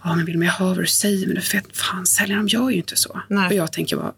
ja 0.02 0.16
men 0.16 0.24
Wilhelm 0.24 0.42
jag 0.42 0.52
hör 0.52 0.66
vad 0.66 0.78
du 0.78 0.86
säger 0.86 1.26
men 1.26 1.34
du 1.34 1.40
vet, 1.40 1.76
fan 1.76 2.06
säljarna 2.06 2.48
gör 2.48 2.70
ju 2.70 2.76
inte 2.76 2.96
så. 2.96 3.20
Nej. 3.28 3.46
Och 3.46 3.54
jag 3.54 3.72
tänker 3.72 3.96
bara, 3.96 4.12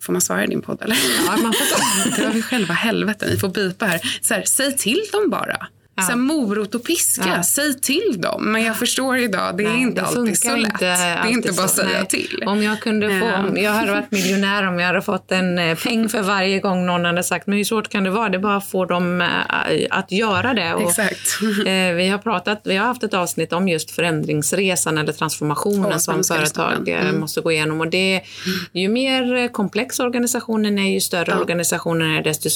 Får 0.00 0.12
man 0.12 0.20
svara 0.22 0.44
i 0.44 0.46
din 0.46 0.62
podd 0.62 0.82
eller? 0.82 0.96
Ja, 1.26 1.36
man 1.36 1.52
får 1.52 2.16
Drar 2.22 2.32
vi 2.32 2.42
själva 2.42 2.74
helvete, 2.74 3.26
ni 3.30 3.36
får 3.36 3.48
bipa 3.48 3.86
här. 3.86 4.00
Så 4.20 4.34
här, 4.34 4.42
säg 4.42 4.76
till 4.76 5.02
dem 5.12 5.30
bara. 5.30 5.66
Ja. 6.00 6.06
Så 6.06 6.16
morot 6.16 6.74
och 6.74 6.84
piska, 6.84 7.32
ja. 7.36 7.42
säg 7.42 7.80
till 7.80 8.20
dem. 8.20 8.52
Men 8.52 8.62
jag 8.62 8.78
förstår 8.78 9.18
idag, 9.18 9.56
det 9.56 9.64
är 9.64 9.68
Nej, 9.68 9.82
inte 9.82 10.00
det 10.00 10.06
alltid 10.06 10.38
så 10.38 10.56
lätt. 10.56 10.78
det 10.78 10.86
är 10.86 11.26
inte 11.26 11.52
bara 11.52 11.64
att 11.64 11.70
säga 11.70 11.88
Nej. 11.98 12.06
till. 12.06 12.44
Om 12.46 12.62
jag, 12.62 12.80
kunde 12.80 13.20
få, 13.20 13.48
om 13.48 13.56
jag 13.56 13.72
hade 13.72 13.92
varit 13.92 14.10
miljonär 14.10 14.68
om 14.68 14.78
jag 14.78 14.86
hade 14.86 15.02
fått 15.02 15.32
en 15.32 15.58
eh, 15.58 15.78
peng 15.78 16.08
för 16.08 16.22
varje 16.22 16.60
gång 16.60 16.86
någon 16.86 17.04
hade 17.04 17.22
sagt 17.22 17.46
men 17.46 17.56
hur 17.56 17.64
svårt 17.64 17.88
kan 17.88 18.04
det 18.04 18.10
vara? 18.10 18.28
Det 18.28 18.36
är 18.36 18.40
bara 18.40 18.56
att 18.56 18.70
få 18.70 18.84
dem 18.84 19.20
eh, 19.20 19.26
att 19.90 20.12
göra 20.12 20.54
det. 20.54 20.74
Och, 20.74 20.88
Exakt. 20.88 21.38
Eh, 21.66 21.94
vi, 21.94 22.08
har 22.08 22.18
pratat, 22.18 22.60
vi 22.64 22.76
har 22.76 22.86
haft 22.86 23.02
ett 23.02 23.14
avsnitt 23.14 23.52
om 23.52 23.68
just 23.68 23.90
förändringsresan 23.90 24.98
eller 24.98 25.12
transformationen 25.12 25.92
oh, 25.92 25.98
som 25.98 26.24
företag 26.24 26.88
mm. 26.88 27.20
måste 27.20 27.40
gå 27.40 27.52
igenom. 27.52 27.80
Och 27.80 27.88
det, 27.88 28.22
ju 28.72 28.88
mer 28.88 29.48
komplex 29.48 30.00
organisationen 30.00 30.78
är, 30.78 30.92
ju 30.92 31.00
större 31.00 31.30
ja. 31.30 31.38
organisationen 31.38 32.10
är, 32.10 32.22
desto 32.22 32.50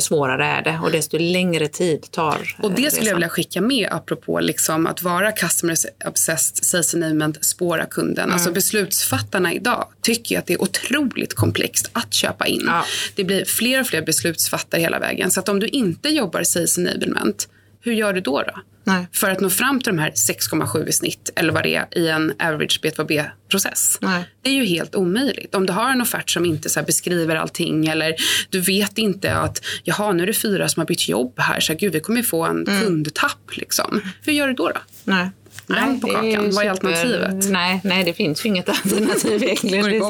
svårare 0.00 0.46
är 0.46 0.62
det 0.62 0.80
och 0.82 0.90
desto 0.90 1.18
längre 1.18 1.68
tid 1.68 2.10
tar 2.10 2.56
och 2.62 2.72
det 2.82 2.90
skulle 2.90 3.08
jag 3.08 3.14
vilja 3.14 3.28
skicka 3.28 3.60
med 3.60 3.88
apropå 3.90 4.40
liksom 4.40 4.86
att 4.86 5.02
vara 5.02 5.32
customer 5.32 5.76
obsessed 6.06 6.64
sales 6.64 6.94
enablement, 6.94 7.44
spåra 7.44 7.86
kunden. 7.86 8.24
Mm. 8.24 8.34
Alltså 8.34 8.52
beslutsfattarna 8.52 9.52
idag 9.52 9.88
tycker 10.00 10.38
att 10.38 10.46
det 10.46 10.54
är 10.54 10.62
otroligt 10.62 11.34
komplext 11.34 11.90
att 11.92 12.14
köpa 12.14 12.46
in. 12.46 12.62
Ja. 12.66 12.84
Det 13.14 13.24
blir 13.24 13.44
fler 13.44 13.80
och 13.80 13.86
fler 13.86 14.02
beslutsfattare 14.02 14.80
hela 14.80 14.98
vägen. 14.98 15.30
Så 15.30 15.40
att 15.40 15.48
om 15.48 15.60
du 15.60 15.66
inte 15.66 16.08
jobbar 16.08 16.42
sales 16.42 16.78
enablement, 16.78 17.48
hur 17.80 17.92
gör 17.92 18.12
du 18.12 18.20
då? 18.20 18.42
då? 18.42 18.60
Nej. 18.84 19.06
För 19.12 19.30
att 19.30 19.40
nå 19.40 19.50
fram 19.50 19.80
till 19.80 19.92
de 19.92 19.98
här 19.98 20.10
6,7 20.10 20.88
i 20.88 20.92
snitt 20.92 21.30
eller 21.36 21.52
vad 21.52 21.62
det 21.62 21.74
är 21.74 21.98
i 21.98 22.08
en 22.08 22.32
average 22.38 22.80
B2B-process. 22.82 23.98
Det 24.42 24.50
är 24.50 24.54
ju 24.54 24.64
helt 24.64 24.94
omöjligt. 24.94 25.54
Om 25.54 25.66
du 25.66 25.72
har 25.72 25.90
en 25.90 26.00
offert 26.00 26.30
som 26.30 26.44
inte 26.44 26.68
så 26.68 26.82
beskriver 26.82 27.36
allting 27.36 27.86
eller 27.86 28.14
du 28.50 28.60
vet 28.60 28.98
inte 28.98 29.34
att 29.34 29.64
jaha, 29.84 30.12
nu 30.12 30.22
är 30.22 30.26
det 30.26 30.32
fyra 30.32 30.68
som 30.68 30.80
har 30.80 30.86
bytt 30.86 31.08
jobb 31.08 31.34
här 31.36 31.60
så 31.60 31.74
gud, 31.74 31.92
vi 31.92 32.00
kommer 32.00 32.22
få 32.22 32.44
en 32.44 32.66
mm. 32.66 32.82
kundtapp. 32.82 33.56
Liksom. 33.56 34.00
Hur 34.22 34.32
gör 34.32 34.48
du 34.48 34.54
då? 34.54 34.68
då? 34.68 34.80
Nej. 35.04 35.30
Den 35.74 36.00
på 36.00 36.06
kakan. 36.06 36.50
Vad 36.50 36.64
är 36.64 36.70
alternativet? 36.70 37.50
Nej, 37.50 37.80
nej, 37.84 38.04
det 38.04 38.12
finns 38.12 38.44
ju 38.44 38.48
inget 38.48 38.68
alternativ 38.84 39.42
egentligen. 39.42 40.02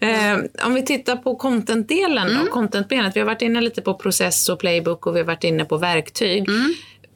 eh, 0.00 0.66
om 0.66 0.74
vi 0.74 0.82
tittar 0.82 1.16
på 1.16 1.36
content-delen 1.36 2.30
mm. 2.30 2.46
content-benet. 2.46 3.16
Vi 3.16 3.20
har 3.20 3.26
varit 3.26 3.42
inne 3.42 3.60
lite 3.60 3.82
på 3.82 3.94
process 3.94 4.48
och 4.48 4.58
playbook 4.58 5.06
och 5.06 5.14
vi 5.14 5.20
har 5.20 5.26
varit 5.26 5.44
inne 5.44 5.64
på 5.64 5.76
verktyg. 5.76 6.48
Mm. 6.48 6.74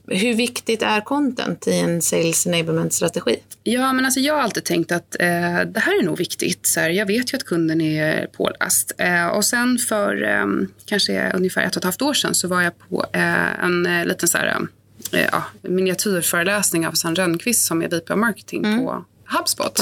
Hur 0.08 0.34
viktigt 0.34 0.82
är 0.82 1.00
content 1.00 1.66
i 1.66 1.78
en 1.78 2.02
sales 2.02 2.46
enablement-strategi? 2.46 3.36
Ja, 3.62 3.92
men 3.92 4.04
alltså 4.04 4.20
jag 4.20 4.34
har 4.34 4.40
alltid 4.40 4.64
tänkt 4.64 4.92
att 4.92 5.20
eh, 5.20 5.26
det 5.66 5.80
här 5.80 6.00
är 6.00 6.02
nog 6.02 6.18
viktigt. 6.18 6.66
Så 6.66 6.80
här, 6.80 6.90
jag 6.90 7.06
vet 7.06 7.32
ju 7.32 7.36
att 7.36 7.44
kunden 7.44 7.80
är 7.80 8.26
påläst. 8.26 8.92
Eh, 8.98 9.26
och 9.26 9.44
sen 9.44 9.78
för 9.78 10.22
eh, 10.22 10.46
kanske 10.84 11.32
ungefär 11.34 11.62
ett 11.62 11.76
och 11.76 11.80
ett 11.80 11.84
halvt 11.84 12.02
år 12.02 12.14
sedan 12.14 12.34
så 12.34 12.48
var 12.48 12.62
jag 12.62 12.78
på 12.78 13.06
eh, 13.12 13.64
en 13.64 13.86
eh, 13.86 14.06
liten 14.06 14.28
så 14.28 14.38
här, 14.38 14.46
eh, 14.46 14.58
ja, 15.20 15.44
miniatyrföreläsning 15.62 16.86
av 16.86 16.92
Susanne 16.92 17.14
Rönnqvist 17.14 17.66
som 17.66 17.82
är 17.82 17.88
VP 17.88 18.16
marketing 18.16 18.64
mm. 18.64 18.78
på 18.78 19.04
HubSpot. 19.38 19.80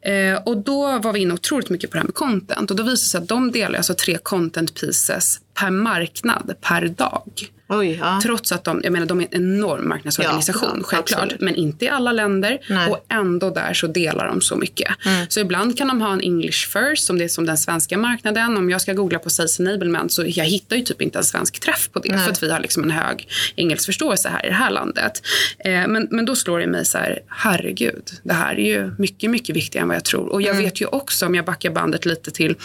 Eh, 0.00 0.36
och 0.44 0.56
då 0.56 0.98
var 0.98 1.12
vi 1.12 1.20
inne 1.20 1.34
otroligt 1.34 1.70
mycket 1.70 1.90
på 1.90 1.94
det 1.94 2.00
här 2.00 2.06
med 2.06 2.14
content. 2.14 2.70
Och 2.70 2.76
då 2.76 2.82
visade 2.82 2.94
det 2.94 2.98
sig 2.98 3.18
att 3.18 3.28
de 3.28 3.52
delar 3.52 3.76
alltså 3.76 3.94
tre 3.94 4.18
content 4.22 4.80
pieces 4.80 5.40
per 5.54 5.70
marknad 5.70 6.54
per 6.60 6.88
dag. 6.88 7.50
Oj, 7.68 7.98
ja. 8.00 8.20
Trots 8.22 8.52
att 8.52 8.64
de, 8.64 8.80
jag 8.84 8.92
menar, 8.92 9.06
de 9.06 9.20
är 9.20 9.24
en 9.30 9.42
enorm 9.42 9.88
marknadsorganisation, 9.88 10.78
ja, 10.78 10.82
självklart. 10.82 11.22
Absolut. 11.22 11.40
Men 11.40 11.54
inte 11.54 11.84
i 11.84 11.88
alla 11.88 12.12
länder. 12.12 12.58
Nej. 12.68 12.90
Och 12.90 13.06
ändå 13.08 13.50
där 13.50 13.74
så 13.74 13.86
delar 13.86 14.26
de 14.26 14.40
så 14.40 14.56
mycket. 14.56 15.06
Mm. 15.06 15.26
Så 15.28 15.40
ibland 15.40 15.78
kan 15.78 15.88
de 15.88 16.00
ha 16.00 16.12
en 16.12 16.20
English 16.20 16.68
first, 16.68 17.06
som 17.06 17.18
det 17.18 17.24
är 17.24 17.28
som 17.28 17.46
den 17.46 17.58
svenska 17.58 17.98
marknaden. 17.98 18.56
Om 18.56 18.70
jag 18.70 18.80
ska 18.80 18.92
googla 18.92 19.18
på 19.18 19.30
sales 19.30 19.60
enablement 19.60 20.12
så 20.12 20.24
jag 20.26 20.44
hittar 20.44 20.76
ju 20.76 20.82
typ 20.82 21.02
inte 21.02 21.18
en 21.18 21.24
svensk 21.24 21.60
träff 21.60 21.88
på 21.92 21.98
det. 21.98 22.08
Nej. 22.08 22.24
För 22.24 22.30
att 22.30 22.42
vi 22.42 22.50
har 22.50 22.60
liksom 22.60 22.82
en 22.82 22.90
hög 22.90 23.28
engelskförståelse 23.56 24.28
här 24.28 24.46
i 24.46 24.48
det 24.48 24.54
här 24.54 24.70
landet. 24.70 25.22
Eh, 25.58 25.86
men, 25.86 26.08
men 26.10 26.24
då 26.24 26.36
slår 26.36 26.58
det 26.58 26.66
mig 26.66 26.84
så 26.84 26.98
här, 26.98 27.18
herregud, 27.28 28.10
det 28.22 28.34
här 28.34 28.54
är 28.58 28.66
ju 28.66 28.94
mycket, 28.98 29.30
mycket 29.30 29.56
viktigare 29.56 29.82
än 29.82 29.88
vad 29.88 29.96
jag 29.96 30.04
tror. 30.04 30.28
Och 30.28 30.42
jag 30.42 30.50
mm. 30.50 30.64
vet 30.64 30.80
ju 30.80 30.86
också, 30.86 31.26
om 31.26 31.34
jag 31.34 31.44
backar 31.44 31.70
bandet 31.70 32.06
lite 32.06 32.30
till 32.30 32.56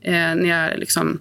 eh, 0.00 0.12
när 0.12 0.48
jag 0.48 0.78
liksom 0.78 1.20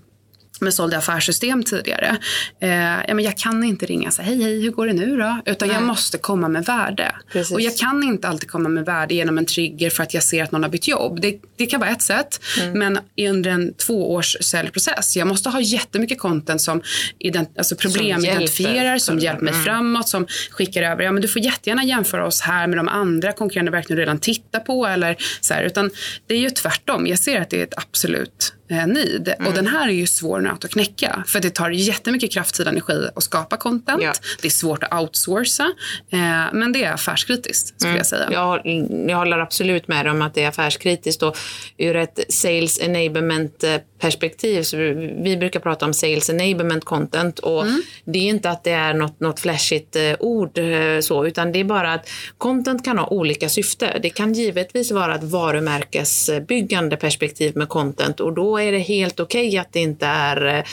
men 0.62 0.72
sålde 0.72 0.98
affärssystem 0.98 1.64
tidigare. 1.64 2.18
Eh, 2.62 2.70
ja, 3.08 3.14
men 3.14 3.20
jag 3.20 3.38
kan 3.38 3.64
inte 3.64 3.86
ringa 3.86 4.08
och 4.08 4.14
säga 4.14 4.26
hej, 4.26 4.44
hej, 4.44 4.62
hur 4.62 4.72
går 4.72 4.88
det 4.88 4.94
nu 4.94 5.18
då? 5.18 5.42
Utan 5.46 5.68
Nej. 5.68 5.78
jag 5.78 5.84
måste 5.84 6.18
komma 6.18 6.48
med 6.48 6.66
värde. 6.66 7.16
Precis. 7.32 7.54
Och 7.54 7.62
jag 7.62 7.78
kan 7.78 8.04
inte 8.04 8.28
alltid 8.28 8.50
komma 8.50 8.70
med 8.70 8.86
värde 8.86 9.14
genom 9.14 9.38
en 9.38 9.46
trigger 9.46 9.90
för 9.90 10.04
att 10.04 10.14
jag 10.14 10.24
ser 10.24 10.44
att 10.44 10.52
någon 10.52 10.64
har 10.64 10.70
bytt 10.70 10.88
jobb. 10.88 11.22
Det, 11.22 11.40
det 11.58 11.66
kan 11.66 11.80
vara 11.80 11.90
ett 11.90 12.02
sätt. 12.02 12.42
Mm. 12.62 12.80
Men 12.80 13.00
under 13.30 13.52
en 13.52 13.74
tvåårs 13.74 14.38
säljprocess, 14.42 15.16
jag 15.16 15.28
måste 15.28 15.50
ha 15.50 15.62
jättemycket 15.62 16.20
content 16.20 16.62
som 16.62 16.82
ident 17.20 17.58
alltså 17.58 17.76
problem 17.76 18.22
som 18.22 19.12
som 19.12 19.20
hjälper 19.20 19.44
mig 19.44 19.54
mm. 19.54 19.66
framåt, 19.66 20.10
som 20.10 20.28
skickar 20.52 20.84
över. 20.84 21.04
Ja, 21.04 21.12
men 21.12 21.22
du 21.22 21.28
får 21.28 21.42
jättegärna 21.42 21.84
jämföra 21.84 22.26
oss 22.26 22.42
här 22.42 22.68
med 22.68 22.78
de 22.78 22.88
andra 22.88 23.32
konkurrerande 23.32 23.72
verktygen 23.72 23.96
du 23.96 24.02
redan 24.02 24.20
tittar 24.20 24.60
på. 24.60 24.86
Eller 24.86 25.18
så 25.42 25.54
här, 25.54 25.64
utan 25.64 25.92
det 26.28 26.34
är 26.34 26.40
ju 26.40 26.50
tvärtom. 26.50 27.08
Jag 27.08 27.20
ser 27.20 27.42
att 27.42 27.50
det 27.50 27.60
är 27.60 27.64
ett 27.64 27.78
absolut 27.78 28.54
eh. 28.72 28.84
Mm. 28.84 29.48
Och 29.48 29.54
den 29.54 29.68
här 29.68 29.88
är 29.88 29.94
ju 29.94 30.08
svår 30.08 30.40
nöt 30.40 30.66
att 30.66 30.72
knäcka. 30.72 31.24
För 31.28 31.40
det 31.40 31.50
tar 31.50 31.70
jättemycket 31.70 32.32
kraft, 32.32 32.56
tid 32.56 32.66
och 32.66 32.72
energi 32.72 33.10
att 33.16 33.24
skapa 33.24 33.58
content. 33.58 34.04
Ja. 34.04 34.14
Det 34.42 34.48
är 34.48 34.52
svårt 34.52 34.84
att 34.84 35.02
outsourca. 35.02 35.72
Eh, 36.10 36.20
men 36.54 36.72
det 36.72 36.84
är 36.84 36.94
affärskritiskt 36.94 37.68
skulle 37.68 37.90
mm. 37.90 37.98
jag 37.98 38.06
säga. 38.06 38.30
Jag, 38.32 38.66
jag 39.10 39.18
håller 39.18 39.40
absolut 39.40 39.88
med 39.88 40.08
om 40.08 40.22
att 40.22 40.34
det 40.34 40.44
är 40.44 40.48
affärskritiskt. 40.48 41.24
Och 41.24 41.38
ur 41.78 41.96
ett 41.96 42.20
sales 42.30 42.80
enablement 42.82 43.64
perspektiv. 44.02 44.64
Så 44.64 44.78
vi 45.24 45.38
brukar 45.40 45.60
prata 45.60 45.86
om 45.86 45.94
sales 45.94 46.30
enablement 46.30 46.86
content. 46.86 47.40
Och 47.40 47.62
mm. 47.62 47.82
Det 48.06 48.20
är 48.20 48.30
inte 48.30 48.50
att 48.50 48.64
det 48.64 48.72
är 48.72 48.94
något, 48.94 49.20
något 49.20 49.40
flashigt 49.40 49.96
eh, 49.96 50.14
ord 50.20 50.58
eh, 50.58 51.00
så, 51.00 51.26
utan 51.26 51.52
det 51.52 51.60
är 51.60 51.64
bara 51.64 51.94
att 51.94 52.10
content 52.38 52.86
kan 52.86 52.98
ha 52.98 53.08
olika 53.08 53.50
syfte. 53.50 54.00
Det 54.02 54.10
kan 54.10 54.34
givetvis 54.34 54.92
vara 54.92 55.16
ett 55.16 55.24
varumärkesbyggande 55.24 56.98
perspektiv 56.98 57.56
med 57.56 57.70
content 57.70 58.20
och 58.20 58.34
då 58.34 58.61
är 58.62 58.72
det 58.72 58.80
helt 58.80 59.20
okej 59.20 59.48
okay 59.48 59.58
att 59.58 59.74
det 59.74 59.80
inte 59.80 60.06
är 60.06 60.58
eh, 60.58 60.64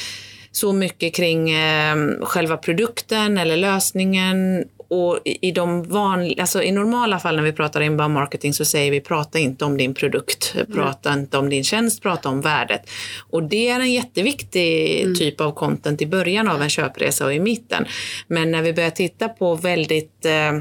så 0.53 0.73
mycket 0.73 1.15
kring 1.15 1.51
eh, 1.51 1.97
själva 2.23 2.57
produkten 2.57 3.39
eller 3.39 3.57
lösningen 3.57 4.65
och 4.91 5.19
i, 5.25 5.53
de 5.53 5.83
vanliga, 5.83 6.41
alltså 6.41 6.63
i 6.63 6.73
normala 6.73 7.19
fall 7.19 7.37
när 7.37 7.43
vi 7.43 7.53
pratar 7.53 7.81
inbound 7.81 8.15
marketing 8.15 8.55
så 8.55 8.65
säger 8.65 8.91
vi 8.91 9.01
prata 9.01 9.39
inte 9.39 9.65
om 9.65 9.77
din 9.77 9.95
produkt, 9.95 10.55
prata 10.75 11.09
mm. 11.09 11.21
inte 11.21 11.39
om 11.39 11.51
din 11.51 11.65
tjänst, 11.65 12.03
prata 12.03 12.29
om 12.29 12.41
värdet. 12.41 12.91
Och 13.31 13.43
det 13.43 13.69
är 13.69 13.81
en 13.81 13.93
jätteviktig 13.93 15.03
mm. 15.03 15.15
typ 15.15 15.41
av 15.41 15.53
content 15.53 16.03
i 16.03 16.07
början 16.07 16.49
av 16.49 16.63
en 16.63 16.71
köpresa 16.71 17.25
och 17.25 17.35
i 17.35 17.41
mitten. 17.41 17.87
Men 18.27 18.51
när 18.51 18.63
vi 18.63 18.73
börjar 18.73 18.91
titta 18.91 19.29
på 19.29 19.55
väldigt 19.55 20.25
eh, 20.25 20.53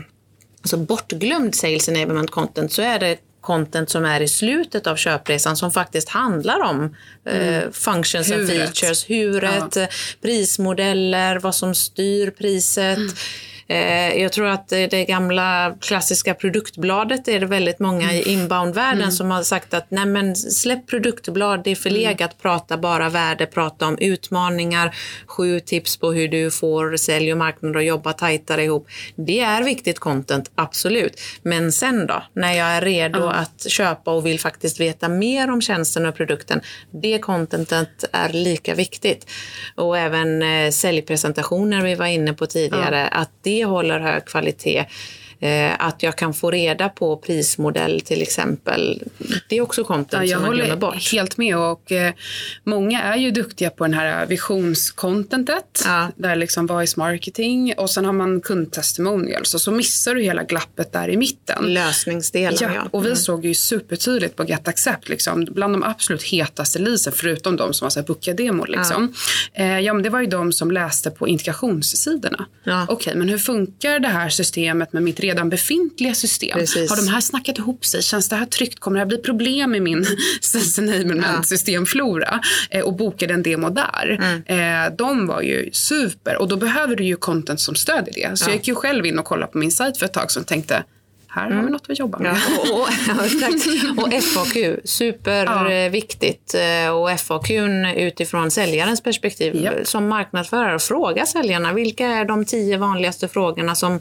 alltså 0.62 0.78
bortglömd 0.78 1.56
sales 1.56 1.90
enablement 1.90 2.32
content 2.32 2.72
så 2.72 2.82
är 2.82 3.00
det 3.00 3.18
content 3.48 3.90
som 3.90 4.06
är 4.06 4.22
i 4.22 4.28
slutet 4.28 4.88
av 4.88 4.96
köpresan 4.96 5.58
som 5.58 5.72
faktiskt 5.72 6.10
handlar 6.10 6.60
om 6.60 6.96
eh, 7.26 7.58
mm. 7.58 7.72
functions 7.74 8.32
huret. 8.32 8.40
and 8.40 8.50
features, 8.50 9.10
huret, 9.10 9.76
ja. 9.76 9.88
prismodeller, 10.22 11.40
vad 11.40 11.56
som 11.56 11.76
styr 11.76 12.30
priset. 12.30 12.98
Mm 12.98 13.10
Eh, 13.10 13.57
jag 14.16 14.32
tror 14.32 14.48
att 14.48 14.68
det 14.68 15.06
gamla 15.06 15.76
klassiska 15.82 16.34
produktbladet 16.34 17.28
är 17.28 17.40
det 17.40 17.46
väldigt 17.46 17.80
många 17.80 18.14
i 18.14 18.22
mm. 18.22 18.40
inbound-världen 18.40 19.02
mm. 19.02 19.12
som 19.12 19.32
har 19.32 19.44
sagt 19.44 19.74
att 19.74 19.92
nej 19.92 20.06
men 20.06 20.36
släpp 20.36 20.88
produktblad, 20.88 21.64
det 21.64 21.72
är 21.72 21.76
förlegat, 21.76 22.32
mm. 22.32 22.42
prata 22.42 22.78
bara 22.78 23.10
värde, 23.10 23.46
prata 23.46 23.88
om 23.88 23.98
utmaningar, 23.98 24.96
sju 25.26 25.60
tips 25.60 25.98
på 25.98 26.12
hur 26.12 26.28
du 26.28 26.52
får 26.52 26.98
sälj 26.98 27.32
och 27.32 27.38
marknad 27.38 27.78
att 27.78 27.86
jobba 27.86 28.14
tajtare 28.14 28.64
ihop. 28.64 28.88
Det 29.16 29.40
är 29.40 29.64
viktigt 29.64 30.00
content, 30.00 30.52
absolut. 30.56 31.22
Men 31.42 31.72
sen 31.72 32.08
då, 32.08 32.24
när 32.34 32.54
jag 32.54 32.68
är 32.68 32.82
redo 32.82 33.20
mm. 33.20 33.30
att 33.30 33.70
köpa 33.70 34.12
och 34.12 34.26
vill 34.26 34.40
faktiskt 34.40 34.80
veta 34.80 35.10
mer 35.10 35.52
om 35.52 35.62
tjänsten 35.62 36.06
och 36.06 36.16
produkten, 36.16 36.62
det 36.92 37.20
contentet 37.20 38.06
är 38.12 38.30
lika 38.30 38.76
viktigt. 38.76 39.30
Och 39.76 39.98
även 39.98 40.42
eh, 40.42 40.72
säljpresentationer 40.72 41.82
vi 41.82 41.96
var 41.96 42.06
inne 42.06 42.34
på 42.34 42.46
tidigare, 42.46 43.08
att 43.08 43.32
det 43.42 43.57
håller 43.64 44.00
hög 44.00 44.26
kvalitet. 44.26 44.86
Eh, 45.40 45.86
att 45.86 46.04
jag 46.04 46.16
kan 46.16 46.34
få 46.34 46.52
reda 46.52 46.90
på 46.90 47.18
prismodell 47.18 48.02
till 48.02 48.22
exempel. 48.22 49.04
Det 49.50 49.58
är 49.58 49.62
också 49.62 49.84
content 49.84 50.30
ja, 50.30 50.38
som 50.38 50.46
man 50.46 50.56
glömmer 50.56 50.76
bort. 50.76 50.82
Jag 50.82 50.90
håller 50.90 51.12
helt 51.12 51.38
med. 51.38 51.58
Och, 51.58 51.92
eh, 51.92 52.14
många 52.64 53.02
är 53.02 53.18
ju 53.18 53.32
duktiga 53.32 53.70
på 53.70 53.84
den 53.84 53.94
här 53.94 54.26
visionscontentet. 54.26 55.84
Ja. 55.86 56.12
Där 56.16 56.36
liksom 56.36 56.68
voice 56.68 56.98
marketing 56.98 57.74
och 57.78 57.90
sen 57.90 58.06
har 58.06 58.14
man 58.14 58.42
kundtestimonials. 58.42 59.54
Och 59.54 59.62
så 59.62 59.72
missar 59.72 60.16
du 60.16 60.22
hela 60.22 60.44
glappet 60.44 60.94
där 60.94 61.10
i 61.10 61.18
mitten. 61.18 61.74
Lösningsdelen 61.74 62.58
ja. 62.62 62.70
ja. 62.76 62.88
Och 62.92 63.04
vi 63.04 63.08
mm. 63.08 63.18
såg 63.18 63.46
ju 63.46 63.54
supertydligt 63.54 64.36
på 64.36 64.44
Get 64.46 64.68
Accept. 64.68 65.10
Liksom, 65.10 65.46
bland 65.52 65.74
de 65.74 65.84
absolut 65.84 66.24
hetaste 66.24 66.80
leasen 66.80 67.14
förutom 67.16 67.56
de 67.56 67.74
som 67.74 67.86
har 67.96 68.04
booka-demo. 68.04 68.66
Liksom. 68.66 69.14
Ja. 69.54 69.64
Eh, 69.64 69.80
ja, 69.80 69.94
men 69.94 70.04
det 70.04 70.10
var 70.10 70.22
ju 70.22 70.28
de 70.28 70.54
som 70.54 70.72
läste 70.72 71.12
på 71.12 71.28
integrationssidorna. 71.28 72.46
Ja. 72.64 72.84
Okej, 72.84 72.96
okay, 72.96 73.16
men 73.16 73.30
hur 73.30 73.38
funkar 73.38 74.00
det 74.00 74.08
här 74.08 74.30
systemet 74.30 74.94
med 74.94 75.04
mitt 75.04 75.20
redan 75.28 75.50
befintliga 75.50 76.14
system. 76.14 76.60
Precis. 76.60 76.90
Har 76.90 76.98
de 76.98 77.08
här 77.08 77.22
snackat 77.22 77.58
ihop 77.58 77.86
sig? 77.86 78.02
Känns 78.02 78.30
det 78.30 78.36
här 78.36 78.46
tryggt? 78.46 78.80
Kommer 78.80 78.96
det 78.96 79.02
här 79.02 79.08
bli 79.08 79.18
problem 79.18 79.76
i 79.76 79.80
min 79.80 80.06
systemflora? 81.44 82.40
Eh, 82.70 82.84
och 82.84 82.94
bokade 82.96 83.34
en 83.34 83.44
demo 83.44 83.70
där. 83.70 84.20
Mm. 84.22 84.86
Eh, 84.88 84.96
de 84.98 85.28
var 85.28 85.42
ju 85.42 85.70
super 85.72 86.38
och 86.38 86.48
då 86.48 86.56
behöver 86.56 86.96
du 86.96 87.04
ju 87.04 87.16
content 87.16 87.62
som 87.62 87.76
stödjer 87.76 88.14
det. 88.14 88.38
Så 88.38 88.44
ja. 88.44 88.50
jag 88.50 88.56
gick 88.58 88.68
ju 88.68 88.76
själv 88.76 89.06
in 89.06 89.20
och 89.20 89.26
kollade 89.26 89.52
på 89.52 89.58
min 89.58 89.72
sajt 89.72 89.98
för 89.98 90.06
ett 90.06 90.14
tag 90.14 90.32
som 90.32 90.44
tänkte 90.44 90.84
här 91.38 91.46
mm. 91.46 91.58
har 91.58 91.66
vi 91.66 91.72
något 91.72 91.90
att 91.90 92.00
jobba 92.00 92.20
med. 92.20 92.36
Ja, 92.36 92.72
och, 92.72 92.80
och, 92.80 94.08
och, 94.14 94.24
FAQ, 94.24 94.80
superviktigt. 94.84 96.54
Ja. 96.54 96.60
Eh, 96.60 96.90
och 96.90 97.20
FAQ 97.20 97.52
utifrån 97.96 98.52
säljarens 98.52 99.02
perspektiv. 99.02 99.56
Ja. 99.56 99.72
Som 99.84 100.08
marknadsförare, 100.08 100.80
fråga 100.80 101.26
säljarna 101.26 101.74
vilka 101.74 102.08
är 102.08 102.26
de 102.26 102.46
tio 102.46 102.78
vanligaste 102.78 103.28
frågorna 103.28 103.76
som 103.76 104.00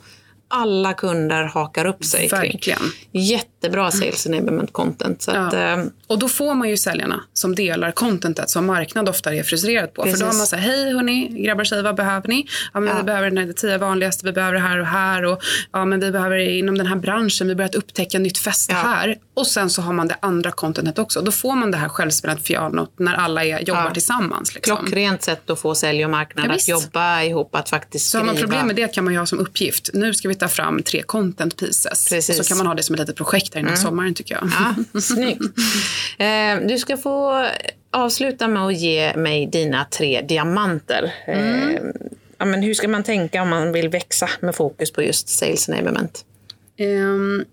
alla 0.49 0.95
kunder 0.95 1.45
hakar 1.45 1.85
upp 1.85 2.05
sig 2.05 2.29
Verkligen. 2.29 2.79
kring. 2.79 3.23
Jättebra 3.23 3.91
sales 3.91 4.27
enablement 4.27 4.73
content. 4.73 5.23
Så 5.23 5.31
att, 5.31 5.55
eh, 5.55 5.85
och 6.07 6.19
då 6.19 6.29
får 6.29 6.55
man 6.55 6.69
ju 6.69 6.77
säljarna 6.77 7.25
som 7.33 7.55
delar 7.55 7.91
contentet 7.91 8.51
som 8.51 8.67
marknad 8.67 9.09
ofta 9.09 9.35
är 9.35 9.43
frustrerad 9.43 9.95
på. 9.95 10.03
Precis. 10.03 10.19
För 10.19 10.27
då 10.27 10.33
har 10.33 10.39
man 10.39 10.47
så 10.47 10.57
här, 10.57 10.63
hej 10.63 10.93
hörni, 10.95 11.43
grabbar 11.45 11.61
och 11.61 11.67
tjejer, 11.67 11.83
vad 11.83 11.97
behöver 11.97 12.29
ni? 12.29 12.47
Ja, 12.75 12.81
men 12.81 12.89
ja. 12.89 12.97
Vi 12.97 13.03
behöver 13.03 13.31
den 13.31 13.39
här 13.39 13.53
tio 13.53 13.79
vanligaste, 13.79 14.27
vi 14.27 14.33
behöver 14.33 14.55
det 14.55 14.61
här 14.61 14.79
och 14.79 14.87
här. 14.87 15.25
Och, 15.25 15.43
ja, 15.73 15.85
men 15.85 16.01
vi 16.01 16.11
behöver 16.11 16.39
inom 16.39 16.79
den 16.79 16.87
här 16.87 16.97
branschen, 16.97 17.49
vi 17.49 17.55
börjat 17.55 17.75
upptäcka 17.75 18.19
nytt 18.19 18.39
fäste 18.39 18.73
ja. 18.73 18.79
här. 18.79 19.17
Och 19.35 19.47
sen 19.47 19.71
så 19.71 19.83
har 19.83 19.93
man 19.93 20.09
det 20.09 20.17
andra 20.21 20.51
contentet 20.51 20.99
också. 20.99 21.21
Då 21.21 21.33
får 21.33 21.55
man 21.55 21.71
det 21.71 21.77
här 21.77 21.89
självspelat 21.89 22.45
pianot 22.45 22.99
när 22.99 23.15
alla 23.15 23.45
är, 23.45 23.61
jobbar 23.61 23.91
tillsammans. 23.91 24.55
Liksom. 24.55 24.77
Klockrent 24.77 25.23
sätt 25.23 25.51
att 25.51 25.61
få 25.61 25.75
sälj 25.75 26.05
och 26.05 26.11
marknad 26.11 26.51
att 26.51 26.69
jobba 26.69 27.23
ihop, 27.23 27.55
att 27.55 27.71
faktiskt 27.71 28.09
skriva. 28.09 28.25
Så 28.25 28.27
har 28.27 28.35
man 28.35 28.43
problem 28.43 28.67
med 28.67 28.77
det 28.77 28.95
kan 28.95 29.05
man 29.05 29.13
ju 29.13 29.19
ha 29.19 29.27
som 29.27 29.39
uppgift. 29.39 29.91
Nu 29.93 30.15
ska 30.15 30.29
vi 30.29 30.35
ta 30.37 30.49
fram 30.49 30.83
tre 30.83 31.03
content 31.03 31.57
pieces. 31.57 32.09
Precis. 32.09 32.39
Och 32.39 32.47
så 32.47 32.49
kan 32.49 32.59
man 32.59 32.67
ha 32.67 32.75
det 32.75 32.83
som 32.83 32.95
ett 32.95 33.01
litet 33.01 33.17
projekt 33.17 33.55
här 33.55 33.61
innan 33.61 33.73
mm. 33.73 33.83
sommaren 33.83 34.15
tycker 34.15 34.35
jag. 34.35 34.51
Ja, 34.93 35.01
snyggt. 35.01 35.43
Eh, 36.19 36.69
du 36.69 36.79
ska 36.79 36.97
få 36.97 37.47
avsluta 37.91 38.49
med 38.49 38.63
att 38.63 38.77
ge 38.77 39.17
mig 39.17 39.47
dina 39.47 39.85
tre 39.85 40.23
diamanter. 40.23 41.15
Mm. 41.27 41.77
Eh, 41.77 41.83
ja, 42.39 42.45
men 42.45 42.63
hur 42.63 42.75
ska 42.75 42.89
man 42.89 43.03
tänka 43.03 43.43
om 43.43 43.49
man 43.49 43.73
vill 43.73 43.89
växa 43.89 44.29
med 44.41 44.55
fokus 44.55 44.93
på 44.93 45.03
just 45.03 45.29
sales 45.29 45.69
enablement? 45.69 46.25
Um, 46.79 47.45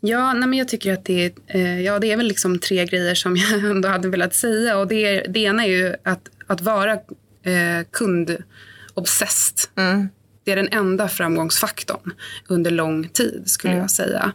ja, 0.00 0.32
nej 0.32 0.48
men 0.48 0.58
jag 0.58 0.68
tycker 0.68 0.92
att 0.92 1.04
det 1.04 1.34
uh, 1.54 1.82
ja, 1.82 1.98
det 1.98 2.12
är 2.12 2.16
väl 2.16 2.26
liksom 2.26 2.58
tre 2.58 2.84
grejer 2.84 3.14
som 3.14 3.36
jag 3.52 3.70
ändå 3.70 3.88
hade 3.88 4.08
velat 4.08 4.34
säga. 4.34 4.78
Och 4.78 4.86
det, 4.86 5.20
det 5.20 5.40
ena 5.40 5.64
är 5.64 5.68
ju 5.68 5.94
att, 6.02 6.28
att 6.46 6.60
vara 6.60 6.94
uh, 6.94 7.84
kundobsessed. 7.90 9.58
Mm. 9.76 10.08
Det 10.44 10.52
är 10.52 10.56
den 10.56 10.68
enda 10.68 11.08
framgångsfaktorn 11.08 12.12
under 12.48 12.70
lång 12.70 13.08
tid 13.08 13.42
skulle 13.46 13.72
mm. 13.72 13.82
jag 13.82 13.90
säga. 13.90 14.32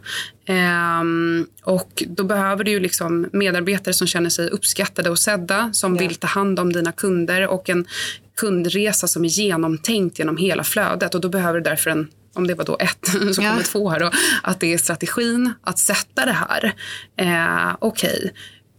Um, 1.00 1.46
och 1.62 2.04
då 2.06 2.24
behöver 2.24 2.64
du 2.64 2.70
ju 2.70 2.80
liksom 2.80 3.28
medarbetare 3.32 3.94
som 3.94 4.06
känner 4.06 4.30
sig 4.30 4.48
uppskattade 4.48 5.10
och 5.10 5.18
sedda, 5.18 5.72
som 5.72 5.96
yeah. 5.96 6.08
vill 6.08 6.16
ta 6.16 6.26
hand 6.26 6.60
om 6.60 6.72
dina 6.72 6.92
kunder 6.92 7.46
och 7.46 7.68
en 7.70 7.86
kundresa 8.36 9.08
som 9.08 9.24
är 9.24 9.28
genomtänkt 9.28 10.18
genom 10.18 10.36
hela 10.36 10.64
flödet. 10.64 11.14
Och 11.14 11.20
då 11.20 11.28
behöver 11.28 11.58
du 11.58 11.64
därför 11.64 11.90
en 11.90 12.08
om 12.34 12.46
det 12.46 12.54
var 12.54 12.64
då 12.64 12.76
ett, 12.80 13.06
så 13.34 13.42
kommer 13.42 13.62
två 13.62 13.90
här 13.90 14.00
då, 14.00 14.10
att 14.42 14.60
det 14.60 14.74
är 14.74 14.78
strategin 14.78 15.52
att 15.62 15.78
sätta 15.78 16.26
det 16.26 16.36
här. 16.48 16.74
Eh, 17.16 17.76
Okej, 17.78 18.18
okay 18.18 18.30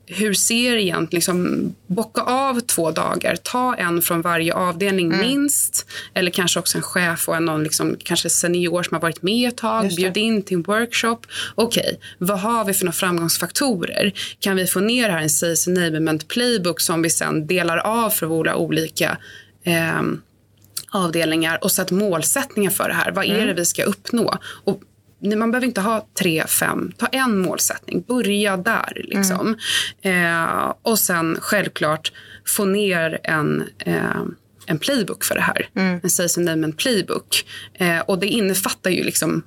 hur 0.07 0.33
ser 0.33 0.75
egentligen, 0.75 1.17
liksom, 1.17 1.75
bocka 1.87 2.21
av 2.21 2.59
två 2.59 2.91
dagar, 2.91 3.35
ta 3.35 3.75
en 3.75 4.01
från 4.01 4.21
varje 4.21 4.53
avdelning 4.53 5.07
mm. 5.07 5.19
minst, 5.19 5.85
eller 6.13 6.31
kanske 6.31 6.59
också 6.59 6.77
en 6.77 6.81
chef 6.81 7.29
och 7.29 7.35
en 7.35 7.45
någon 7.45 7.63
liksom, 7.63 7.95
kanske 8.03 8.29
senior 8.29 8.83
som 8.83 8.95
har 8.95 9.01
varit 9.01 9.21
med 9.21 9.47
ett 9.49 9.57
tag, 9.57 9.89
bjud 9.95 10.17
in 10.17 10.41
till 10.43 10.57
en 10.57 10.63
workshop. 10.63 11.17
Okej, 11.55 11.83
okay, 11.83 11.97
vad 12.17 12.39
har 12.39 12.65
vi 12.65 12.73
för 12.73 12.85
några 12.85 12.93
framgångsfaktorer? 12.93 14.13
Kan 14.39 14.55
vi 14.55 14.67
få 14.67 14.79
ner 14.79 15.09
här 15.09 15.21
en 15.21 15.29
sales 15.29 15.67
enablement 15.67 16.27
playbook 16.27 16.81
som 16.81 17.01
vi 17.01 17.09
sen 17.09 17.47
delar 17.47 17.77
av 17.77 18.09
för 18.09 18.25
våra 18.25 18.55
olika 18.55 19.17
eh, 19.63 20.01
avdelningar 20.89 21.63
och 21.63 21.71
sätt 21.71 21.91
målsättningar 21.91 22.71
för 22.71 22.87
det 22.87 22.93
här. 22.93 23.11
Vad 23.11 23.25
är 23.25 23.35
mm. 23.35 23.47
det 23.47 23.53
vi 23.53 23.65
ska 23.65 23.83
uppnå? 23.83 24.37
Och 24.63 24.81
man 25.19 25.51
behöver 25.51 25.67
inte 25.67 25.81
ha 25.81 26.07
tre, 26.19 26.47
fem. 26.47 26.91
Ta 26.97 27.05
en 27.05 27.37
målsättning. 27.37 28.03
Börja 28.07 28.57
där. 28.57 29.01
Liksom. 29.03 29.55
Mm. 30.01 30.55
Eh, 30.55 30.73
och 30.81 30.99
sen 30.99 31.37
självklart 31.41 32.11
få 32.45 32.65
ner 32.65 33.19
en, 33.23 33.63
eh, 33.79 34.21
en 34.65 34.79
playbook 34.79 35.23
för 35.23 35.35
det 35.35 35.41
här. 35.41 35.69
Mm. 35.75 35.99
En 36.03 36.09
Sales 36.09 36.37
Enablement 36.37 36.77
playbook. 36.77 37.45
Eh, 37.73 37.99
och 37.99 38.19
det 38.19 38.27
innefattar 38.27 38.89
ju 38.89 39.03
liksom 39.03 39.43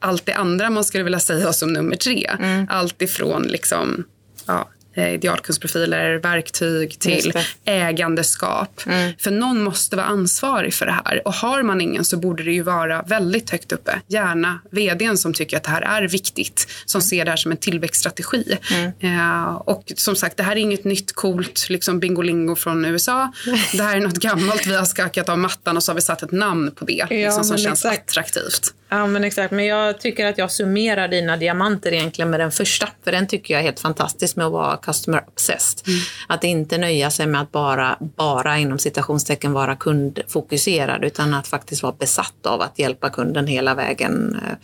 allt 0.00 0.26
det 0.26 0.32
andra 0.32 0.70
man 0.70 0.84
skulle 0.84 1.04
vilja 1.04 1.20
säga 1.20 1.52
som 1.52 1.72
nummer 1.72 1.96
tre. 1.96 2.30
Mm. 2.38 2.66
Allt 2.70 3.02
ifrån 3.02 3.42
liksom, 3.42 4.04
ja, 4.46 4.68
idealkundsprofiler, 5.08 6.14
verktyg 6.14 6.98
till 6.98 7.32
ägandeskap. 7.64 8.82
Mm. 8.86 9.12
För 9.18 9.30
någon 9.30 9.62
måste 9.62 9.96
vara 9.96 10.06
ansvarig 10.06 10.74
för 10.74 10.86
det 10.86 11.00
här. 11.04 11.22
Och 11.24 11.34
har 11.34 11.62
man 11.62 11.80
ingen 11.80 12.04
så 12.04 12.16
borde 12.16 12.42
det 12.42 12.52
ju 12.52 12.62
vara 12.62 13.02
väldigt 13.02 13.50
högt 13.50 13.72
uppe. 13.72 14.00
Gärna 14.08 14.60
vdn 14.70 15.18
som 15.18 15.34
tycker 15.34 15.56
att 15.56 15.64
det 15.64 15.70
här 15.70 15.82
är 15.82 16.08
viktigt, 16.08 16.66
som 16.86 17.02
ser 17.02 17.24
det 17.24 17.30
här 17.30 17.36
som 17.36 17.50
en 17.52 17.58
tillväxtstrategi. 17.58 18.58
Mm. 18.70 19.18
Eh, 19.18 19.54
och 19.54 19.92
som 19.96 20.16
sagt, 20.16 20.36
det 20.36 20.42
här 20.42 20.52
är 20.52 20.56
inget 20.56 20.84
nytt 20.84 21.12
coolt 21.12 21.66
liksom 21.68 22.00
bingolingo 22.00 22.56
från 22.56 22.84
USA. 22.84 23.32
Det 23.72 23.82
här 23.82 23.96
är 23.96 24.00
något 24.00 24.18
gammalt 24.18 24.66
vi 24.66 24.74
har 24.76 24.84
skakat 24.84 25.28
av 25.28 25.38
mattan 25.38 25.76
och 25.76 25.82
så 25.82 25.92
har 25.92 25.94
vi 25.94 26.02
satt 26.02 26.22
ett 26.22 26.32
namn 26.32 26.70
på 26.74 26.84
det 26.84 26.92
ja, 27.10 27.16
liksom, 27.16 27.44
som 27.44 27.58
känns 27.58 27.84
exakt. 27.84 28.10
attraktivt. 28.10 28.74
Ja 28.92 29.06
men 29.06 29.24
exakt, 29.24 29.50
men 29.50 29.66
jag 29.66 30.00
tycker 30.00 30.26
att 30.26 30.38
jag 30.38 30.50
summerar 30.50 31.08
dina 31.08 31.36
diamanter 31.36 31.92
egentligen 31.92 32.30
med 32.30 32.40
den 32.40 32.50
första. 32.50 32.88
För 33.04 33.12
den 33.12 33.26
tycker 33.26 33.54
jag 33.54 33.60
är 33.60 33.64
helt 33.64 33.80
fantastisk 33.80 34.36
med 34.36 34.46
att 34.46 34.52
vara 34.52 34.76
customer 34.76 35.24
obsessed. 35.28 35.88
Mm. 35.88 36.00
Att 36.28 36.44
inte 36.44 36.78
nöja 36.78 37.10
sig 37.10 37.26
med 37.26 37.40
att 37.40 37.52
bara, 37.52 37.96
bara 38.00 38.58
inom 38.58 38.78
citationstecken 38.78 39.52
vara 39.52 39.76
kundfokuserad 39.76 41.04
utan 41.04 41.34
att 41.34 41.48
faktiskt 41.48 41.82
vara 41.82 41.94
besatt 41.98 42.46
av 42.46 42.60
att 42.60 42.78
hjälpa 42.78 43.10
kunden 43.10 43.46
hela 43.46 43.74
vägen 43.74 44.40
eh, 44.42 44.56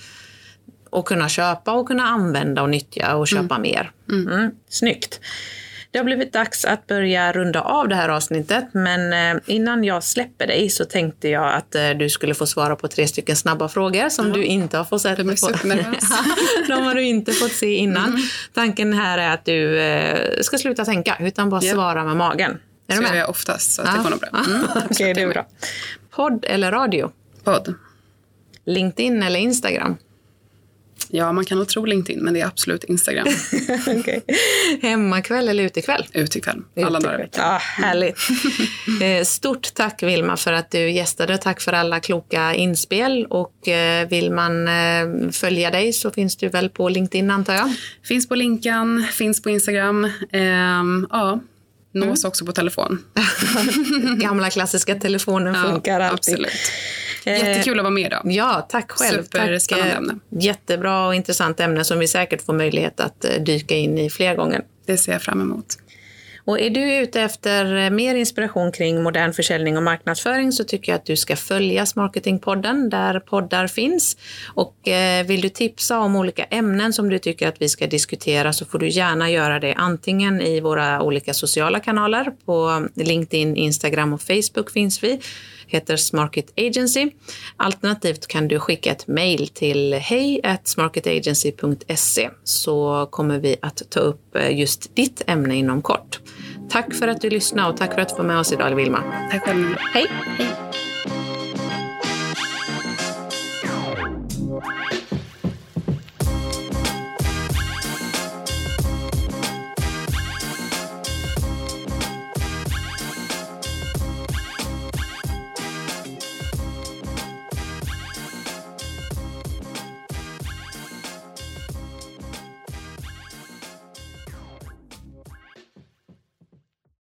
och 0.90 1.08
kunna 1.08 1.28
köpa 1.28 1.72
och 1.72 1.88
kunna 1.88 2.02
använda 2.02 2.62
och 2.62 2.70
nyttja 2.70 3.16
och 3.16 3.28
köpa 3.28 3.54
mm. 3.54 3.62
mer. 3.62 3.90
Mm. 4.08 4.32
mm. 4.32 4.50
Snyggt. 4.68 5.20
Det 5.96 6.00
har 6.00 6.04
blivit 6.04 6.32
dags 6.32 6.64
att 6.64 6.86
börja 6.86 7.32
runda 7.32 7.60
av 7.60 7.88
det 7.88 7.94
här 7.94 8.08
avsnittet, 8.08 8.64
men 8.72 9.12
eh, 9.36 9.42
innan 9.46 9.84
jag 9.84 10.04
släpper 10.04 10.46
dig 10.46 10.70
så 10.70 10.84
tänkte 10.84 11.28
jag 11.28 11.54
att 11.54 11.74
eh, 11.74 11.90
du 11.90 12.10
skulle 12.10 12.34
få 12.34 12.46
svara 12.46 12.76
på 12.76 12.88
tre 12.88 13.08
stycken 13.08 13.36
snabba 13.36 13.68
frågor 13.68 14.08
som 14.08 14.28
ja. 14.28 14.34
du 14.34 14.44
inte 14.44 14.76
har 14.76 14.84
fått 14.84 15.02
se. 15.02 15.14
De 16.68 16.82
har 16.82 16.94
du 16.94 17.02
inte 17.02 17.32
fått 17.32 17.52
se 17.52 17.74
innan. 17.74 18.08
Mm. 18.08 18.20
Tanken 18.54 18.92
här 18.92 19.18
är 19.18 19.30
att 19.30 19.44
du 19.44 19.80
eh, 19.80 20.40
ska 20.40 20.58
sluta 20.58 20.84
tänka, 20.84 21.16
utan 21.20 21.50
bara 21.50 21.62
yeah. 21.62 21.74
svara 21.74 22.04
med 22.04 22.16
magen. 22.16 22.58
Är 22.86 22.94
så 22.94 23.00
du 23.00 23.06
med? 23.06 23.14
gör 23.14 23.20
jag 23.20 23.30
oftast, 23.30 23.72
så 23.72 23.82
det 23.82 24.00
går 24.02 24.10
nog 24.10 24.20
bra. 24.20 24.28
Mm. 24.46 24.62
Okej, 24.70 24.86
okay, 24.90 25.14
det 25.14 25.22
är 25.22 25.28
bra. 25.28 25.46
Podd 26.10 26.44
eller 26.48 26.72
radio? 26.72 27.10
Podd. 27.44 27.74
LinkedIn 28.64 29.22
eller 29.22 29.40
Instagram? 29.40 29.96
Ja, 31.08 31.32
man 31.32 31.44
kan 31.44 31.58
nog 31.58 31.68
tro 31.68 31.84
LinkedIn, 31.84 32.24
men 32.24 32.34
det 32.34 32.40
är 32.40 32.46
absolut 32.46 32.84
Instagram. 32.84 33.26
okay. 34.00 34.20
Hemmakväll 34.82 35.48
eller 35.48 35.64
utekväll? 35.64 36.06
Utekväll, 36.12 36.62
alla 36.84 37.00
dagar 37.00 37.14
i 37.14 37.22
veckan. 37.22 37.44
Ja, 37.44 37.58
härligt. 37.60 38.18
Eh, 39.02 39.24
stort 39.24 39.74
tack 39.74 40.02
Vilma 40.02 40.36
för 40.36 40.52
att 40.52 40.70
du 40.70 40.90
gästade. 40.90 41.38
Tack 41.38 41.60
för 41.60 41.72
alla 41.72 42.00
kloka 42.00 42.54
inspel. 42.54 43.26
Och 43.30 43.68
eh, 43.68 44.08
vill 44.08 44.32
man 44.32 44.68
eh, 44.68 45.30
följa 45.32 45.70
dig 45.70 45.92
så 45.92 46.10
finns 46.10 46.36
du 46.36 46.48
väl 46.48 46.68
på 46.68 46.88
LinkedIn 46.88 47.30
antar 47.30 47.54
jag? 47.54 47.74
Finns 48.04 48.28
på 48.28 48.34
Linkan, 48.34 49.06
finns 49.12 49.42
på 49.42 49.50
Instagram. 49.50 50.10
Ehm, 50.32 51.06
ja, 51.10 51.40
nås 51.92 52.24
mm. 52.24 52.28
också 52.28 52.46
på 52.46 52.52
telefon. 52.52 53.04
Gamla 54.20 54.50
klassiska 54.50 54.94
telefonen 54.94 55.54
funkar 55.54 56.00
ja, 56.00 56.06
alltid. 56.06 56.34
Absolut. 56.34 56.72
Jättekul 57.26 57.78
att 57.78 57.82
vara 57.82 57.94
med 57.94 58.06
idag. 58.06 58.22
Ja, 58.24 58.66
tack 58.68 58.90
själv. 58.90 59.22
Superspännande 59.22 59.60
tack. 59.68 59.96
ämne. 59.96 60.18
Jättebra 60.30 61.06
och 61.06 61.14
intressant 61.14 61.60
ämne 61.60 61.84
som 61.84 61.98
vi 61.98 62.08
säkert 62.08 62.42
får 62.42 62.52
möjlighet 62.52 63.00
att 63.00 63.24
eh, 63.24 63.30
dyka 63.30 63.74
in 63.74 63.98
i 63.98 64.10
fler 64.10 64.34
gånger. 64.34 64.62
Det 64.86 64.96
ser 64.96 65.12
jag 65.12 65.22
fram 65.22 65.40
emot. 65.40 65.76
Och 66.46 66.60
är 66.60 66.70
du 66.70 66.94
ute 66.94 67.20
efter 67.20 67.76
eh, 67.76 67.90
mer 67.90 68.14
inspiration 68.14 68.72
kring 68.72 69.02
modern 69.02 69.32
försäljning 69.32 69.76
och 69.76 69.82
marknadsföring 69.82 70.52
så 70.52 70.64
tycker 70.64 70.92
jag 70.92 70.98
att 70.98 71.06
du 71.06 71.16
ska 71.16 71.36
följa 71.36 71.86
Marketingpodden 71.96 72.90
där 72.90 73.20
poddar 73.20 73.66
finns. 73.66 74.16
Och 74.54 74.88
eh, 74.88 75.26
vill 75.26 75.40
du 75.40 75.48
tipsa 75.48 75.98
om 75.98 76.16
olika 76.16 76.44
ämnen 76.44 76.92
som 76.92 77.08
du 77.08 77.18
tycker 77.18 77.48
att 77.48 77.62
vi 77.62 77.68
ska 77.68 77.86
diskutera 77.86 78.52
så 78.52 78.64
får 78.64 78.78
du 78.78 78.88
gärna 78.88 79.30
göra 79.30 79.60
det 79.60 79.74
antingen 79.74 80.40
i 80.40 80.60
våra 80.60 81.02
olika 81.02 81.34
sociala 81.34 81.80
kanaler. 81.80 82.32
På 82.44 82.86
LinkedIn, 82.94 83.56
Instagram 83.56 84.12
och 84.12 84.22
Facebook 84.22 84.70
finns 84.70 85.02
vi 85.02 85.20
heter 85.66 85.96
Smarket 85.96 86.52
Agency. 86.56 87.10
Alternativt 87.56 88.26
kan 88.26 88.48
du 88.48 88.58
skicka 88.58 88.90
ett 88.90 89.06
mejl 89.06 89.48
till 89.48 89.94
hej 89.94 90.40
smarketagency.se 90.64 92.30
så 92.44 93.08
kommer 93.10 93.38
vi 93.38 93.56
att 93.62 93.82
ta 93.90 94.00
upp 94.00 94.36
eh, 94.36 94.58
just 94.58 94.96
ditt 94.96 95.22
ämne 95.26 95.56
inom 95.56 95.82
kort. 95.82 96.20
Tack 96.70 96.94
för 96.94 97.08
att 97.08 97.20
du 97.20 97.30
lyssnade 97.30 97.68
och 97.68 97.76
tack 97.76 97.94
för 97.94 98.00
att 98.00 98.08
du 98.08 98.14
var 98.16 98.24
med 98.24 98.38
oss 98.38 98.52
idag, 98.52 98.74
Vilma. 98.74 99.02
Tack 99.30 99.44
själv. 99.44 99.76
Hej. 99.94 100.06
Hej. 100.38 100.85